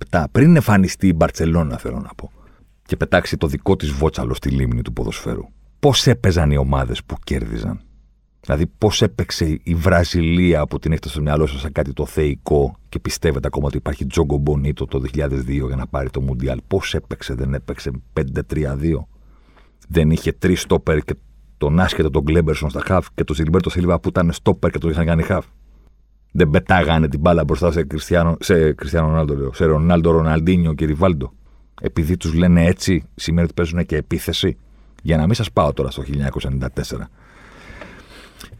2007, 0.10 0.24
πριν 0.32 0.56
εμφανιστεί 0.56 1.08
η 1.08 1.14
Μπαρσελόνα, 1.16 1.78
θέλω 1.78 2.00
να 2.00 2.10
πω, 2.16 2.32
και 2.86 2.98
πετάξει 2.98 3.38
το 3.38 3.48
δικό 3.48 3.76
της 3.76 3.92
βότσαλο 3.92 4.34
στη 4.34 4.50
λίμνη 4.50 4.82
του 4.82 4.94
ποδοσφαίρου. 4.94 5.46
Πώς 5.80 6.08
έπαιζαν 6.08 6.52
οι 6.52 6.58
ομάδες 6.58 7.04
που 7.04 7.16
κέρδιζαν. 7.24 7.82
Δηλαδή, 8.46 8.66
πώς 8.78 9.02
έπαιξε 9.02 9.60
η 9.64 9.76
Βραζιλία 9.76 10.66
που 10.68 10.80
την 10.80 10.92
έχετε 10.92 11.10
στο 11.10 11.22
μυαλό 11.22 11.46
σας 11.46 11.62
σαν 11.62 11.72
κάτι 11.72 11.94
το 11.94 12.06
θεϊκό 12.06 12.76
και 12.90 13.00
πιστεύετε 13.00 13.48
ακόμα 13.48 13.68
ότι 13.68 13.78
υπάρχει 13.78 14.06
Τζόγκο 14.06 14.38
Μπονίτο 14.38 14.86
το 14.86 15.02
2002 15.14 15.68
για 15.68 15.76
να 15.76 15.88
πάρει 15.88 16.10
το 16.10 16.22
Μουντιάλ; 16.22 16.60
Πώς 16.68 16.94
έπαιξε, 16.94 17.34
δεν 17.34 17.54
έπαιξε 17.54 17.92
5-3-2. 18.14 19.06
Δεν 19.88 20.12
είχε 20.12 20.32
τρεις 20.32 20.62
στόπερ 20.62 21.00
και 21.00 21.16
τον 21.58 21.80
άσχετο 21.80 22.10
τον 22.10 22.24
Γκλέμπερσον 22.24 22.70
στα 22.70 22.82
χαφ 22.86 23.08
και 23.16 23.24
τον 23.24 23.36
Ζιλμπέρτο 23.36 23.70
Σίλβα 23.70 24.00
που 24.00 24.10
ήταν 24.10 24.32
στόπερ 24.32 24.70
και 24.72 24.78
τον 24.78 24.90
είχαν 24.90 25.06
κάνει 25.06 25.24
χαφ. 25.24 25.46
Δεν 26.32 26.50
πετάγανε 26.50 27.08
την 27.08 27.20
μπάλα 27.20 27.44
μπροστά 27.44 27.72
σε 27.72 27.84
Κριστιανό, 27.84 28.38
σε 28.40 28.74
Κριστιανό 28.74 29.08
Ρονάλντο, 29.08 29.54
σε 29.54 29.66
Ρονάλντο, 29.66 30.12
Ροναλντίνιο 30.12 30.74
και 30.74 30.86
Ριβάλντο. 30.86 31.34
Επειδή 31.82 32.18
τους 32.18 32.34
λένε 32.34 32.66
έτσι, 32.66 33.04
σημαίνει 33.16 33.44
ότι 33.44 33.54
παίζουν 33.54 33.86
και 33.86 33.96
επίθεση. 33.96 34.58
Για 35.04 35.18
να 35.18 35.26
μην 35.26 35.34
σας 35.34 35.52
πάω 35.52 35.74
τώρα 35.74 35.92
στο 35.92 36.04
1994 36.04 37.10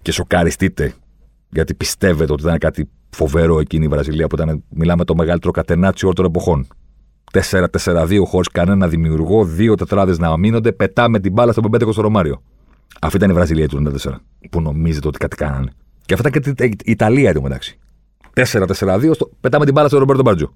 και 0.04 0.12
σοκαριστείτε 0.12 0.94
γιατί 1.54 1.74
πιστεύετε 1.74 2.32
ότι 2.32 2.44
ήταν 2.44 2.58
κάτι 2.58 2.90
φοβερό 3.10 3.60
εκείνη 3.60 3.86
η 3.86 3.88
Βραζιλία 3.88 4.28
που 4.28 4.36
ήταν, 4.36 4.64
μιλάμε 4.70 5.04
το 5.04 5.16
μεγαλύτερο 5.16 5.52
κατενάτσι 5.52 6.04
όλων 6.04 6.16
των 6.16 6.26
εποχών. 6.26 6.68
4-4-2 7.32 8.20
χωρίς 8.26 8.48
κανένα 8.48 8.88
δημιουργό, 8.88 9.46
δύο 9.46 9.76
τετράδες 9.76 10.18
να 10.20 10.28
αμήνονται, 10.28 10.72
πετάμε 10.72 11.20
την 11.20 11.32
μπάλα 11.32 11.52
στον 11.52 11.64
Πεμπέτεκο 11.64 11.92
στο 11.92 12.02
Ρωμάριο. 12.02 12.42
Αυτή 13.02 13.18
ήταν 13.18 13.30
η 13.30 13.34
Βραζιλία 13.34 13.68
του 13.68 13.84
94, 14.04 14.12
που 14.50 14.62
νομίζετε 14.62 15.08
ότι 15.08 15.18
κάτι 15.18 15.36
κάνανε. 15.36 15.72
Και 16.06 16.14
αυτά 16.14 16.30
ήταν 16.34 16.54
και 16.54 16.66
η 16.66 16.78
Ιταλία 16.84 17.30
εντωμεταξύ. 17.30 17.80
4-4-2, 18.34 19.12
πετάμε 19.40 19.66
την 19.66 19.74
μπάλα 19.74 19.88
στον 19.88 20.00
Ρομπέρτο 20.00 20.22
Μπαρτζό. 20.22 20.54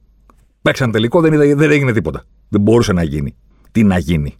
Παίξαν 0.61 0.91
τελικό, 0.91 1.21
δεν, 1.21 1.57
δεν 1.57 1.71
έγινε 1.71 1.91
τίποτα. 1.91 2.23
Δεν 2.49 2.61
μπορούσε 2.61 2.93
να 2.93 3.03
γίνει. 3.03 3.35
Τι 3.71 3.83
να 3.83 3.97
γίνει. 3.97 4.35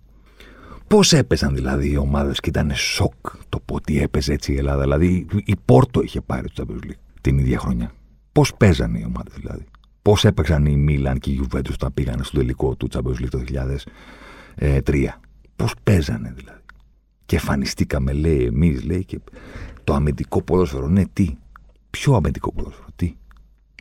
Πώς 0.88 1.14
έπαιζαν 1.14 1.56
δηλαδή 1.56 1.92
οι 1.92 1.98
ομάδες 1.98 2.40
και 2.40 2.50
ήταν 2.50 2.72
σοκ 2.76 3.14
το 3.50 3.62
ότι 3.72 4.02
έπαιζε 4.02 4.34
έτσι 4.34 4.54
η 4.54 4.58
Ελλάδα. 4.58 4.82
Δηλαδή 4.82 5.26
η 5.46 5.56
Πόρτο 5.66 6.02
είχε 6.02 6.22
πάρει 6.22 6.50
το 6.50 6.66
Champions 6.68 6.86
League 6.86 7.00
την 7.22 7.38
ίδια 7.38 7.60
χρονιά. 7.60 7.92
Πώς 8.32 8.56
παίζαν 8.56 8.96
οι 8.96 9.04
ομάδες 9.06 9.34
δηλαδή. 9.36 9.66
Πώς 10.02 10.26
έπαιξαν 10.26 10.66
οι 10.66 10.76
Μίλαν 10.76 11.20
και 11.20 11.30
οι 11.30 11.34
Γιουβέντους 11.34 11.74
όταν 11.74 11.94
πήγαν 11.94 12.24
στο 12.24 12.38
τελικό 12.38 12.76
του 12.76 12.88
Champions 12.92 13.24
League 13.24 13.30
το 13.30 13.44
2003. 14.84 15.06
Πώς 15.56 15.74
παίζανε 15.84 16.34
δηλαδή. 16.36 16.62
Και 17.26 17.36
εμφανιστήκαμε, 17.36 18.14
λέει, 18.14 18.44
εμείς, 18.44 18.84
λέει, 18.84 19.06
και 19.06 19.20
το 19.84 19.94
αμυντικό 19.94 20.42
ποδόσφαιρο. 20.42 20.88
Ναι, 20.88 21.06
τι. 21.14 21.36
Ποιο 21.90 22.14
αμυντικό 22.14 22.52
ποδόσφαιρο, 22.52 22.88
τι. 22.96 23.06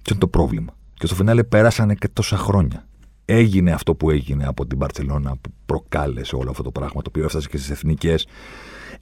Ποιο 0.03 0.11
είναι 0.11 0.19
το 0.19 0.29
πρόβλημα. 0.29 0.77
Και 0.95 1.07
στο 1.07 1.15
φινάλε 1.15 1.45
πέρασανε 1.45 1.95
και 1.95 2.09
τόσα 2.09 2.37
χρόνια 2.37 2.86
έγινε 3.27 3.73
αυτό 3.73 3.95
που 3.95 4.11
έγινε 4.11 4.47
από 4.47 4.67
την 4.67 4.79
Παρσελώνα 4.79 5.37
που 5.41 5.51
προκάλεσε 5.67 6.37
όλο 6.37 6.51
αυτό 6.51 6.63
το 6.63 6.71
πράγμα 6.71 7.03
το 7.03 7.09
οποίο 7.09 7.25
έφτασε 7.25 7.49
και 7.49 7.57
στις 7.57 7.71
εθνικές, 7.71 8.27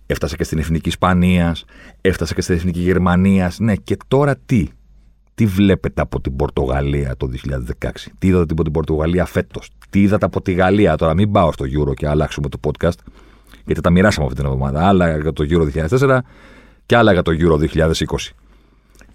έφτασε 0.06 0.36
και 0.36 0.44
στην 0.44 0.58
εθνική 0.58 0.88
Ισπανίας, 0.88 1.64
έφτασε 2.00 2.34
και 2.34 2.40
στην 2.40 2.54
εθνική 2.54 2.80
Γερμανίας. 2.80 3.58
Ναι, 3.58 3.74
και 3.76 3.96
τώρα 4.08 4.36
τι; 4.46 4.68
Τι 5.34 5.46
βλέπετε 5.46 6.02
από 6.02 6.20
την 6.20 6.36
Πορτογαλία 6.36 7.16
το 7.16 7.28
2016, 7.28 7.90
τι 8.18 8.26
είδατε 8.26 8.52
από 8.52 8.62
την 8.62 8.72
Πορτογαλία 8.72 9.24
φέτος, 9.24 9.70
τι 9.90 10.02
είδατε 10.02 10.26
από 10.26 10.42
τη 10.42 10.52
Γαλλία; 10.52 10.96
Τώρα 10.96 11.14
μην 11.14 11.30
πάω 11.30 11.52
στο 11.52 11.64
Euro 11.64 11.94
και 11.94 12.08
αλλάξουμε 12.08 12.48
το 12.48 12.58
podcast, 12.62 12.98
γιατί 13.64 13.80
τα 13.80 13.90
μοιράσαμε 13.90 14.26
αυτή 14.26 14.38
την 14.38 14.46
εβδομάδα. 14.46 14.88
Άλλα 14.88 15.18
για 15.18 15.32
το 15.32 15.44
Euro 15.48 15.86
2004 15.88 16.18
και 16.86 16.96
άλλα 16.96 17.12
για 17.12 17.22
το 17.22 17.32
Euro 17.38 17.68
2020. 17.74 17.96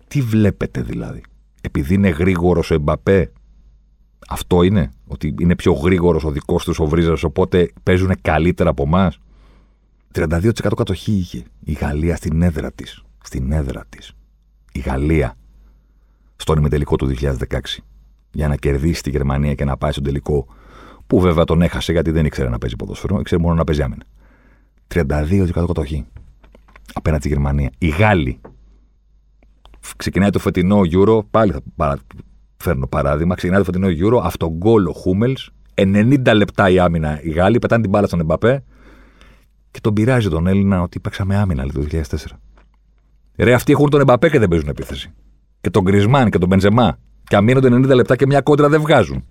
Τι 0.08 0.22
βλέπετε 0.22 0.82
δηλαδή; 0.82 1.22
Επειδή 1.62 1.94
είναι 1.94 2.10
γρήγορος 2.10 2.72
ο 2.72 2.74
Εμπαπέ, 2.74 3.32
αυτό 4.30 4.64
είναι, 4.64 4.92
ότι 5.08 5.36
είναι 5.40 5.56
πιο 5.56 5.72
γρήγορος 5.72 6.24
ο 6.24 6.32
δικός 6.32 6.64
τους 6.64 6.80
ο 6.80 6.86
Βρίζας, 6.86 7.24
οπότε 7.24 7.72
παίζουν 7.84 8.16
καλύτερα 8.22 8.70
από 8.70 8.84
εμάς. 8.84 9.20
32% 10.14 10.52
κατοχή 10.76 11.12
είχε 11.12 11.44
η 11.64 11.72
Γαλλία 11.72 12.16
στην 12.16 12.42
έδρα 12.42 12.72
της. 12.72 13.04
Στην 13.24 13.52
έδρα 13.52 13.86
της. 13.90 14.14
Η 14.72 14.80
Γαλλία 14.80 15.36
στον 16.36 16.58
ημιτελικό 16.58 16.96
του 16.96 17.08
2016 17.08 17.84
για 18.32 18.48
να 18.48 18.56
κερδίσει 18.56 19.04
τη 19.04 19.10
Γερμανία 19.10 19.54
και 19.54 19.66
να 19.66 19.78
πάει 19.78 19.92
στον 19.92 20.04
τελικό 20.04 20.48
που 21.08 21.20
βέβαια 21.20 21.44
τον 21.44 21.62
έχασε 21.62 21.92
γιατί 21.92 22.12
δεν 22.12 22.26
ήξερε 22.26 22.50
να 22.50 22.58
παίζει 22.58 22.76
ποδόσφαιρο, 22.76 23.20
ήξερε 23.20 23.42
μόνο 23.42 23.56
να 23.56 23.64
παίζει 23.64 23.82
άμυνα. 23.82 24.04
32% 24.88 25.52
κατοχή 25.54 26.06
απέναντι 26.94 27.22
στη 27.22 27.30
Γερμανία. 27.34 27.72
Οι 27.78 27.88
Γάλλοι 27.88 28.40
ξεκινάει 29.98 30.30
το 30.30 30.40
φετινό 30.40 30.80
Euro, 30.92 31.20
πάλι 31.32 31.52
θα 31.52 31.62
Φέρνω 32.64 32.88
παράδειγμα. 32.88 33.36
Ξεκινάει 33.36 33.64
το 33.64 33.72
φετινό 33.72 33.88
Euro, 33.88 34.22
αυτογκόλ 34.24 34.88
ο 34.88 34.92
Χούμελς, 34.92 35.50
90 35.76 36.34
λεπτά 36.36 36.70
η 36.70 36.80
άμυνα 36.80 37.20
οι 37.22 37.30
Γάλλοι, 37.30 37.60
πετάνε 37.60 37.82
την 37.82 37.92
μπάλα 37.92 38.08
στον 38.08 38.20
Εμπαπέ 38.20 38.64
και 39.72 39.80
τον 39.82 39.94
πειράζει 39.94 40.30
τον 40.30 40.48
Έλληνα 40.48 40.82
ότι 40.82 41.00
παίξαμε 41.00 41.36
άμυνα 41.36 41.66
το 41.68 41.86
2004. 41.92 42.02
Ρε, 43.38 43.54
αυτοί 43.54 43.72
έχουν 43.72 43.90
τον 43.90 44.00
Εμπαπέ 44.00 44.30
και 44.30 44.40
δεν 44.40 44.48
παίζουν 44.48 44.70
επίθεση. 44.70 45.12
Και 45.62 45.70
τον 45.70 45.84
Γκρισμάν 45.84 46.30
και 46.30 46.38
τον 46.38 46.48
Μπενζεμά. 46.48 46.98
Και 47.24 47.36
αμήνονται 47.36 47.68
90 47.68 47.96
λεπτά 47.96 48.16
και 48.16 48.26
μια 48.26 48.42
κόντρα 48.42 48.70
δεν 48.70 48.82
βγάζουν. 48.82 49.24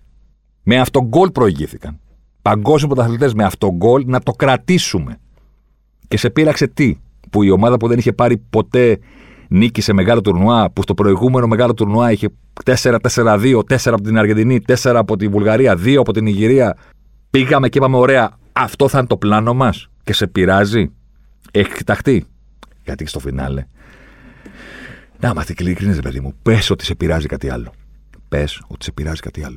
Με 0.63 0.79
αυτογκόλ 0.79 1.31
προηγήθηκαν. 1.31 2.01
Παγκόσμιοι 2.43 2.95
πρωταθλητές 2.95 3.35
με 3.35 3.45
αυτογκόλ 3.45 4.05
να 4.07 4.21
το 4.21 4.33
κρατήσουμε. 4.33 5.19
Και 6.09 6.17
σε 6.17 6.31
πείραξε 6.31 6.67
τι, 6.67 6.97
που 7.31 7.43
η 7.43 7.51
ομάδα 7.51 7.77
που 7.77 7.89
δεν 7.89 7.99
είχε 7.99 8.13
πάρει 8.13 8.37
ποτέ 8.37 8.99
νίκη 9.49 9.81
σε 9.81 9.93
μεγάλο 9.93 10.21
τουρνουά, 10.21 10.71
που 10.71 10.83
στο 10.83 10.95
προηγούμενο 10.95 11.47
μεγάλο 11.47 11.75
τουρνουά 11.75 12.13
είχε 12.13 12.29
4-4-2, 12.65 13.61
4 13.69 13.77
από 13.85 14.03
την 14.03 14.19
Αργεντινή, 14.19 14.61
4 14.67 14.75
από 14.95 15.17
τη 15.17 15.29
Βουλγαρία, 15.29 15.75
2 15.75 15.95
από 15.99 16.13
την 16.13 16.27
Ιγυρία. 16.27 16.77
Πήγαμε 17.31 17.69
και 17.69 17.79
είπαμε, 17.79 17.97
ωραία, 17.97 18.31
αυτό 18.53 18.89
θα 18.89 18.99
είναι 18.99 19.07
το 19.07 19.17
πλάνο 19.17 19.55
μας 19.55 19.89
και 20.05 20.13
σε 20.13 20.27
πειράζει. 20.27 20.91
Έχει 21.51 21.73
κοιταχτεί. 21.73 22.27
Γιατί 22.85 23.07
στο 23.07 23.19
φινάλε. 23.19 23.65
Να 25.21 25.29
είμαστε 25.29 25.55
ειλικρινείς, 25.59 26.01
παιδί 26.01 26.21
μου. 26.21 26.35
Πες 26.43 26.71
ότι 26.71 26.85
σε 26.85 26.95
πειράζει 26.95 27.27
κάτι 27.27 27.51
άλλο. 27.51 27.73
Πες 28.29 28.63
ότι 28.67 28.85
σε 28.85 28.93
πειράζει 28.93 29.21
κάτι 29.21 29.45
άλλο. 29.45 29.57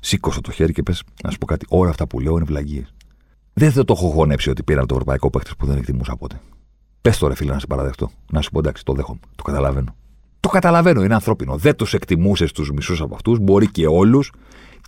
Σήκωσε 0.00 0.40
το 0.40 0.50
χέρι 0.50 0.72
και 0.72 0.82
πες, 0.82 1.02
να 1.24 1.30
σου 1.30 1.38
πω 1.38 1.46
κάτι. 1.46 1.66
Όλα 1.68 1.90
αυτά 1.90 2.06
που 2.06 2.20
λέω 2.20 2.36
είναι 2.36 2.44
βλαγίες. 2.44 2.94
Δεν 3.52 3.72
θα 3.72 3.84
το 3.84 3.94
έχω 3.96 4.06
γονέψει 4.06 4.50
ότι 4.50 4.62
πήραν 4.62 4.86
το 4.86 4.94
ευρωπαϊκό 4.94 5.30
παίχτε 5.30 5.50
που 5.58 5.66
δεν 5.66 5.76
εκτιμούσα 5.76 6.16
ποτέ. 6.16 6.40
Πες 7.04 7.18
το 7.18 7.26
ρε 7.28 7.34
φίλε 7.34 7.52
να 7.52 7.58
σε 7.58 7.66
παραδεχτώ. 7.66 8.10
Να 8.30 8.40
σου 8.40 8.50
πω 8.50 8.58
εντάξει, 8.58 8.84
το 8.84 8.92
δέχομαι. 8.92 9.20
Το 9.36 9.42
καταλαβαίνω. 9.42 9.96
Το 10.40 10.48
καταλαβαίνω, 10.48 11.02
είναι 11.02 11.14
ανθρώπινο. 11.14 11.56
Δεν 11.56 11.76
τους 11.76 11.94
εκτιμούσες 11.94 12.52
τους 12.52 12.70
μισούς 12.70 13.00
από 13.00 13.14
αυτούς, 13.14 13.38
μπορεί 13.38 13.70
και 13.70 13.86
όλους, 13.86 14.32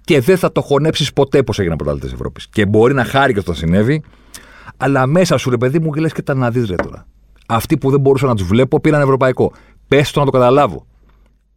και 0.01 0.21
δεν 0.21 0.39
θα 0.39 0.53
το 0.53 0.61
χωνέψεις 0.61 1.13
ποτέ 1.13 1.43
πώ 1.43 1.53
έγιναν 1.57 1.77
πρωταθλητές 1.77 2.13
Ευρώπης. 2.13 2.47
Και 2.47 2.67
μπορεί 2.67 2.95
να 2.95 3.05
χάρη 3.05 3.33
και 3.33 3.39
αυτό 3.39 3.55
συνέβη, 3.55 4.03
αλλά 4.77 5.07
μέσα 5.07 5.37
σου 5.37 5.51
ρε 5.51 5.57
παιδί 5.57 5.79
μου 5.79 5.95
λες 5.95 6.13
και 6.13 6.23
τα 6.23 6.35
να 6.35 6.51
δεις 6.51 6.69
ρε 6.69 6.75
τώρα. 6.75 7.07
Αυτοί 7.47 7.79
που 7.79 7.91
δεν 7.91 8.01
μπορούσα 8.01 8.27
να 8.27 8.35
τους 8.35 8.47
βλέπω 8.47 8.81
πήραν 8.81 9.01
ευρωπαϊκό. 9.01 9.53
Πες 9.89 10.11
το 10.11 10.21
να 10.21 10.27
το 10.27 10.33
καταλάβω. 10.33 10.87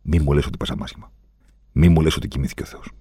Μη 0.01 0.20
μου 0.20 0.32
λες 0.32 0.45
ότι 0.45 0.57
πέσα 0.57 0.76
μάσχημα. 0.78 1.12
Μη 1.72 1.89
μου 1.89 2.01
λες 2.01 2.16
ότι 2.16 2.28
κοιμήθηκε 2.28 2.64
ο 2.64 2.66
Θεός. 2.66 2.91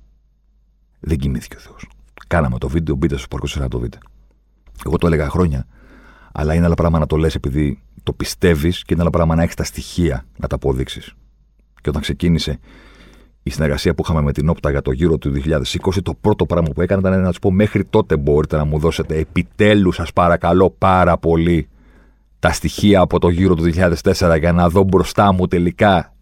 Δεν 1.01 1.19
κοιμήθηκε 1.19 1.57
ο 1.57 1.61
Θεός. 1.61 1.89
Κάναμε 2.27 2.59
το 2.59 2.69
βίντεο, 2.69 2.95
μπείτε 2.95 3.17
στου 3.17 3.29
πόρκου 3.29 3.49
να 3.55 3.69
το 3.69 3.79
δείτε. 3.79 3.99
Εγώ 4.87 4.99
το 4.99 5.07
έλεγα 5.07 5.29
χρόνια, 5.29 5.67
αλλά 6.41 6.55
είναι 6.55 6.65
άλλα 6.65 6.75
πράγμα 6.75 6.99
να 6.99 7.07
το 7.07 7.17
λες 7.17 7.35
επειδή 7.35 7.83
το 8.03 8.13
πιστεύεις 8.13 8.83
και 8.83 8.95
είναι 8.95 9.03
άλλα 9.03 9.11
πράγμα 9.11 9.35
να 9.35 9.43
έχεις 9.43 9.55
τα 9.55 9.65
στοιχεία 9.65 10.25
να 10.37 10.49
τα 10.49 10.55
αποδείξεις. 10.55 11.15
Και 11.81 11.89
όταν 11.89 12.03
ξεκίνησε 12.03 12.59
η 13.43 13.51
συνεργασία 13.51 13.95
που 13.95 14.03
είχαμε 14.05 14.23
με 14.23 14.33
την 14.33 14.49
Όπτα 14.49 14.71
για 14.71 14.83
το 14.83 14.93
γύρο 14.93 15.19
του 15.19 15.33
2020, 15.33 16.03
το 16.03 16.15
πρώτο 16.21 16.47
πράγμα 16.47 16.69
που 16.75 16.83
έκανα 16.83 17.09
ήταν 17.09 17.23
να 17.23 17.33
του 17.33 17.39
πω: 17.39 17.51
Μέχρι 17.51 17.85
τότε 17.85 18.17
μπορείτε 18.17 18.57
να 18.57 18.65
μου 18.65 18.79
δώσετε 18.79 19.17
επιτέλους, 19.17 19.95
σας 19.95 20.13
παρακαλώ 20.13 20.71
πάρα 20.79 21.19
πολύ, 21.19 21.69
τα 22.39 22.53
στοιχεία 22.53 23.01
από 23.01 23.19
το 23.19 23.29
γύρο 23.29 23.55
του 23.55 23.63
2004 23.63 24.37
για 24.39 24.53
να 24.53 24.69
δω 24.69 24.83
μπροστά 24.83 25.33
μου 25.33 25.47
τελικά 25.47 26.15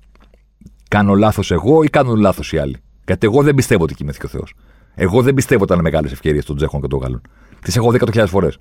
κάνω 0.88 1.14
λάθος 1.14 1.50
εγώ 1.50 1.82
ή 1.82 1.88
κάνουν 1.88 2.16
λάθος 2.16 2.52
οι 2.52 2.58
άλλοι. 2.58 2.76
Γιατί 3.06 3.26
εγώ 3.26 3.42
δεν 3.42 3.54
πιστεύω 3.54 3.82
ότι 3.82 3.94
κοιμήθηκε 3.94 4.26
ο 4.26 4.28
Θεός. 4.28 4.54
Εγώ 4.94 5.22
δεν 5.22 5.34
πιστεύω 5.34 5.62
ότι 5.62 5.72
ήταν 5.72 5.84
μεγάλες 5.84 6.12
ευκαιρίες 6.12 6.44
των 6.44 6.56
Τζέχων 6.56 6.80
και 6.80 6.86
των 6.86 6.98
Γάλλων. 6.98 7.20
Τις 7.60 7.76
έχω 7.76 7.90
δει 7.90 7.98
100.000 8.12 8.24
φορές. 8.28 8.58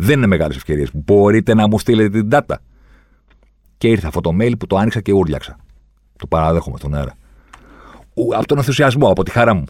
Δεν 0.00 0.16
είναι 0.16 0.26
μεγάλες 0.26 0.56
ευκαιρίες. 0.56 0.90
Μπορείτε 0.94 1.54
να 1.54 1.68
μου 1.68 1.78
στείλετε 1.78 2.20
την 2.20 2.28
data. 2.32 2.54
Και 3.78 3.88
ήρθε 3.88 4.06
αυτό 4.06 4.20
το 4.20 4.30
mail 4.40 4.52
που 4.58 4.66
το 4.66 4.76
άνοιξα 4.76 5.00
και 5.00 5.12
ούρλιαξα. 5.12 5.56
Το 6.16 6.26
παραδέχομαι 6.26 6.78
στον 6.78 6.94
αέρα. 6.94 7.14
Από 8.36 8.46
τον 8.46 8.58
ενθουσιασμό, 8.58 9.08
από 9.10 9.22
τη 9.22 9.30
χαρά 9.30 9.54
μου. 9.54 9.64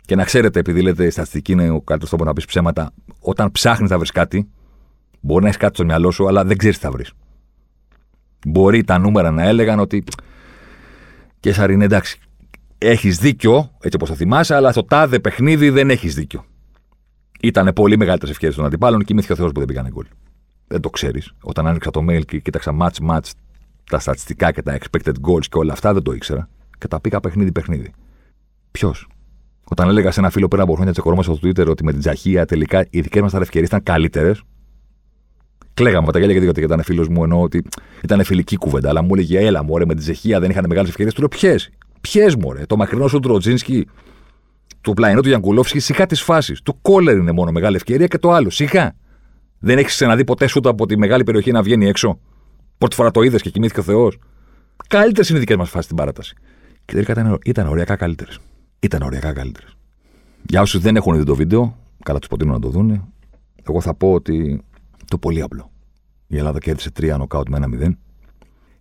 Και 0.00 0.14
να 0.14 0.24
ξέρετε, 0.24 0.58
επειδή 0.58 0.82
λέτε 0.82 1.06
η 1.06 1.10
στατιστική 1.10 1.52
είναι 1.52 1.70
ο 1.70 1.80
καλύτερος 1.80 2.08
τρόπος 2.08 2.26
να 2.26 2.32
πεις 2.32 2.44
ψέματα, 2.44 2.92
όταν 3.20 3.52
ψάχνεις 3.52 3.90
να 3.90 3.98
βρεις 3.98 4.10
κάτι, 4.10 4.48
μπορεί 5.20 5.40
να 5.42 5.48
έχεις 5.48 5.60
κάτι 5.60 5.74
στο 5.74 5.84
μυαλό 5.84 6.10
σου, 6.10 6.28
αλλά 6.28 6.44
δεν 6.44 6.56
ξέρεις 6.56 6.78
τι 6.78 6.84
θα 6.84 6.90
βρεις. 6.90 7.12
Μπορεί 8.46 8.84
τα 8.84 8.98
νούμερα 8.98 9.30
να 9.30 9.42
έλεγαν 9.42 9.78
ότι. 9.78 10.04
Και 11.40 11.52
σαν 11.52 11.70
είναι 11.70 11.84
εντάξει, 11.84 12.18
έχεις 12.78 13.18
δίκιο, 13.18 13.70
έτσι 13.80 13.96
όπως 13.96 14.08
το 14.08 14.14
θυμάσαι, 14.14 14.54
αλλά 14.54 14.72
στο 14.72 14.84
τάδε 14.84 15.18
παιχνίδι 15.18 15.70
δεν 15.70 15.90
έχεις 15.90 16.14
δίκιο. 16.14 16.44
Ήταν 17.40 17.72
πολύ 17.74 17.96
μεγαλύτερες 17.96 18.34
ευκαιρίε 18.34 18.56
των 18.56 18.64
αντιπάλων 18.64 19.04
και 19.04 19.12
είμαι 19.12 19.22
ο 19.30 19.34
Θεός 19.34 19.52
που 19.52 19.58
δεν 19.58 19.68
πήγανε 19.68 19.88
γκολ. 19.88 20.06
Δεν 20.66 20.80
το 20.80 20.90
ξέρεις. 20.90 21.32
Όταν 21.42 21.66
άνοιξα 21.66 21.90
το 21.90 22.04
mail 22.08 22.24
και 22.26 22.38
κοίταξα 22.38 22.76
match 22.80 23.10
match, 23.10 23.30
τα 23.90 23.98
στατιστικά 23.98 24.52
και 24.52 24.62
τα 24.62 24.78
expected 24.78 25.12
goals 25.28 25.44
και 25.48 25.58
όλα 25.58 25.72
αυτά, 25.72 25.92
δεν 25.92 26.02
το 26.02 26.12
ήξερα. 26.12 26.48
Και 26.78 26.88
τα 26.88 27.00
πήγα 27.00 27.20
παιχνίδι-παιχνίδι. 27.20 27.92
Ποιος; 28.70 29.08
Όταν 29.64 29.88
έλεγα 29.88 30.10
σε 30.10 30.20
ένα 30.20 30.30
φίλο 30.30 30.48
πέρα 30.48 30.62
από 30.62 30.74
χρόνια 30.74 30.92
τσεκορμό 30.92 31.22
στο 31.22 31.38
Twitter 31.42 31.66
ότι 31.66 31.84
με 31.84 31.90
την 31.90 32.00
Τζαχία 32.00 32.46
τελικά 32.46 32.86
οι 32.90 33.00
δικές 33.00 33.22
μας 33.22 33.34
ευκαιρίε 33.34 33.66
ήταν 33.66 33.82
καλύτερες. 33.82 34.42
Κλαίγαμε 35.74 36.12
τα 36.12 36.18
γέλια 36.18 36.42
γιατί 36.42 36.60
ήταν 36.60 36.82
φίλος 36.82 37.08
μου 37.08 37.24
ενώ 37.24 37.42
ότι 37.42 37.64
ήταν 38.02 38.24
φιλική 38.24 38.56
κουβέντα. 38.56 38.88
Αλλά 38.88 39.02
μου 39.02 39.14
έλεγε, 39.14 39.38
Έλα, 39.38 39.62
μου 39.62 39.74
με 39.74 39.86
την 39.86 39.96
Τσεχία 39.96 40.40
δεν 40.40 40.50
είχαν 40.50 40.64
μεγάλες 40.68 40.88
ευκαιρίες. 40.88 41.14
Του 41.14 41.20
λέω, 41.20 41.28
Ποιες; 41.28 41.70
Ποιες, 42.00 42.36
μωρέ; 42.36 42.66
Το 42.66 42.76
μακρινό 42.76 43.08
σου 43.08 43.20
Τροτζίνσκι, 43.20 43.86
του 44.84 44.94
πλαϊνό 44.94 45.20
του 45.20 45.28
Γιανκουλόφσκι, 45.28 45.78
σιγά 45.78 46.06
τις 46.06 46.22
φάσεις. 46.22 46.62
Το 46.62 46.78
κόλερ 46.82 47.16
είναι 47.16 47.32
μόνο 47.32 47.50
μεγάλη 47.50 47.76
ευκαιρία 47.76 48.06
και 48.06 48.18
το 48.18 48.32
άλλο. 48.32 48.50
Σιγά. 48.50 48.94
Δεν 49.58 49.78
έχεις 49.78 49.92
ξαναδεί 49.92 50.24
ποτέ 50.24 50.46
σου 50.46 50.60
από 50.64 50.86
τη 50.86 50.98
μεγάλη 50.98 51.24
περιοχή 51.24 51.52
να 51.52 51.62
βγαίνει 51.62 51.86
έξω. 51.86 52.20
Πρώτη 52.78 52.94
φορά 52.94 53.10
το 53.10 53.22
είδες 53.22 53.42
και 53.42 53.50
κοιμήθηκε 53.50 53.80
ο 53.80 53.82
Θεός. 53.82 54.18
Καλύτερες 54.88 55.28
είναι 55.28 55.38
οι 55.38 55.40
δικές 55.40 55.56
μας 55.56 55.68
φάσεις 55.68 55.84
στην 55.84 55.96
παράταση. 55.96 56.34
Και 56.84 56.92
τελικά 56.92 57.12
ήταν, 57.12 57.38
ήταν 57.44 57.66
οριακά 57.66 57.96
καλύτερες. 57.96 58.38
Ήταν 58.80 59.02
οριακά 59.02 59.32
καλύτερες. 59.32 59.76
Για 60.42 60.60
όσους 60.60 60.80
δεν 60.80 60.96
έχουν 60.96 61.16
δει 61.16 61.24
το 61.24 61.34
βίντεο, 61.34 61.78
καλά 62.04 62.18
τους 62.18 62.28
προτείνω 62.28 62.52
να 62.52 62.58
το 62.58 62.68
δουν. 62.68 63.12
Εγώ 63.68 63.80
θα 63.80 63.94
πω 63.94 64.12
ότι 64.12 64.62
το 65.08 65.18
πολύ 65.18 65.42
απλό. 65.42 65.70
Η 66.26 66.36
Ελλάδα 66.36 66.58
κέρδισε 66.58 66.90
τρία 66.90 67.16
νοκάουτ 67.16 67.48
με 67.48 67.56
ένα 67.56 67.68
μηδέν 67.68 67.98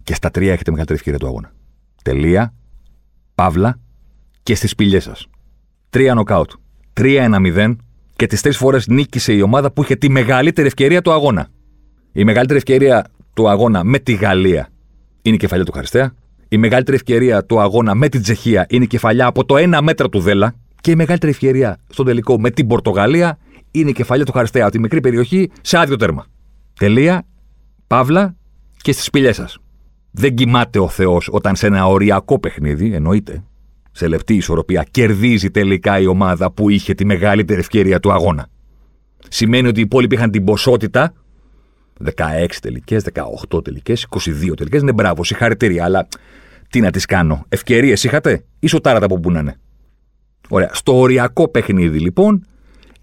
και 0.03 0.13
στα 0.13 0.31
τρία 0.31 0.53
έχετε 0.53 0.71
μεγαλύτερη 0.71 0.99
ευκαιρία 0.99 1.19
του 1.19 1.27
αγώνα. 1.27 1.51
Τελεία, 2.03 2.53
παύλα 3.35 3.79
και 4.43 4.55
στις 4.55 4.75
πηγέ 4.75 4.99
σας. 4.99 5.27
Τρία 5.93 6.13
νοκάουτ. 6.13 6.51
Τρία 6.93 7.23
ένα 7.23 7.39
μηδέν 7.39 7.77
και 8.15 8.27
τις 8.27 8.41
τρεις 8.41 8.57
φορές 8.57 8.87
νίκησε 8.87 9.33
η 9.33 9.41
ομάδα 9.41 9.71
που 9.71 9.83
είχε 9.83 9.95
τη 9.95 10.09
μεγαλύτερη 10.09 10.67
ευκαιρία 10.67 11.01
του 11.01 11.11
αγώνα. 11.11 11.47
Η 12.11 12.23
μεγαλύτερη 12.23 12.57
ευκαιρία 12.57 13.05
του 13.33 13.49
αγώνα 13.49 13.83
με 13.83 13.99
τη 13.99 14.13
Γαλλία 14.13 14.69
είναι 15.21 15.35
η 15.35 15.37
κεφαλιά 15.37 15.65
του 15.65 15.71
Χαριστέα. 15.71 16.13
Η 16.47 16.57
μεγαλύτερη 16.57 16.95
ευκαιρία 16.97 17.45
του 17.45 17.59
αγώνα 17.59 17.95
με 17.95 18.09
την 18.09 18.21
Τσεχία 18.21 18.65
είναι 18.69 18.83
η 18.83 18.87
κεφαλιά 18.87 19.25
από 19.25 19.45
το 19.45 19.57
ένα 19.57 19.81
μέτρο 19.81 20.09
του 20.09 20.19
Δέλα. 20.19 20.53
Και 20.81 20.91
η 20.91 20.95
μεγαλύτερη 20.95 21.31
ευκαιρία 21.31 21.77
στον 21.89 22.05
τελικό 22.05 22.39
με 22.39 22.49
την 22.49 22.67
Πορτογαλία 22.67 23.37
είναι 23.71 23.89
η 23.89 23.93
κεφαλιά 23.93 24.25
του 24.25 24.31
Χαριστέα 24.31 24.63
από 24.63 24.71
τη 24.71 24.79
μικρή 24.79 24.99
περιοχή 25.01 25.51
σε 25.61 25.77
άδειο 25.77 25.95
τέρμα. 25.95 26.25
Τελεία, 26.79 27.25
παύλα 27.87 28.35
και 28.81 28.91
στις 28.91 29.05
σπηλιές 29.05 29.35
σας. 29.35 29.57
Δεν 30.11 30.35
κοιμάται 30.35 30.79
ο 30.79 30.87
Θεός 30.87 31.29
όταν 31.31 31.55
σε 31.55 31.67
ένα 31.67 31.87
οριακό 31.87 32.39
παιχνίδι, 32.39 32.93
εννοείται, 32.93 33.43
σε 33.93 34.07
λεπτή 34.07 34.35
ισορροπία, 34.35 34.85
κερδίζει 34.91 35.51
τελικά 35.51 35.99
η 35.99 36.05
ομάδα 36.05 36.51
που 36.51 36.69
είχε 36.69 36.93
τη 36.93 37.05
μεγαλύτερη 37.05 37.59
ευκαιρία 37.59 37.99
του 37.99 38.11
αγώνα. 38.11 38.47
Σημαίνει 39.29 39.67
ότι 39.67 39.79
οι 39.79 39.83
υπόλοιποι 39.83 40.15
είχαν 40.15 40.31
την 40.31 40.43
ποσότητα 40.43 41.13
16 42.03 42.11
τελικές, 42.61 43.03
18 43.51 43.63
τελικές, 43.63 44.07
22 44.09 44.53
τελικές. 44.57 44.83
Ναι, 44.83 44.93
μπράβο, 44.93 45.23
συγχαρητήρια, 45.23 45.83
αλλά 45.83 46.07
τι 46.69 46.79
να 46.79 46.91
τις 46.91 47.05
κάνω. 47.05 47.45
Ευκαιρίες 47.49 48.03
είχατε 48.03 48.43
ή 48.59 48.67
σοτάρατα 48.67 49.05
από 49.05 49.19
πού 49.19 49.31
να 49.31 49.39
είναι; 49.39 49.59
Ωραία. 50.49 50.69
Στο 50.73 50.99
οριακό 50.99 51.47
παιχνίδι, 51.47 51.99
λοιπόν, 51.99 52.45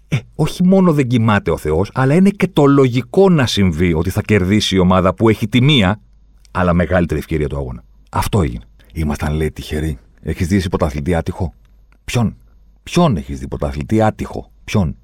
ε, 0.07 0.17
όχι 0.35 0.63
μόνο 0.63 0.93
δεν 0.93 1.07
κοιμάται 1.07 1.51
ο 1.51 1.57
Θεός, 1.57 1.89
αλλά 1.93 2.13
είναι 2.13 2.29
και 2.29 2.47
το 2.47 2.65
λογικό 2.65 3.29
να 3.29 3.45
συμβεί 3.45 3.93
ότι 3.93 4.09
θα 4.09 4.21
κερδίσει 4.21 4.75
η 4.75 4.79
ομάδα 4.79 5.13
που 5.13 5.29
έχει 5.29 5.47
τη 5.47 5.61
μία, 5.61 6.01
αλλά 6.51 6.73
μεγαλύτερη 6.73 7.19
ευκαιρία 7.19 7.47
του 7.47 7.57
αγώνα. 7.57 7.83
Αυτό 8.11 8.41
έγινε. 8.41 8.63
Ήμασταν, 8.93 9.33
λέει, 9.33 9.51
τυχεροί. 9.51 9.97
Έχεις 10.21 10.47
δει 10.47 10.69
πρωταθλητή 10.69 11.15
άτυχο; 11.15 11.53
Ποιον; 12.05 12.35
Ποιον 12.83 13.17
έχεις 13.17 13.39
δει 13.39 13.47
πρωταθλητή 13.47 14.01
άτυχο; 14.01 14.51
Ποιον; 14.63 14.95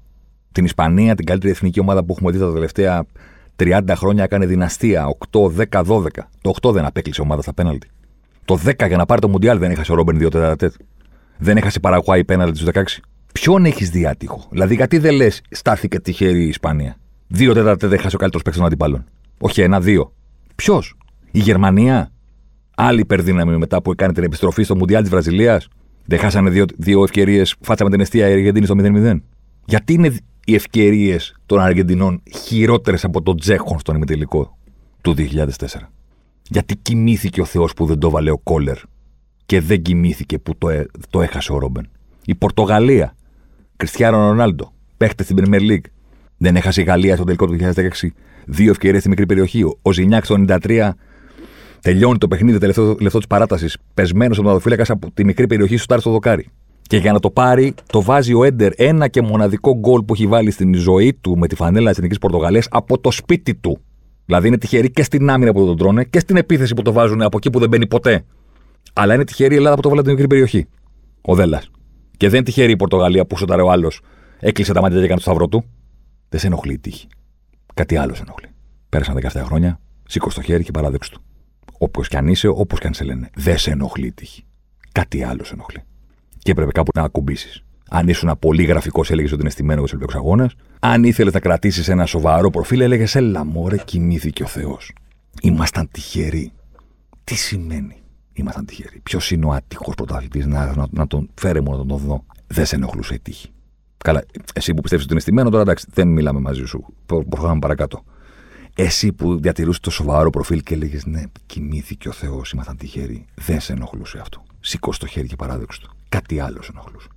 Την 0.52 0.64
Ισπανία, 0.64 1.14
την 1.14 1.26
καλύτερη 1.26 1.52
εθνική 1.52 1.80
ομάδα 1.80 2.04
που 2.04 2.12
έχουμε 2.12 2.30
δει 2.30 2.38
τα 2.38 2.52
τελευταία 2.52 3.04
30 3.56 3.82
χρόνια 3.96 4.24
έκανε 4.24 4.46
δυναστεία. 4.46 5.06
8, 5.30 5.50
10, 5.70 5.84
12. 5.84 6.06
Το 6.40 6.54
8 6.62 6.72
δεν 6.72 6.84
απέκλεισε 6.84 7.20
ομάδα 7.20 7.42
στα 7.42 7.54
πέναλτι. 7.54 7.88
Το 8.44 8.58
10 8.64 8.86
για 8.86 8.96
να 8.96 9.06
πάρει 9.06 9.20
το 9.20 9.28
Μουντιάλ 9.28 9.58
δεν 9.58 9.70
έχασε 9.70 9.92
ο 9.92 9.94
Ρόμπεν 9.94 10.16
2 10.16 10.30
τέταρτα. 10.30 10.72
Δεν 11.38 11.56
έχασε 11.56 11.80
Παραγουάη 11.80 12.24
πέναλτι 12.24 12.58
στους 12.58 12.68
16. 12.72 12.82
Ποιον 13.32 13.64
έχεις 13.64 13.90
δει 13.90 14.06
άτυχο; 14.06 14.46
Δηλαδή, 14.50 14.74
γιατί 14.74 14.98
δεν 14.98 15.14
λες 15.14 15.42
στάθηκε 15.50 16.00
τυχερή 16.00 16.44
η 16.44 16.48
Ισπανία. 16.48 16.96
Δύο 17.26 17.52
τέταρτα 17.52 17.88
δεν 17.88 17.98
έχασε 17.98 18.16
ο 18.16 18.18
καλύτερος 18.18 18.42
παίκτης 18.44 18.62
των 18.62 18.66
αντιπάλων. 18.66 19.04
Όχι 19.38 19.60
ένα, 19.60 19.80
δύο. 19.80 20.12
Ποιος; 20.54 20.96
Η 21.30 21.38
Γερμανία; 21.38 22.10
Άλλη 22.80 23.00
υπερδύναμη 23.00 23.56
μετά 23.56 23.82
που 23.82 23.90
έκανε 23.90 24.12
την 24.12 24.22
επιστροφή 24.22 24.62
στο 24.62 24.76
Μουντιάλ 24.76 25.00
της 25.00 25.10
Βραζιλίας. 25.10 25.68
Δεν 26.04 26.18
χάσανε 26.18 26.50
δύο, 26.50 26.64
δύο 26.76 27.02
ευκαιρίες 27.02 27.54
φάτσα 27.60 27.84
με 27.84 27.90
την 27.90 28.00
αιστεία 28.00 28.28
η 28.28 28.32
Αργεντίνη 28.32 28.66
στο 28.66 28.74
0-0. 28.78 29.20
Γιατί 29.64 29.92
είναι 29.92 30.16
οι 30.44 30.54
ευκαιρίες 30.54 31.36
των 31.46 31.60
Αργεντινών 31.60 32.22
χειρότερες 32.44 33.04
από 33.04 33.22
τον 33.22 33.36
Τζέχον 33.36 33.78
στον 33.78 33.96
ημιτελικό 33.96 34.58
του 35.00 35.14
2004. 35.14 35.44
Γιατί 36.48 36.76
κοιμήθηκε 36.76 37.40
ο 37.40 37.44
Θεός 37.44 37.72
που 37.72 37.86
δεν 37.86 37.98
το 37.98 38.10
βάλε 38.10 38.30
ο 38.30 38.38
Κόλερ 38.38 38.78
και 39.46 39.60
δεν 39.60 39.82
κοιμήθηκε 39.82 40.38
που 40.38 40.56
το, 40.58 40.68
ε, 40.68 40.86
το 41.10 41.22
έχασε 41.22 41.52
ο 41.52 41.58
Ρόμπεν; 41.58 41.88
Η 42.24 42.34
Πορτογαλία. 42.34 43.14
Κριστιανό 43.76 44.28
Ρονάλντο. 44.28 44.72
Παίχτες 44.96 45.26
στην 45.26 45.44
Premier 45.44 45.60
League. 45.60 45.86
Δεν 46.36 46.56
έχασε 46.56 46.80
η 46.80 46.84
Γαλλία 46.84 47.14
στο 47.14 47.24
τελικό 47.24 47.46
του 47.46 47.56
2016 47.60 48.08
δύο 48.48 48.70
ευκαιρίες 48.70 49.00
στη 49.00 49.08
μικρή 49.08 49.26
περιοχή. 49.26 49.64
Ο 49.82 49.92
Ζινιάκ 49.92 50.26
το 50.26 50.44
93 50.48 50.90
τελειώνει 51.80 52.18
το 52.18 52.28
παιχνίδι 52.28 52.58
τελευταίο 52.58 52.96
λεπτό 53.00 53.18
της 53.18 53.26
παράτασης. 53.26 53.76
Πεσμένος 53.94 54.38
ο 54.38 54.42
ματοφύλακας 54.42 54.90
από 54.90 55.10
τη 55.14 55.24
μικρή 55.24 55.46
περιοχή 55.46 55.76
σου 55.76 55.86
στο 55.98 56.10
δοκάρι. 56.10 56.46
Και 56.82 56.96
για 56.96 57.12
να 57.12 57.20
το 57.20 57.30
πάρει, 57.30 57.74
το 57.86 58.02
βάζει 58.02 58.34
ο 58.34 58.44
Έντερ 58.44 58.72
ένα 58.76 59.08
και 59.08 59.22
μοναδικό 59.22 59.78
γκολ 59.78 60.02
που 60.02 60.12
έχει 60.12 60.26
βάλει 60.26 60.50
στην 60.50 60.74
ζωή 60.74 61.14
του 61.20 61.38
με 61.38 61.46
τη 61.46 61.54
φανέλα 61.54 61.88
της 61.88 61.96
Εθνικής 61.96 62.18
Πορτογαλίας 62.18 62.66
από 62.70 62.98
το 62.98 63.10
σπίτι 63.10 63.54
του. 63.54 63.80
Δηλαδή 64.24 64.48
είναι 64.48 64.58
τυχερή 64.58 64.90
και 64.90 65.02
στην 65.02 65.30
άμυνα 65.30 65.52
που 65.52 65.66
τον 65.66 65.76
τρώνε 65.76 66.04
και 66.04 66.18
στην 66.18 66.36
επίθεση 66.36 66.74
που 66.74 66.82
το 66.82 66.92
βάζουν 66.92 67.22
από 67.22 67.36
εκεί 67.36 67.50
που 67.50 67.58
δεν 67.58 67.68
μπαίνει 67.68 67.86
ποτέ. 67.86 68.24
Αλλά 68.92 69.14
είναι 69.14 69.24
τυχερή 69.24 69.54
η 69.54 69.56
Ελλάδα 69.56 69.76
που 69.76 69.82
το 69.82 69.88
βάλε 69.88 70.02
την 70.02 70.10
μικρή 70.10 70.26
περιοχή. 70.26 70.66
Ο 71.20 71.34
Δέλλας. 71.34 71.70
Και 72.16 72.26
δεν 72.26 72.36
είναι 72.36 72.44
τυχερή 72.44 72.72
η 72.72 72.76
Πορτογαλία 72.76 73.26
που 73.26 73.36
σωτάρε 73.36 73.62
ο 73.62 73.70
άλλος 73.70 74.00
έκλεισε 74.40 74.72
τα 74.72 74.80
μάτια 74.80 74.98
και 74.98 75.04
έκανε 75.04 75.20
το 75.20 75.24
σταυρό 75.24 75.48
του. 75.48 75.64
Δεν 76.28 76.40
σε 76.40 76.46
ενοχλεί 76.46 76.72
η 76.72 76.78
τύχη. 76.78 77.06
Κάτι 77.74 77.96
άλλο 77.96 78.14
σε 78.14 78.22
ενοχλεί. 78.22 78.48
Πέρασαν 78.88 79.18
17 79.22 79.42
χρόνια, 79.44 79.80
σήκω 80.06 80.30
στο 80.30 80.42
χέρι 80.42 80.64
και 80.64 80.70
παράδεξε 80.70 81.10
του. 81.10 81.20
Όπως 81.78 82.08
κι 82.08 82.16
αν 82.16 82.28
είσαι, 82.28 82.48
όπως 82.48 82.78
κι 82.78 82.86
αν 82.86 82.94
σε 82.94 83.04
λένε. 83.04 83.30
Δεν 83.34 83.58
σε 83.58 83.70
ενοχλεί 83.70 84.06
η 84.06 84.12
τύχη. 84.12 84.44
Κάτι 84.92 85.22
άλλο 85.22 85.44
σε 85.44 85.54
ενοχλεί. 85.54 85.82
Και 86.38 86.50
έπρεπε 86.50 86.72
κάπου 86.72 86.90
να 86.94 87.02
ακουμπήσεις. 87.02 87.62
Αν 87.88 88.08
ήσουν 88.08 88.36
πολύ 88.38 88.64
γραφικός, 88.64 89.10
έλεγες 89.10 89.32
ότι 89.32 89.40
είναι 89.40 89.50
στημένο 89.50 89.80
για 89.80 89.88
τους 89.88 89.92
Ολυμπιακούς 89.92 90.26
Αγώνες. 90.26 90.54
Αν 90.80 91.04
ήθελες 91.04 91.32
να 91.32 91.40
κρατήσεις 91.40 91.88
ένα 91.88 92.06
σοβαρό 92.06 92.50
προφίλ, 92.50 92.80
έλεγες 92.80 93.14
Έλα, 93.14 93.44
μωρέ, 93.44 93.76
κοιμήθηκε 93.76 94.42
ο 94.42 94.46
Θεός. 94.46 94.92
Ήμασταν 95.42 95.88
τυχεροί. 95.90 96.52
Τι 97.24 97.34
σημαίνει 97.34 98.02
ήμασταν 98.40 98.64
τυχεροί. 98.64 99.00
Ποιος 99.02 99.30
είναι 99.30 99.46
ο 99.46 99.52
άτυχος 99.52 99.94
πρωταθλητής 99.94 100.46
να, 100.46 100.74
να, 100.76 100.86
να, 100.90 101.06
τον 101.06 101.30
φέρε 101.34 101.60
μόνο 101.60 101.76
να 101.76 101.86
τον 101.86 101.98
δω; 101.98 102.24
Δεν 102.46 102.66
σε 102.66 102.74
ενοχλούσε 102.76 103.14
η 103.14 103.20
τύχη. 103.20 103.48
Καλά, 103.98 104.24
εσύ 104.54 104.74
που 104.74 104.80
πιστεύεις 104.80 105.04
ότι 105.04 105.12
είναι 105.12 105.22
στημένο, 105.22 105.50
τώρα 105.50 105.62
εντάξει, 105.62 105.86
δεν 105.92 106.08
μιλάμε 106.08 106.40
μαζί 106.40 106.64
σου. 106.64 106.84
Προχωράμε 107.06 107.58
παρακάτω. 107.58 108.04
Εσύ 108.80 109.12
που 109.12 109.40
διατηρούσες 109.40 109.80
το 109.80 109.90
σοβαρό 109.90 110.30
προφίλ 110.30 110.62
και 110.62 110.74
έλεγες 110.74 111.06
Ναι, 111.06 111.22
κοιμήθηκε 111.46 112.08
ο 112.08 112.12
Θεός, 112.12 112.50
ήμασταν 112.50 112.76
τυχεροί. 112.76 113.24
Δεν 113.34 113.60
σε 113.60 113.72
ενοχλούσε 113.72 114.18
αυτό. 114.18 114.42
Σηκώ 114.60 114.92
το 114.98 115.06
χέρι 115.06 115.26
και 115.26 115.36
παράδοξο 115.36 115.80
του. 115.80 115.90
Κάτι 116.08 116.40
άλλο 116.40 116.62
σε 116.62 116.70
ενοχλούσε. 116.74 117.08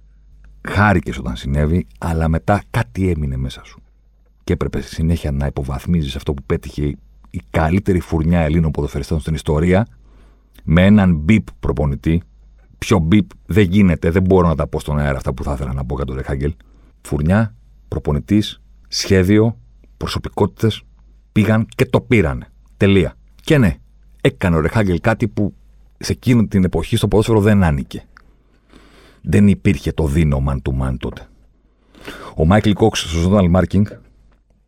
Χάρηκες 0.68 1.18
όταν 1.18 1.36
συνέβη, 1.36 1.88
αλλά 1.99 2.28
μετά 2.28 2.64
κάτι 2.70 3.09
έμεινε 3.09 3.38
μέσα 3.38 3.62
σου. 3.64 3.82
Και 4.43 4.53
έπρεπε 4.53 4.82
συνέχεια 4.82 5.32
να 5.32 5.45
υποβαθμίζεις 5.45 6.16
αυτό 6.16 6.34
που 6.34 6.43
πέτυχε 6.45 6.84
η 7.30 7.41
καλύτερη 7.49 7.99
φουρνιά 7.99 8.39
Ελλήνων 8.39 8.72
ποδοσφαιριστών 8.72 9.20
στην 9.20 9.34
ιστορία 9.34 9.88
με 10.64 10.86
έναν 10.86 11.16
μπιπ 11.16 11.45
προπονητή. 11.59 12.22
Πιο 12.78 12.99
μπιπ 12.99 13.30
δεν 13.45 13.64
γίνεται, 13.64 14.09
δεν 14.09 14.24
μπορώ 14.24 14.47
να 14.47 14.55
τα 14.55 14.68
πω 14.68 14.80
στον 14.80 14.99
αέρα 14.99 15.18
αυτά 15.18 15.34
που 15.34 15.43
θα 15.43 15.53
ήθελα 15.53 15.74
να 15.74 15.86
πω 15.86 15.95
για 15.95 16.05
τον 16.05 16.16
Ρεχάγκελ. 16.16 16.53
Φουρνιά, 17.01 17.55
προπονητής, 17.88 18.62
σχέδιο, 18.88 19.57
προσωπικότητες 19.97 20.84
πήγαν 21.32 21.67
και 21.75 21.86
το 21.86 22.01
πήραν. 22.01 22.45
Τελεία. 22.77 23.15
Και 23.36 23.57
ναι, 23.57 23.75
έκανε 24.21 24.55
ο 24.55 24.59
Ρεχάγκελ 24.59 24.99
κάτι 24.99 25.27
που 25.27 25.53
σε 25.97 26.11
εκείνη 26.11 26.47
την 26.47 26.63
εποχή 26.63 26.95
στο 26.95 27.07
ποδόσφαιρο 27.07 27.41
δεν 27.41 27.63
άνοικε. 27.63 28.05
Δεν 29.21 29.47
υπήρχε 29.47 29.91
το 29.91 30.07
δίνο 30.07 30.43
man 30.47 30.55
to 30.55 30.82
man 30.82 30.95
τότε. 30.99 31.27
Ο 32.36 32.45
Μάικλ 32.45 32.71
Κόξ 32.71 32.99
στο 32.99 33.32
Zonal 33.32 33.51
Marking, 33.51 33.84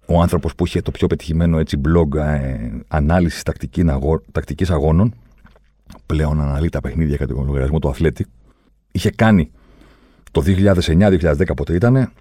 ο 0.06 0.22
άνθρωπος 0.22 0.56
που 0.56 0.66
είχε 0.66 0.82
το 0.82 0.92
πιο 0.92 1.08
πετυχημένο 1.08 1.60
έτσι 1.60 1.82
blog 1.86 2.18
ε, 2.18 2.70
ανάλυσης 2.88 3.44
τακτική 4.32 4.72
αγώνων, 4.72 5.14
πλέον 6.06 6.42
αναλύει 6.42 6.70
τα 6.70 6.82
παιχνίδια 6.82 7.18
κατά 7.18 7.34
τον 7.34 7.46
λογαριασμό 7.46 7.80
του 7.80 7.90
Αθλέτη, 7.90 8.26
είχε 8.92 9.10
κάνει 9.10 9.52
το 10.32 10.44
2009-2010 10.46 11.46
πότε 11.56 11.74
ήταν 11.74 12.12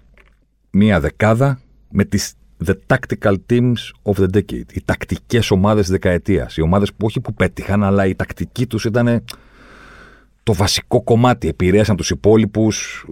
μία 0.71 0.99
δεκάδα 0.99 1.59
με 1.89 2.03
τις 2.03 2.33
The 2.65 2.73
Tactical 2.87 3.35
Teams 3.49 3.73
of 4.03 4.13
the 4.13 4.27
Decade. 4.33 4.73
Οι 4.73 4.81
τακτικές 4.85 5.51
ομάδες 5.51 5.81
της 5.81 5.91
δεκαετίας. 5.91 6.57
Οι 6.57 6.61
ομάδες 6.61 6.93
που 6.93 7.05
όχι 7.05 7.19
που 7.19 7.33
πέτυχαν, 7.33 7.83
αλλά 7.83 8.05
η 8.05 8.15
τακτική 8.15 8.67
τους 8.67 8.85
ήταν 8.85 9.23
το 10.43 10.53
βασικό 10.53 11.03
κομμάτι. 11.03 11.47
Επηρέασαν 11.47 11.95
τους 11.95 12.09
υπόλοιπους, 12.09 13.05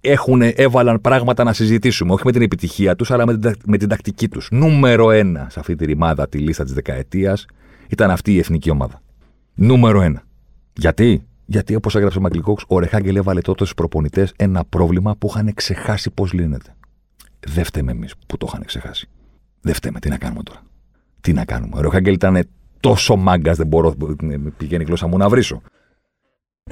έχουν, 0.00 0.42
έβαλαν 0.42 1.00
πράγματα 1.00 1.44
να 1.44 1.52
συζητήσουμε. 1.52 2.12
Όχι 2.12 2.22
με 2.24 2.32
την 2.32 2.42
επιτυχία 2.42 2.96
τους, 2.96 3.10
αλλά 3.10 3.26
με 3.26 3.38
την, 3.38 3.54
με 3.66 3.76
την 3.76 3.88
τακτική 3.88 4.28
τους. 4.28 4.48
Νούμερο 4.50 5.10
ένα 5.10 5.46
σε 5.50 5.60
αυτή 5.60 5.74
τη 5.74 5.84
ρημάδα, 5.84 6.28
τη 6.28 6.38
λίστα 6.38 6.64
της 6.64 6.72
δεκαετίας, 6.72 7.46
ήταν 7.88 8.10
αυτή 8.10 8.32
η 8.32 8.38
εθνική 8.38 8.70
ομάδα. 8.70 9.02
Νούμερο 9.54 10.00
ένα. 10.00 10.22
Γιατί; 10.72 11.22
Γιατί 11.46 11.74
όπως 11.74 11.94
έγραψε 11.94 12.18
ο 12.18 12.20
Μαγκλικόξ, 12.20 12.64
ο 12.66 12.78
Ρεχάγκελ 12.78 13.16
έβαλε 13.16 13.40
τότε 13.40 13.64
στους 13.64 13.74
προπονητές 13.74 14.32
ένα 14.36 14.64
πρόβλημα 14.64 15.16
που 15.18 15.26
είχαν 15.30 15.54
ξεχάσει 15.54 16.10
πώς 16.10 16.32
λύνεται. 16.32 16.74
Δεν 17.46 17.64
φταίμε 17.64 17.90
εμείς 17.90 18.14
που 18.26 18.36
το 18.36 18.46
είχαν 18.48 18.64
ξεχάσει. 18.64 19.08
Δεν 19.60 19.74
φταίμε. 19.74 19.98
Τι 19.98 20.08
να 20.08 20.18
κάνουμε 20.18 20.42
τώρα; 20.42 20.62
Τι 21.20 21.32
να 21.32 21.44
κάνουμε; 21.44 21.76
Ο 21.76 21.80
Ρεχάγκελ 21.80 22.14
ήταν 22.14 22.48
τόσο 22.80 23.16
μάγκας, 23.16 23.56
δεν 23.56 23.66
μπορώ, 23.66 23.94
πηγαίνει 24.56 24.82
η 24.82 24.86
γλώσσα 24.86 25.06
μου 25.06 25.16
να 25.16 25.28
βρίσω. 25.28 25.62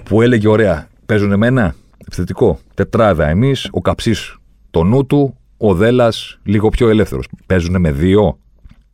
Που 0.05 0.23
έλεγε, 0.23 0.49
ωραία, 0.49 0.89
παίζουν 1.07 1.33
εμένα, 1.33 1.75
επιθετικό. 1.99 2.59
Τετράδα 2.75 3.29
εμείς, 3.29 3.69
ο 3.71 3.81
καψής 3.81 4.39
το 4.71 4.85
νου 4.85 5.07
του, 5.07 5.37
ο 5.57 5.75
Δέλλα 5.75 6.13
λίγο 6.43 6.69
πιο 6.69 6.89
ελεύθερος. 6.89 7.29
Παίζουν 7.47 7.81
με 7.81 7.93
δύο. 7.93 8.39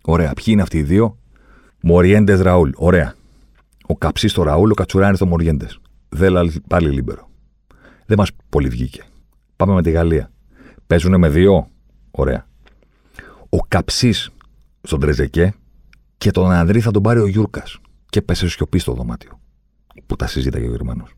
Ωραία. 0.03 0.33
Ποιοι 0.33 0.45
είναι 0.49 0.63
αυτοί 0.63 0.79
οι 0.79 0.83
δύο; 0.83 1.19
Μοριέντες 1.81 2.41
Ραούλ. 2.41 2.71
Ωραία. 2.77 3.15
Ο 3.87 3.97
Καψής 3.97 4.29
στο 4.29 4.43
Ραούλ, 4.43 4.71
ο 4.71 4.75
Κατσουράνης 4.75 5.17
στο 5.17 5.27
Μοριέντες. 5.27 5.81
Δέλλας 6.09 6.53
πάλι 6.69 6.91
λίμπερο. 6.91 7.29
Δεν 8.07 8.19
μας 8.19 8.31
πολύ 8.49 8.69
βγήκε. 8.69 9.03
Πάμε 9.57 9.75
με 9.75 9.83
τη 9.83 9.91
Γαλλία. 9.91 10.31
Παίζουν 10.87 11.19
με 11.19 11.29
δύο. 11.29 11.71
Ωραία. 12.11 12.47
Ο 13.49 13.59
Καψής 13.69 14.13
στον 14.83 15.01
Τρεζεγκέ 15.01 15.55
και 16.19 16.31
τον 16.31 16.51
Ανρί 16.51 16.81
θα 16.81 16.91
τον 16.91 17.03
πάρει 17.03 17.21
ο 17.21 17.27
Γιούρκας. 17.27 17.79
Και 18.09 18.23
πέσε 18.23 18.49
σιωπή 18.49 18.79
στο 18.79 18.93
δωμάτιο. 18.93 19.41
Που 20.07 20.17
τα 20.17 20.27
συζήταγε 20.27 20.67
ο 20.67 20.71
Γερμανός. 20.71 21.15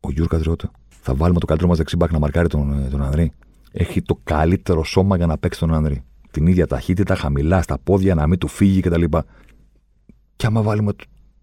Ο 0.00 0.10
Γιούρκας 0.10 0.42
ρώτα. 0.42 0.70
Θα 0.88 1.14
βάλουμε 1.14 1.40
το 1.40 1.46
καλύτερο 1.46 1.70
μας 1.70 1.78
δεξί 1.78 1.95
μπακ 1.95 2.12
να 2.12 2.18
μαρκάρει 2.18 2.48
τον, 2.48 2.90
τον 2.90 3.02
Ανρί. 3.02 3.32
Έχει 3.72 4.02
το 4.02 4.20
καλύτερο 4.24 4.84
σώμα 4.84 5.16
για 5.16 5.26
να 5.26 5.38
παίξει 5.38 5.60
τον 5.60 5.74
Ανδρή. 5.74 6.02
Την 6.30 6.46
ίδια 6.46 6.66
ταχύτητα, 6.66 7.14
χαμηλά 7.14 7.62
στα 7.62 7.78
πόδια, 7.78 8.14
να 8.14 8.26
μην 8.26 8.38
του 8.38 8.48
φύγει 8.48 8.80
κτλ. 8.80 9.02
Και, 9.02 9.18
και 10.36 10.46
άμα 10.46 10.62
βάλουμε 10.62 10.92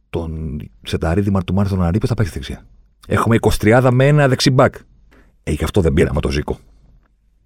τον 0.10 0.60
Σεταρίδη 0.84 1.30
Μαρτουμάρη 1.30 1.68
στον 1.68 1.84
Αρίπε 1.84 2.08
θα 2.08 2.14
παίξει 2.14 2.34
δεξιά; 2.34 2.66
Έχουμε 3.08 3.36
23 3.40 3.90
με 3.94 4.08
ένα 4.08 4.28
δεξιμπάκ. 4.28 4.76
Ε, 5.44 5.52
γι' 5.52 5.64
αυτό 5.64 5.82
δεν 5.82 5.94
πήραμε 5.94 6.22
το 6.22 6.32
Ζήκο. 6.32 6.60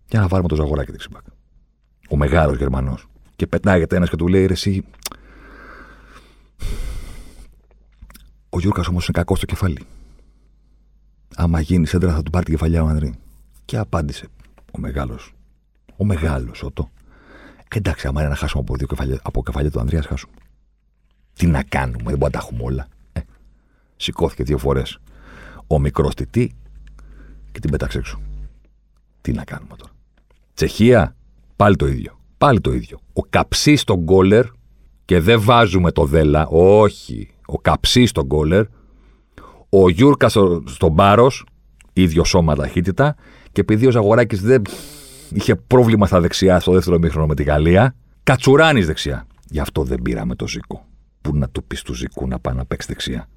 Για 0.09 0.19
να 0.19 0.27
βάλουμε 0.27 0.47
το 0.47 0.55
Ζαγοράκι 0.55 0.91
δεξιμπάκ. 0.91 1.23
Ο 2.09 2.15
μεγάλος 2.15 2.57
Γερμανός. 2.57 3.07
Και 3.35 3.47
πετάγεται 3.47 3.95
ένας 3.95 4.09
και 4.09 4.15
του 4.15 4.27
λέει: 4.27 4.47
εσύ. 4.49 4.85
Ο 8.49 8.59
Γιούρκας 8.59 8.87
όμως 8.87 9.07
είναι 9.07 9.17
κακός 9.17 9.37
στο 9.37 9.45
κεφάλι. 9.45 9.85
Άμα 11.35 11.59
γίνεις 11.59 11.89
σέντρα 11.89 12.13
θα 12.13 12.23
του 12.23 12.31
πάρει 12.31 12.45
την 12.45 12.53
κεφαλιά 12.53 12.83
ο 12.83 12.87
Ανδρή. 12.87 13.13
Και 13.65 13.77
απάντησε 13.77 14.27
ο 14.71 14.79
μεγάλος. 14.79 15.33
Ο 15.97 16.05
μεγάλος, 16.05 16.63
ότο. 16.63 16.89
Εντάξει, 17.75 18.07
άμα 18.07 18.19
είναι 18.21 18.29
να 18.29 18.35
χάσουμε 18.35 18.63
από, 18.67 18.75
δύο 18.75 18.87
κεφαλιά, 18.87 19.19
από 19.23 19.43
κεφαλιά 19.43 19.71
του 19.71 19.79
Ανδρέα, 19.79 20.01
χάσουμε. 20.01 20.33
Τι 21.33 21.47
να 21.47 21.63
κάνουμε, 21.63 22.03
δεν 22.03 22.17
μπορούμε 22.17 22.25
να 22.25 22.29
τα 22.29 22.37
έχουμε 22.37 22.63
όλα. 22.63 22.87
Ε, 23.13 23.19
σηκώθηκε 23.95 24.43
δύο 24.43 24.57
φορές 24.57 24.99
ο 25.67 25.79
μικρός 25.79 26.15
τιτή 26.15 26.55
και 27.51 27.59
την 27.59 27.71
πέταξε 27.71 27.97
έξω. 27.97 28.19
Τι 29.21 29.31
να 29.31 29.43
κάνουμε 29.43 29.75
τώρα. 29.75 29.91
Τσεχία, 30.57 31.15
πάλι 31.55 31.75
το 31.75 31.87
ίδιο. 31.87 32.19
Πάλι 32.37 32.61
το 32.61 32.73
ίδιο. 32.73 32.99
Ο 33.13 33.21
καψί 33.29 33.75
στον 33.75 33.99
γκόλερ 33.99 34.45
και 35.05 35.19
δεν 35.19 35.41
βάζουμε 35.41 35.91
το 35.91 36.05
δέλα. 36.05 36.47
Όχι. 36.47 37.29
Ο 37.45 37.59
καψί 37.59 38.05
στον 38.05 38.25
γκόλερ. 38.25 38.65
Ο 39.69 39.89
Γιούρκα 39.89 40.29
στο, 40.29 40.63
στον 40.67 40.95
πάρο. 40.95 41.31
ίδιο 41.93 42.23
σώμα 42.23 42.55
ταχύτητα. 42.55 43.15
Και 43.51 43.61
επειδή 43.61 43.85
ο 43.85 43.91
Ζαγοράκης 43.91 44.41
δεν 44.41 44.61
είχε 45.33 45.55
πρόβλημα 45.55 46.07
στα 46.07 46.21
δεξιά 46.21 46.59
στο 46.59 46.71
δεύτερο 46.71 46.97
μήχρονο 46.97 47.27
με 47.27 47.35
τη 47.35 47.43
Γαλλία, 47.43 47.95
κατσουράνει 48.23 48.83
δεξιά. 48.83 49.27
Γι' 49.49 49.59
αυτό 49.59 49.83
δεν 49.83 50.01
πήραμε 50.01 50.35
το 50.35 50.47
ζήκο. 50.47 50.85
Πού 51.21 51.35
να 51.35 51.49
του 51.49 51.63
πεις 51.63 51.81
του 51.81 51.93
Ζικού 51.93 52.27
να 52.27 52.39
πάει 52.39 52.55
να 52.55 52.65
παίξει 52.65 52.87
δεξιά. 52.87 53.27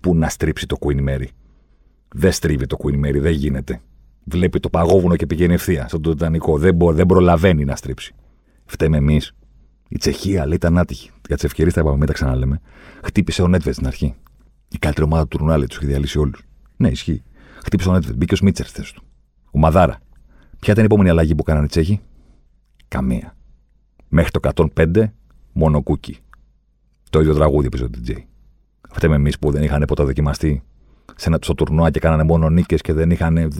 Πού 0.00 0.14
να 0.14 0.28
στρίψει 0.28 0.66
το 0.66 0.76
Queen 0.80 1.08
Mary. 1.08 1.28
Δεν 2.14 2.32
στρίβει 2.32 2.66
το 2.66 2.76
Queen 2.80 3.06
Mary, 3.06 3.20
δεν 3.20 3.32
γίνεται. 3.32 3.80
Βλέπει 4.30 4.60
το 4.60 4.68
παγόβουνο 4.68 5.16
και 5.16 5.26
πηγαίνει 5.26 5.54
ευθεία 5.54 5.88
στον 5.88 6.02
Τιτανικό. 6.02 6.58
Δεν, 6.58 6.74
μπο, 6.74 6.92
δεν 6.92 7.06
προλαβαίνει 7.06 7.64
να 7.64 7.76
στρίψει. 7.76 8.14
Φταίμε 8.64 8.96
εμείς. 8.96 9.32
Η 9.88 9.98
Τσεχία 9.98 10.46
λέει 10.46 10.54
ήταν 10.54 10.78
άτυχη. 10.78 11.10
Για 11.26 11.36
τις 11.36 11.44
ευκαιρίες 11.44 11.74
τα 11.74 11.80
είπαμε, 11.80 11.96
μην 11.96 12.06
τα 12.06 12.12
ξαναλέμε. 12.12 12.60
Χτύπησε 13.02 13.42
ο 13.42 13.48
Νέτβετ 13.48 13.74
στην 13.74 13.86
αρχή. 13.86 14.14
Η 14.68 14.78
καλύτερη 14.78 15.06
ομάδα 15.06 15.22
του 15.26 15.36
τουρνουάλε 15.36 15.66
τους 15.66 15.76
είχε 15.76 15.86
διαλύσει 15.86 16.18
όλους. 16.18 16.42
Ναι, 16.76 16.88
ισχύει. 16.88 17.22
Χτύπησε 17.64 17.88
ο 17.88 17.92
Νέτβετ. 17.92 18.16
Μπήκε 18.16 18.34
ο 18.34 18.36
Σμίτσερ 18.36 18.66
στη 18.66 18.80
θέση 18.80 18.94
του. 18.94 19.02
Ο 19.50 19.58
Μαδάρα. 19.58 19.98
Ποια 20.58 20.72
ήταν 20.72 20.82
η 20.82 20.86
επόμενη 20.86 21.08
αλλαγή 21.08 21.34
που 21.34 21.42
κάνανε 21.42 21.64
οι 21.64 21.68
Τσέχοι; 21.68 22.00
Καμία. 22.88 23.36
Μέχρι 24.08 24.30
το 24.30 24.40
105 24.76 25.04
μόνο 25.52 25.82
κούκι. 25.82 26.18
Το 27.10 27.20
ίδιο 27.20 27.34
τραγούδι 27.34 27.68
πίσω 27.68 27.90
DJ. 27.94 28.14
Φταίμε 28.90 29.14
εμείς 29.14 29.38
που 29.38 29.50
δεν 29.50 29.62
είχαν 29.62 29.84
ποτέ 29.86 30.02
δοκιμαστεί 30.02 30.62
σε 31.16 31.28
ένα, 31.28 31.38
στο 31.42 31.54
τουρνουά 31.54 31.90
και 31.90 32.00
κάνανε 32.00 32.22
μόνο 32.22 32.50
νίκες 32.50 32.80
και 32.80 32.92
δεν 32.92 33.10
είχαν 33.10 33.52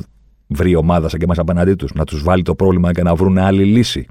βρει 0.49 0.75
ομάδα 0.75 1.09
σαν 1.09 1.19
και 1.19 1.25
εμάς 1.25 1.39
απέναντί 1.39 1.75
τους 1.75 1.93
να 1.93 2.05
τους 2.05 2.23
βάλει 2.23 2.43
το 2.43 2.55
πρόβλημα 2.55 2.93
και 2.93 3.03
να 3.03 3.15
βρουν 3.15 3.39
άλλη 3.39 3.65
λύση. 3.65 4.07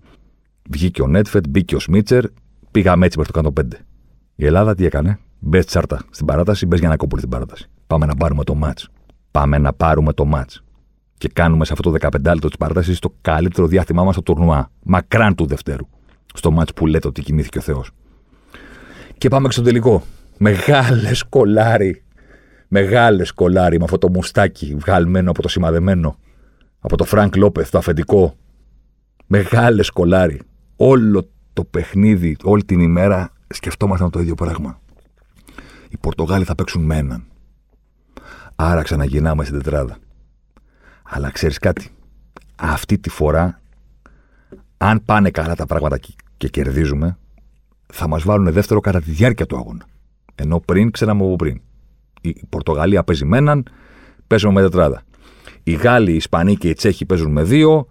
Βγήκε 0.69 1.01
ο 1.01 1.07
Νέτφετ, 1.07 1.47
μπήκε 1.49 1.75
ο 1.75 1.79
Σμίτσερ, 1.79 2.23
πήγαμε 2.71 3.05
έτσι 3.05 3.17
μέχρι 3.17 3.33
το 3.33 3.51
105. 3.55 3.63
Η 4.35 4.45
Ελλάδα 4.45 4.75
τι 4.75 4.85
έκανε, 4.85 5.19
μπες 5.39 5.65
τσάρτα 5.65 6.01
στην 6.09 6.25
παράταση, 6.25 6.65
μπες 6.65 6.79
για 6.79 6.89
να 6.89 6.95
κόπουλη 6.95 7.21
στην 7.21 7.31
παράταση. 7.31 7.69
Πάμε 7.87 8.05
να 8.05 8.15
πάρουμε 8.15 8.43
το 8.43 8.55
μάτ. 8.55 8.79
Πάμε 9.31 9.57
να 9.57 9.73
πάρουμε 9.73 10.13
το 10.13 10.25
μάτ. 10.25 10.49
Και 11.17 11.29
κάνουμε 11.33 11.65
σε 11.65 11.73
αυτό 11.73 11.91
το 11.91 12.07
15 12.07 12.11
λεπτό 12.23 12.47
της 12.47 12.57
παράτασης 12.57 12.99
το 12.99 13.13
καλύτερο 13.21 13.67
διάστημά 13.67 14.03
μας 14.03 14.13
στο 14.13 14.23
τουρνουά. 14.23 14.71
Μακράν 14.83 15.35
του 15.35 15.45
Δευτέρου. 15.45 15.87
Στο 16.33 16.51
μάτ 16.51 16.69
που 16.75 16.87
λέτε 16.87 17.07
ότι 17.07 17.21
κοιμήθηκε 17.21 17.57
ο 17.57 17.61
Θεός. 17.61 17.91
Και 19.17 19.29
πάμε 19.29 19.51
στο 19.51 19.61
τελικό. 19.61 20.03
Μεγάλε 20.37 21.09
κολάρι. 21.29 22.03
Μεγάλε 22.67 23.23
κολάρι 23.35 23.77
με 23.77 23.83
αυτό 23.83 23.97
το 23.97 24.09
μουστάκι 24.09 24.75
βγαλμένο 24.75 25.29
από 25.29 25.41
το 25.41 25.47
σημαδεμένο. 25.47 26.17
Από 26.79 26.97
το 26.97 27.03
Φρανκ 27.03 27.35
Λόπεθ, 27.35 27.69
το 27.69 27.77
αφεντικό. 27.77 28.35
Μεγάλε 29.27 29.83
κολάρι. 29.93 30.41
Όλο 30.75 31.29
το 31.53 31.63
παιχνίδι 31.63 32.37
όλη 32.43 32.63
την 32.63 32.79
ημέρα 32.79 33.31
σκεφτόμασταν 33.47 34.09
το 34.09 34.19
ίδιο 34.19 34.35
πράγμα. 34.35 34.79
Οι 35.89 35.97
Πορτογάλοι 35.97 36.43
θα 36.43 36.55
παίξουν 36.55 36.83
με 36.83 36.97
έναν. 36.97 37.23
Άρα 38.55 38.81
ξαναγυρνάμε 38.81 39.43
στην 39.43 39.57
τετράδα. 39.57 39.97
Αλλά 41.03 41.31
ξέρεις 41.31 41.57
κάτι. 41.57 41.89
Αυτή 42.55 42.97
τη 42.97 43.09
φορά, 43.09 43.61
αν 44.77 45.01
πάνε 45.05 45.29
καλά 45.29 45.55
τα 45.55 45.65
πράγματα 45.65 45.99
και, 46.37 46.47
κερδίζουμε, 46.47 47.17
θα 47.93 48.07
μας 48.07 48.23
βάλουν 48.23 48.51
δεύτερο 48.51 48.79
κατά 48.79 49.01
τη 49.01 49.11
διάρκεια 49.11 49.45
του 49.45 49.57
αγώνα. 49.57 49.85
Ενώ 50.35 50.59
πριν, 50.59 50.91
ξέραμε 50.91 51.23
από 51.23 51.35
πριν. 51.35 51.61
Η 52.21 52.45
Πορτογαλία 52.49 53.03
παίζει 53.03 53.25
με 53.25 53.37
έναν, 53.37 53.65
παίζουμε 54.27 54.53
με 54.53 54.61
τετράδα. 54.61 55.03
Οι 55.67 55.73
Γάλλοι, 55.73 56.11
οι 56.11 56.15
Ισπανοί 56.15 56.55
και 56.55 56.69
οι 56.69 56.73
Τσέχοι 56.73 57.05
παίζουν 57.05 57.31
με 57.31 57.43
δύο, 57.43 57.87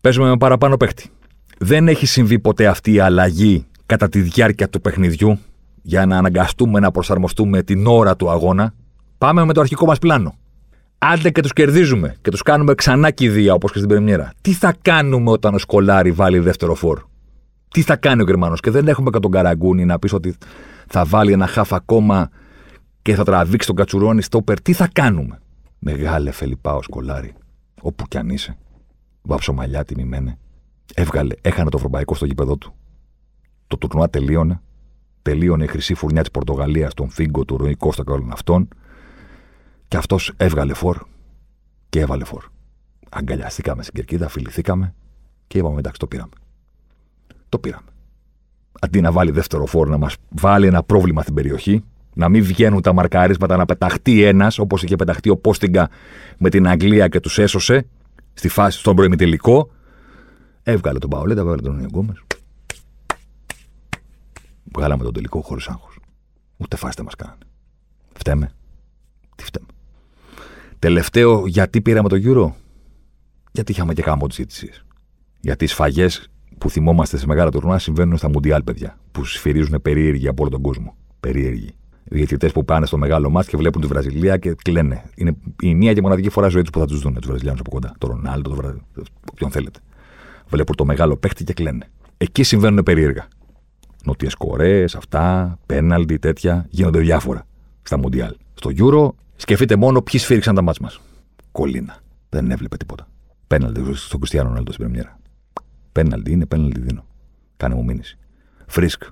παίζουμε 0.00 0.28
με 0.28 0.36
παραπάνω 0.36 0.76
παίχτη. 0.76 1.10
Δεν 1.58 1.88
έχει 1.88 2.06
συμβεί 2.06 2.38
ποτέ 2.38 2.66
αυτή 2.66 2.92
η 2.92 2.98
αλλαγή 2.98 3.66
κατά 3.86 4.08
τη 4.08 4.20
διάρκεια 4.20 4.68
του 4.68 4.80
παιχνιδιού 4.80 5.38
για 5.82 6.06
να 6.06 6.18
αναγκαστούμε 6.18 6.80
να 6.80 6.90
προσαρμοστούμε 6.90 7.62
την 7.62 7.86
ώρα 7.86 8.16
του 8.16 8.30
αγώνα; 8.30 8.74
Πάμε 9.18 9.44
με 9.44 9.52
το 9.52 9.60
αρχικό 9.60 9.86
μας 9.86 9.98
πλάνο. 9.98 10.34
Άντε 10.98 11.30
και 11.30 11.40
τους 11.40 11.52
κερδίζουμε 11.52 12.14
και 12.20 12.30
τους 12.30 12.42
κάνουμε 12.42 12.74
ξανά 12.74 13.10
κηδεία 13.10 13.54
όπως 13.54 13.72
και 13.72 13.78
στην 13.78 13.90
Πρεμιέρα. 13.90 14.32
Τι 14.40 14.52
θα 14.52 14.74
κάνουμε 14.82 15.30
όταν 15.30 15.54
ο 15.54 15.58
Σκολάρη 15.58 16.12
βάλει 16.12 16.38
δεύτερο 16.38 16.74
φόρ. 16.74 17.00
Τι 17.68 17.82
θα 17.82 17.96
κάνει 17.96 18.22
ο 18.22 18.24
Γερμανός; 18.24 18.60
Και 18.60 18.70
δεν 18.70 18.88
έχουμε 18.88 19.10
και 19.10 19.18
τον 19.18 19.30
Καραγκούνι 19.30 19.84
να 19.84 19.98
πεις 19.98 20.12
ότι 20.12 20.36
θα 20.86 21.04
βάλει 21.04 21.32
ένα 21.32 21.46
χάφ 21.46 21.72
ακόμα 21.72 22.30
και 23.02 23.14
θα 23.14 23.24
τραβήξει 23.24 23.66
τον 23.66 23.76
Κατσουρόνι 23.76 24.22
στο 24.22 24.42
περ. 24.42 24.60
Τι 24.60 24.72
θα 24.72 24.88
κάνουμε; 24.92 25.38
Μεγάλε 25.86 26.30
Φελιπάο 26.30 26.82
Σκολάρη. 26.82 27.34
Όπου 27.82 28.06
κι 28.08 28.18
αν 28.18 28.28
είσαι. 28.28 28.56
Βάψω 29.22 29.52
μαλλιά 29.52 29.84
τιμημένε. 29.84 30.38
Έβγαλε, 30.94 31.34
έχανε 31.40 31.70
το 31.70 31.76
ευρωπαϊκό 31.76 32.14
στο 32.14 32.26
γήπεδο 32.26 32.56
του. 32.56 32.74
Το 33.66 33.78
τουρνουά 33.78 34.10
τελείωνε. 34.10 34.60
Τελείωνε 35.22 35.64
η 35.64 35.66
χρυσή 35.66 35.94
φουρνιά 35.94 36.20
της 36.20 36.30
Πορτογαλίας, 36.30 36.94
τον 36.94 37.10
Φίγκο, 37.10 37.44
του 37.44 37.56
Ροϊ 37.56 37.74
Κώστα 37.74 38.04
και 38.04 38.10
όλων 38.10 38.32
αυτών. 38.32 38.68
Και 39.88 39.96
αυτός 39.96 40.32
έβγαλε 40.36 40.74
φόρ 40.74 40.98
και 41.88 42.00
έβαλε 42.00 42.24
φόρ. 42.24 42.44
Αγκαλιαστήκαμε 43.10 43.82
στην 43.82 43.94
κερκίδα, 43.94 44.28
φιληθήκαμε 44.28 44.94
και 45.46 45.58
είπαμε 45.58 45.78
εντάξει, 45.78 45.98
το 45.98 46.06
πήραμε. 46.06 46.32
Το 47.48 47.58
πήραμε. 47.58 47.88
Αντί 48.80 49.00
να 49.00 49.12
βάλει 49.12 49.30
δεύτερο 49.30 49.66
φόρ, 49.66 49.88
να 49.88 49.98
μας 49.98 50.16
βάλει 50.28 50.66
ένα 50.66 50.82
πρόβλημα 50.82 51.22
στην 51.22 51.34
περιοχή, 51.34 51.84
να 52.14 52.28
μην 52.28 52.44
βγαίνουν 52.44 52.82
τα 52.82 52.92
μαρκαρίσματα, 52.92 53.56
να 53.56 53.64
πεταχτεί 53.64 54.22
ένας, 54.22 54.58
όπως 54.58 54.82
είχε 54.82 54.96
πεταχτεί 54.96 55.30
ο 55.30 55.36
Πόστιγκα 55.36 55.88
με 56.38 56.50
την 56.50 56.68
Αγγλία 56.68 57.08
και 57.08 57.20
τους 57.20 57.38
έσωσε 57.38 57.86
στη 58.34 58.48
φάση, 58.48 58.78
στον 58.78 58.96
προημιτελικό. 58.96 59.70
Έβγαλε 60.62 60.98
τον 60.98 61.10
Παολέτα, 61.10 61.40
έβγαλε 61.40 61.62
τον 61.62 61.78
Ιωγκόμε. 61.80 62.14
Βγάλαμε 64.72 65.02
τον 65.02 65.12
τελικό 65.12 65.40
χωρίς 65.40 65.68
άγχος. 65.68 65.98
Ούτε 66.56 66.76
φάστε 66.76 67.02
μας 67.02 67.14
κάνανε. 67.14 67.38
Φταίμε. 68.12 68.52
Τι 69.36 69.44
φταίμε. 69.44 69.66
Τελευταίο, 70.78 71.46
γιατί 71.46 71.80
πήραμε 71.80 72.08
το 72.08 72.16
γύρο. 72.16 72.56
Γιατί 73.52 73.72
είχαμε 73.72 73.94
και 73.94 74.02
κάμω 74.02 74.26
τι 74.26 74.42
αιτησίε. 74.42 74.70
Γιατί 75.40 75.64
οι 75.64 75.66
σφαγές 75.66 76.30
που 76.58 76.70
θυμόμαστε 76.70 77.16
σε 77.16 77.26
μεγάλα 77.26 77.50
τουρνουά 77.50 77.78
συμβαίνουν 77.78 78.16
στα 78.16 78.28
Μουντιάλ, 78.28 78.62
παιδιά. 78.62 78.98
Που 79.12 79.24
σφυρίζουν 79.24 79.82
περίεργοι 79.82 80.28
από 80.28 80.42
όλο 80.42 80.50
τον 80.50 80.62
κόσμο. 80.62 80.96
Περίεργοι. 81.20 81.74
Διαιτητές 82.04 82.52
που 82.52 82.64
πάνε 82.64 82.86
στο 82.86 82.98
μεγάλο 82.98 83.30
μάτι 83.30 83.48
και 83.48 83.56
βλέπουν 83.56 83.80
τη 83.80 83.86
Βραζιλία 83.86 84.36
και 84.36 84.54
κλαίνε. 84.62 85.04
Είναι 85.14 85.36
η 85.60 85.74
μία 85.74 85.92
και 85.92 86.00
μοναδική 86.02 86.28
φορά 86.28 86.48
ζωή 86.48 86.62
τους 86.62 86.70
που 86.70 86.78
θα 86.78 86.86
τους 86.86 87.00
δουν 87.00 87.14
τους 87.14 87.26
Βραζιλιάνους 87.26 87.60
από 87.60 87.70
κοντά. 87.70 87.94
Το 87.98 88.06
Ρονάλντο, 88.06 88.50
το 88.50 88.56
Βρα... 88.56 88.76
όποιον 89.32 89.50
θέλετε. 89.50 89.80
Βλέπουν 90.46 90.76
το 90.76 90.84
μεγάλο 90.84 91.16
παίχτη 91.16 91.44
και 91.44 91.52
κλαίνε. 91.52 91.88
Εκεί 92.16 92.42
συμβαίνουν 92.42 92.82
περίεργα. 92.82 93.28
Νότιες 94.04 94.34
Κορέες, 94.34 94.94
αυτά, 94.94 95.58
πέναλτι, 95.66 96.18
τέτοια. 96.18 96.66
Γίνονται 96.70 96.98
διάφορα 96.98 97.46
στα 97.82 97.98
Μουντιάλ. 97.98 98.34
Στο 98.54 98.70
Euro, 98.76 99.08
σκεφτείτε 99.36 99.76
μόνο 99.76 100.02
ποιοι 100.02 100.20
σφίριξαν 100.20 100.54
τα 100.54 100.62
μάτια 100.62 100.84
μας. 100.84 101.00
Κολίνα. 101.52 101.96
Δεν 102.28 102.50
έβλεπε 102.50 102.76
τίποτα. 102.76 103.08
Πέναλτι 103.46 103.94
στον 103.94 104.18
Κριστιανό 104.18 104.48
Ρονάλντο 104.48 104.72
στην 104.72 104.84
Πρεμιέρα. 104.84 105.18
Πέναλτι 105.92 106.32
είναι, 106.32 106.46
πέναλτι 106.46 106.80
δίνω. 106.80 107.04
Κάνε 107.56 107.74
μου 107.74 107.84
μήνυση. 107.84 108.18
Φρίσκ, 108.66 109.02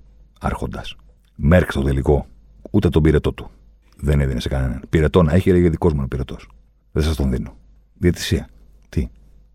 άρχοντας. 0.41 0.97
Μέρκ 1.35 1.71
στο 1.71 1.83
τελικό. 1.83 2.27
Ούτε 2.75 2.89
τον 2.89 3.03
πυρετό 3.03 3.33
του. 3.33 3.51
Δεν 3.97 4.21
έδινε 4.21 4.41
σε 4.41 4.49
κανέναν. 4.49 4.83
Πυρετό 4.89 5.23
να 5.23 5.33
έχει, 5.33 5.51
έλεγε 5.51 5.69
δικός 5.69 5.93
μου 5.93 6.09
πυρετός. 6.09 6.49
Δεν 6.93 7.03
σας 7.03 7.17
τον 7.17 7.31
δίνω. 7.31 7.57
Διαιτησία. 7.95 8.49
Τι; 8.89 9.09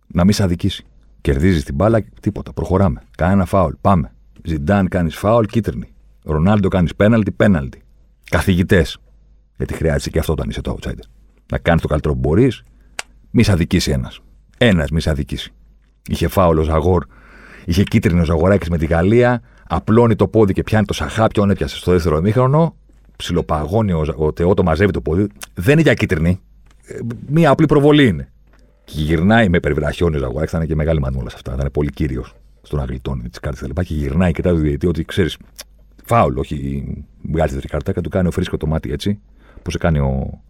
Να 0.07 0.23
μην 0.23 0.33
σε 0.33 0.43
αδικήσει. 0.43 0.85
Κερδίζεις 1.21 1.63
την 1.63 1.75
μπάλα, 1.75 2.03
τίποτα. 2.21 2.53
Προχωράμε. 2.53 3.01
Κάνει 3.17 3.33
ένα 3.33 3.45
φάουλ. 3.45 3.73
Πάμε. 3.81 4.11
Ζιντάν 4.43 4.87
κάνεις 4.87 5.15
φάουλ, 5.15 5.45
κίτρινη. 5.45 5.93
Ρονάλντο 6.23 6.67
κάνεις 6.67 6.95
πέναλτι, 6.95 7.31
πέναλτι. 7.31 7.81
Καθηγητές. 8.29 8.97
Γιατί 9.57 9.73
χρειάζεται 9.73 10.09
και 10.09 10.19
αυτό 10.19 10.31
όταν 10.31 10.49
είσαι 10.49 10.61
το 10.61 10.77
outsider. 10.79 11.07
Να 11.51 11.57
κάνεις 11.57 11.81
το 11.81 11.87
καλύτερο 11.87 12.13
που 12.13 12.19
μπορείς, 12.19 12.63
μη 13.31 13.43
σε 13.43 13.51
αδικήσει 13.51 13.91
ένας. 13.91 14.19
Ένας 14.57 14.91
μη 14.91 15.01
σε 15.01 15.09
αδικήσει. 15.09 15.51
Είχε 16.09 16.27
φάουλ 16.27 16.57
ο 16.57 16.61
Ζαγόρ, 16.61 17.05
είχε 17.65 17.83
κίτρινο 17.83 18.23
Ζαγοράκης 18.23 18.69
με 18.69 18.77
τη 18.77 18.85
Γαλλία, 18.85 19.41
απλώνει 19.67 20.15
το 20.15 20.27
πόδι 20.27 20.53
και 20.53 20.63
πιάνει 20.63 20.85
το 20.85 20.93
σαχά, 20.93 21.27
ποιον 21.27 21.49
έπιασε 21.49 21.77
στο 21.77 21.91
δεύτερο 21.91 22.17
ημίχρονο; 22.17 22.75
Ψιλοπαγώνει 23.17 23.91
ο, 23.91 24.05
ο 24.15 24.33
Τεό, 24.33 24.53
το 24.53 24.63
μαζεύει 24.63 24.91
το 24.91 25.01
πόδι. 25.01 25.27
Δεν 25.53 25.73
είναι 25.73 25.81
για 25.81 25.93
κίτρινη. 25.93 26.39
Ε, 26.83 26.99
μία 27.27 27.49
απλή 27.49 27.65
προβολή 27.65 28.07
είναι. 28.07 28.31
Και 28.83 29.01
γυρνάει 29.01 29.49
με 29.49 29.59
περιβραχιόνι 29.59 30.15
ο 30.15 30.19
Ζαγοράκη, 30.19 30.51
θα 30.51 30.57
είναι 30.57 30.65
και 30.65 30.75
μεγάλη 30.75 30.99
μανούλα 30.99 31.29
σε 31.29 31.35
αυτά. 31.35 31.51
Θα 31.51 31.57
είναι 31.59 31.69
πολύ 31.69 31.89
κύριος 31.89 32.35
στον 32.61 32.79
αγλιτών 32.79 33.29
τι 33.31 33.39
κάρτε 33.39 33.67
τα 33.67 33.83
Και 33.83 33.93
γυρνάει 33.93 34.31
και 34.31 34.35
κοιτάει 34.35 34.53
το 34.53 34.59
διαιτητή 34.59 34.87
ότι 34.87 35.03
ξέρεις, 35.03 35.37
φάουλ, 36.05 36.37
όχι 36.37 36.85
βγάζει 37.21 37.59
τη 37.59 37.67
κάρτα 37.67 37.91
και 37.91 38.01
του 38.01 38.09
κάνει 38.09 38.27
ο 38.27 38.31
φρίσκο 38.31 38.57
το 38.57 38.67
μάτι 38.67 38.91
έτσι. 38.91 39.19
Πώς 39.61 39.73
σε 39.73 39.79
κάνει 39.79 39.99
ο, 39.99 40.41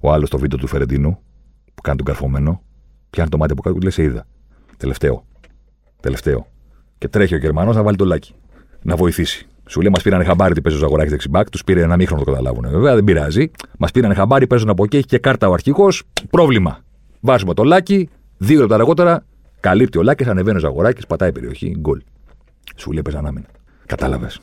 ο 0.00 0.12
άλλος 0.12 0.28
στο 0.28 0.38
βίντεο 0.38 0.58
του 0.58 0.66
Φερεντίνου, 0.66 1.18
που 1.74 1.82
κάνει 1.82 1.96
τον 1.96 2.06
καρφωμένο. 2.06 2.62
Πιάνει 3.10 3.28
το 3.30 3.36
μάτι 3.36 3.52
από 3.52 3.62
κάτω 3.62 3.74
και 3.74 3.82
λέει: 3.82 3.90
Σε 3.90 4.02
είδα. 4.02 4.26
Τελευταίο. 4.76 5.24
Τελευταίο. 6.00 6.46
Και 6.98 7.08
τρέχει 7.08 7.34
ο 7.34 7.38
Γερμανός 7.38 7.76
να 7.76 7.82
βάλει 7.82 7.96
το 7.96 8.04
λάκι. 8.04 8.34
Να 8.82 8.96
βοηθήσει. 8.96 9.46
Σου 9.72 9.80
λέει: 9.80 9.90
Μας 9.90 10.02
πήραν 10.02 10.24
χαμπάρι 10.24 10.54
τι 10.54 10.60
παίζεις 10.60 10.80
ο 10.80 10.84
Ζαγοράκης 10.84 11.10
δεξιμπάκ. 11.10 11.50
Τους 11.50 11.64
πήρε 11.64 11.82
ένα 11.82 11.96
μήχρονο 11.96 12.24
το 12.24 12.30
καταλάβουν. 12.30 12.70
Βέβαια 12.70 12.94
δεν 12.94 13.04
πειράζει. 13.04 13.50
Μας 13.78 13.90
πήραν 13.90 14.14
χαμπάρι, 14.14 14.46
παίζουν 14.46 14.68
από 14.68 14.84
εκεί, 14.84 14.96
έχει 14.96 15.06
και 15.06 15.18
κάρτα 15.18 15.48
ο 15.48 15.52
αρχηγός. 15.52 16.02
Πρόβλημα. 16.30 16.78
Βάζουμε 17.20 17.54
το 17.54 17.64
λάκι. 17.64 18.08
Δύο 18.36 18.60
λεπτά 18.60 18.74
αργότερα 18.74 19.24
καλύπτει 19.60 19.98
ο 19.98 20.02
Λάκης, 20.02 20.26
ανεβαίνει 20.26 20.56
ο 20.56 20.60
Ζαγοράκης, 20.60 21.06
πατάει 21.06 21.32
περιοχή. 21.32 21.76
Γκολ. 21.78 22.02
Σου 22.76 22.92
λέει: 22.92 23.02
Παίζαν 23.02 23.26
άμυνα. 23.26 23.46
Κατάλαβες. 23.86 24.40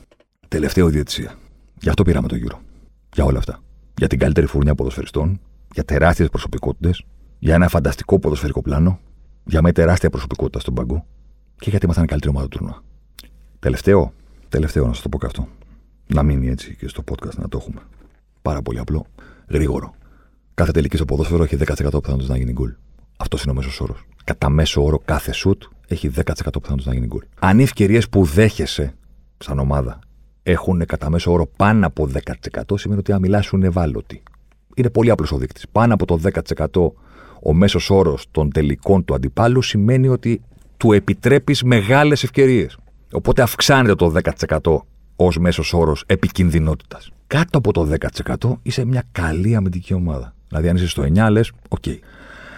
Τελευταίο 0.48 0.88
διαιτησία. 0.88 1.34
Γι' 1.80 1.88
αυτό 1.88 2.02
πήραμε 2.02 2.28
το 2.28 2.36
γύρο. 2.36 2.60
Για 3.14 3.24
όλα 3.24 3.38
αυτά. 3.38 3.58
Για 3.98 4.06
την 4.06 4.18
καλύτερη 4.18 4.46
φουρνιά 4.46 4.74
ποδοσφαιριστών, 4.74 5.40
για 5.72 5.84
τεράστιες 5.84 6.28
προσωπικότητες, 6.28 7.04
για 7.38 7.54
ένα 7.54 7.68
φανταστικό 7.68 8.18
ποδοσφαιρικό 8.18 8.62
πλάνο, 8.62 9.00
για 9.44 9.62
μια 9.62 9.72
τεράστια 9.72 10.10
προσωπικότητα 10.10 10.60
στον 10.60 10.74
παγκό 10.74 11.06
και 11.58 11.70
γιατί 11.70 11.84
ήμασταν 11.84 12.04
η 12.04 12.08
καλύτερη 12.08 12.34
ομάδα 12.34 12.48
του 12.48 12.58
τουρνουά. 12.58 12.82
Τελευταίο, 13.58 14.12
τελευταίο 14.50 14.86
να 14.86 14.92
σας 14.92 15.02
το 15.02 15.08
πω 15.08 15.18
και 15.18 15.26
αυτό. 15.26 15.48
Να 16.06 16.22
μείνει 16.22 16.48
έτσι 16.48 16.76
και 16.76 16.88
στο 16.88 17.04
podcast 17.10 17.34
να 17.36 17.48
το 17.48 17.58
έχουμε. 17.60 17.80
Πάρα 18.42 18.62
πολύ 18.62 18.78
απλό, 18.78 19.06
γρήγορο. 19.48 19.94
Κάθε 20.54 20.72
τελική 20.72 20.96
στο 20.96 21.04
ποδόσφαιρο 21.04 21.42
έχει 21.42 21.56
10% 21.56 21.64
πιθανότητες 21.76 22.28
να 22.28 22.36
γίνει 22.36 22.52
γκολ. 22.52 22.74
Αυτός 23.16 23.42
είναι 23.42 23.52
ο 23.52 23.54
μέσος 23.54 23.80
όρος. 23.80 24.04
Κατά 24.24 24.48
μέσο 24.48 24.84
όρο 24.84 24.98
κάθε 25.04 25.32
σουτ 25.32 25.62
έχει 25.86 26.08
10% 26.08 26.22
πιθανότητες 26.34 26.86
να 26.86 26.94
γίνει 26.94 27.06
γκολ. 27.06 27.22
Αν 27.38 27.58
οι 27.58 27.62
ευκαιρίες 27.62 28.08
που 28.08 28.24
δέχεσαι 28.24 28.94
σαν 29.38 29.58
ομάδα 29.58 29.98
έχουν 30.42 30.86
κατά 30.86 31.10
μέσο 31.10 31.32
όρο 31.32 31.46
πάνω 31.56 31.86
από 31.86 32.06
10% 32.06 32.78
σημαίνει 32.78 33.00
ότι 33.00 33.12
αν 33.12 33.20
μιλά 33.20 33.42
σου 33.42 33.56
είναι 33.56 33.66
ευάλωτοι. 33.66 34.22
Είναι 34.74 34.90
πολύ 34.90 35.10
απλός 35.10 35.32
ο 35.32 35.36
δείκτης. 35.36 35.66
Πάνω 35.72 35.94
από 35.94 36.06
το 36.06 36.16
10% 36.16 36.92
ο 37.42 37.54
μέσος 37.54 37.90
όρος 37.90 38.26
των 38.30 38.50
τελικών 38.50 39.04
του 39.04 39.14
αντιπάλου 39.14 39.62
σημαίνει 39.62 40.08
ότι 40.08 40.42
του 40.76 40.92
επιτρέπεις 40.92 41.62
μεγάλες 41.62 42.22
ευκαιρίες. 42.22 42.78
Οπότε 43.12 43.42
αυξάνεται 43.42 43.94
το 43.94 44.12
10% 44.60 44.84
ως 45.16 45.38
μέσος 45.38 45.72
όρος 45.72 46.04
επικινδυνότητας. 46.06 47.10
Κάτω 47.26 47.58
από 47.58 47.72
το 47.72 47.84
10% 47.84 48.58
είσαι 48.62 48.84
μια 48.84 49.02
καλή 49.12 49.54
αμυντική 49.54 49.94
ομάδα. 49.94 50.34
Δηλαδή, 50.48 50.68
αν 50.68 50.76
είσαι 50.76 50.88
στο 50.88 51.02
9, 51.02 51.30
λες, 51.30 51.52
οκ. 51.68 51.84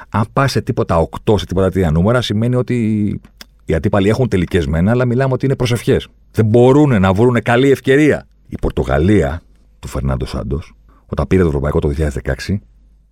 Αν 0.08 0.24
πας 0.32 0.50
σε 0.50 0.60
τίποτα 0.60 0.98
8, 0.98 1.38
σε 1.38 1.46
τίποτα 1.46 1.70
τέτοια 1.70 1.90
νούμερα, 1.90 2.20
σημαίνει 2.20 2.54
ότι 2.54 3.20
οι 3.64 3.74
αντίπαλοι 3.74 4.08
έχουν 4.08 4.28
τελικές 4.28 4.66
μεν, 4.66 4.90
αλλά 4.90 5.04
μιλάμε 5.04 5.32
ότι 5.32 5.44
είναι 5.44 5.56
προσευχές. 5.56 6.08
Δεν 6.30 6.44
μπορούν 6.44 7.00
να 7.00 7.12
βρουν 7.12 7.42
καλή 7.42 7.70
ευκαιρία. 7.70 8.26
Η 8.48 8.54
Πορτογαλία 8.60 9.42
του 9.78 9.88
Φερνάντο 9.88 10.26
Σάντος, 10.26 10.74
όταν 11.06 11.26
πήρε 11.26 11.42
το 11.42 11.48
Ευρωπαϊκό 11.48 11.78
το 11.78 11.88
2016, 11.88 12.60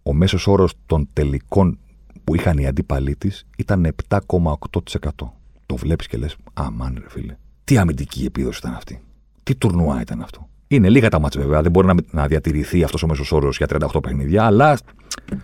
ο 0.02 0.14
μέσος 0.14 0.46
όρος 0.46 0.72
των 0.86 1.08
τελικών 1.12 1.78
που 2.24 2.34
είχαν 2.34 2.58
οι 2.58 2.66
αντίπαλοι 2.66 3.16
της 3.16 3.46
ήταν 3.56 3.94
7,8%. 4.08 5.39
Το 5.70 5.76
βλέπεις 5.76 6.06
και 6.06 6.16
λες, 6.16 6.36
Αμάν, 6.54 6.98
ρε 7.00 7.08
φίλε. 7.08 7.36
Τι 7.64 7.78
αμυντική 7.78 8.24
επίδοση 8.24 8.58
ήταν 8.58 8.74
αυτή. 8.74 9.02
Τι 9.42 9.54
τουρνουά 9.54 10.00
ήταν 10.00 10.22
αυτό. 10.22 10.48
Είναι 10.66 10.88
λίγα 10.88 11.08
τα 11.08 11.18
μάτια 11.18 11.40
βέβαια. 11.40 11.62
Δεν 11.62 11.70
μπορεί 11.70 11.86
να, 11.86 11.94
να 12.10 12.26
διατηρηθεί 12.26 12.84
αυτός 12.84 13.02
ο 13.02 13.06
μέσος 13.06 13.32
όρος 13.32 13.56
για 13.56 13.66
38 13.70 14.02
παιχνίδια. 14.02 14.44
Αλλά 14.44 14.78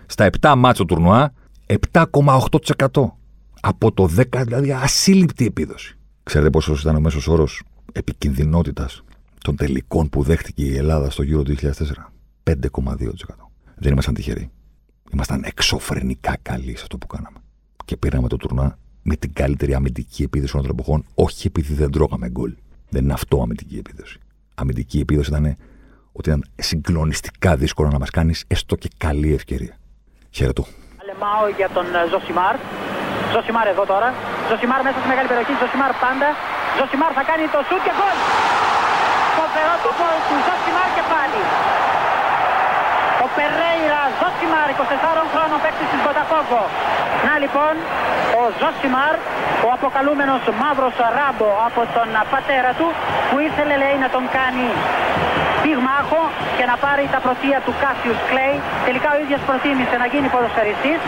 στα 0.05 0.29
7 0.41 0.53
μάτια 0.57 0.85
του 0.85 0.93
τουρνουά 0.93 1.33
7,8%. 1.91 3.11
Από 3.61 3.91
το 3.91 4.09
10, 4.17 4.41
δηλαδή 4.45 4.71
ασύλληπτη 4.71 5.45
επίδοση. 5.45 5.95
Ξέρετε 6.23 6.49
πόσο 6.49 6.73
ήταν 6.73 6.95
ο 6.95 6.99
μέσος 6.99 7.27
όρος 7.27 7.63
επικινδυνότητας 7.91 9.03
των 9.43 9.55
τελικών 9.55 10.09
που 10.09 10.23
δέχτηκε 10.23 10.63
η 10.63 10.77
Ελλάδα 10.77 11.09
στο 11.09 11.23
Euro 11.27 11.47
2004. 11.47 11.71
5,2%. 12.43 12.55
Δεν 13.75 13.91
ήμασταν 13.91 14.13
τυχεροί. 14.13 14.49
Ήμασταν 15.13 15.41
εξωφρενικά 15.45 16.37
καλοί 16.41 16.75
σε 16.75 16.81
αυτό 16.81 16.97
που 16.97 17.07
κάναμε. 17.07 17.37
Και 17.85 17.97
πήραμε 17.97 18.27
το 18.27 18.37
τουρνουά 18.37 18.77
με 19.09 19.15
την 19.15 19.31
καλύτερη 19.41 19.73
αμυντική 19.79 20.23
επίδοση 20.23 20.53
των 20.53 20.65
εποχών, 20.69 20.99
όχι 21.25 21.47
επειδή 21.47 21.73
δεν 21.81 21.89
τρώγαμε 21.95 22.27
γκολ. 22.29 22.51
Δεν 22.89 23.03
είναι 23.03 23.13
αυτό 23.19 23.35
αμυντική 23.45 23.77
επίδοση. 23.83 24.17
Αμυντική 24.61 24.97
επίδοση 25.05 25.29
ήταν 25.29 25.45
ότι 26.17 26.29
ήταν 26.29 26.41
συγκλονιστικά 26.69 27.51
δύσκολο 27.63 27.87
να 27.95 27.99
μας 28.03 28.09
κάνεις 28.17 28.37
έστω 28.47 28.75
και 28.75 28.89
καλή 29.05 29.29
ευκαιρία. 29.39 29.75
Χαίρετο. 30.37 30.63
Αλεμάο 31.01 31.43
για 31.59 31.69
τον 31.75 31.85
ε, 31.99 32.01
Ζωσιμάρ. 32.11 32.55
Ζωσιμάρ 33.33 33.67
εδώ 33.73 33.83
τώρα. 33.93 34.09
Ζωσιμάρ 34.49 34.81
μέσα 34.87 34.97
στη 34.99 35.07
μεγάλη 35.11 35.27
περιοχή. 35.31 35.53
Ζωσιμάρ 35.61 35.91
πάντα. 36.05 36.27
Ζωσιμάρ 36.77 37.11
θα 37.19 37.23
κάνει 37.29 37.45
το 37.55 37.59
σουτ 37.67 37.81
και 37.85 37.93
γκολ. 37.97 38.17
Φοβερό 39.37 39.73
το 39.85 39.89
γκολ 39.97 40.17
του 40.27 40.35
Ζωσιμάρ 40.47 40.89
και 40.97 41.03
πάλι. 41.13 41.41
Ο 43.37 43.39
Περέιρα 43.39 44.03
Ζωσιμάρ, 44.19 44.67
24 44.73 45.23
χρόνων 45.33 45.57
παίκτης 45.63 45.87
της 45.91 45.99
Μποταφόγκο. 46.03 46.61
Να 47.27 47.33
λοιπόν, 47.43 47.73
ο 48.39 48.41
Ζωσιμάρ, 48.59 49.13
ο 49.67 49.69
αποκαλούμενος 49.77 50.41
μαύρος 50.61 50.95
ράμπο 51.17 51.49
από 51.67 51.81
τον 51.95 52.09
πατέρα 52.33 52.71
του, 52.79 52.87
που 53.29 53.37
ήθελε 53.47 53.75
λέει 53.83 53.97
να 54.03 54.09
τον 54.15 54.23
κάνει 54.37 54.67
πυγμάχο 55.63 56.21
και 56.57 56.65
να 56.71 56.75
πάρει 56.83 57.03
τα 57.13 57.19
πρωτεία 57.25 57.57
του 57.65 57.73
Κάσιους 57.81 58.19
Κλέη. 58.29 58.55
Τελικά 58.87 59.09
ο 59.15 59.17
ίδιος 59.23 59.41
προτίμησε 59.49 59.95
να 60.03 60.07
γίνει 60.11 60.27
ποδοσφαιριστής 60.33 60.99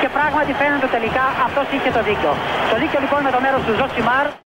και 0.00 0.08
πράγματι 0.16 0.52
φαίνεται 0.60 0.88
τελικά 0.96 1.24
αυτός 1.46 1.66
είχε 1.74 1.90
το 1.96 2.02
δίκιο. 2.08 2.32
Το 2.70 2.76
δίκιο 2.82 2.98
λοιπόν 3.04 3.20
με 3.26 3.30
το 3.34 3.40
μέρος 3.44 3.60
του 3.66 3.72
Ζωσιμάρ. 3.80 4.26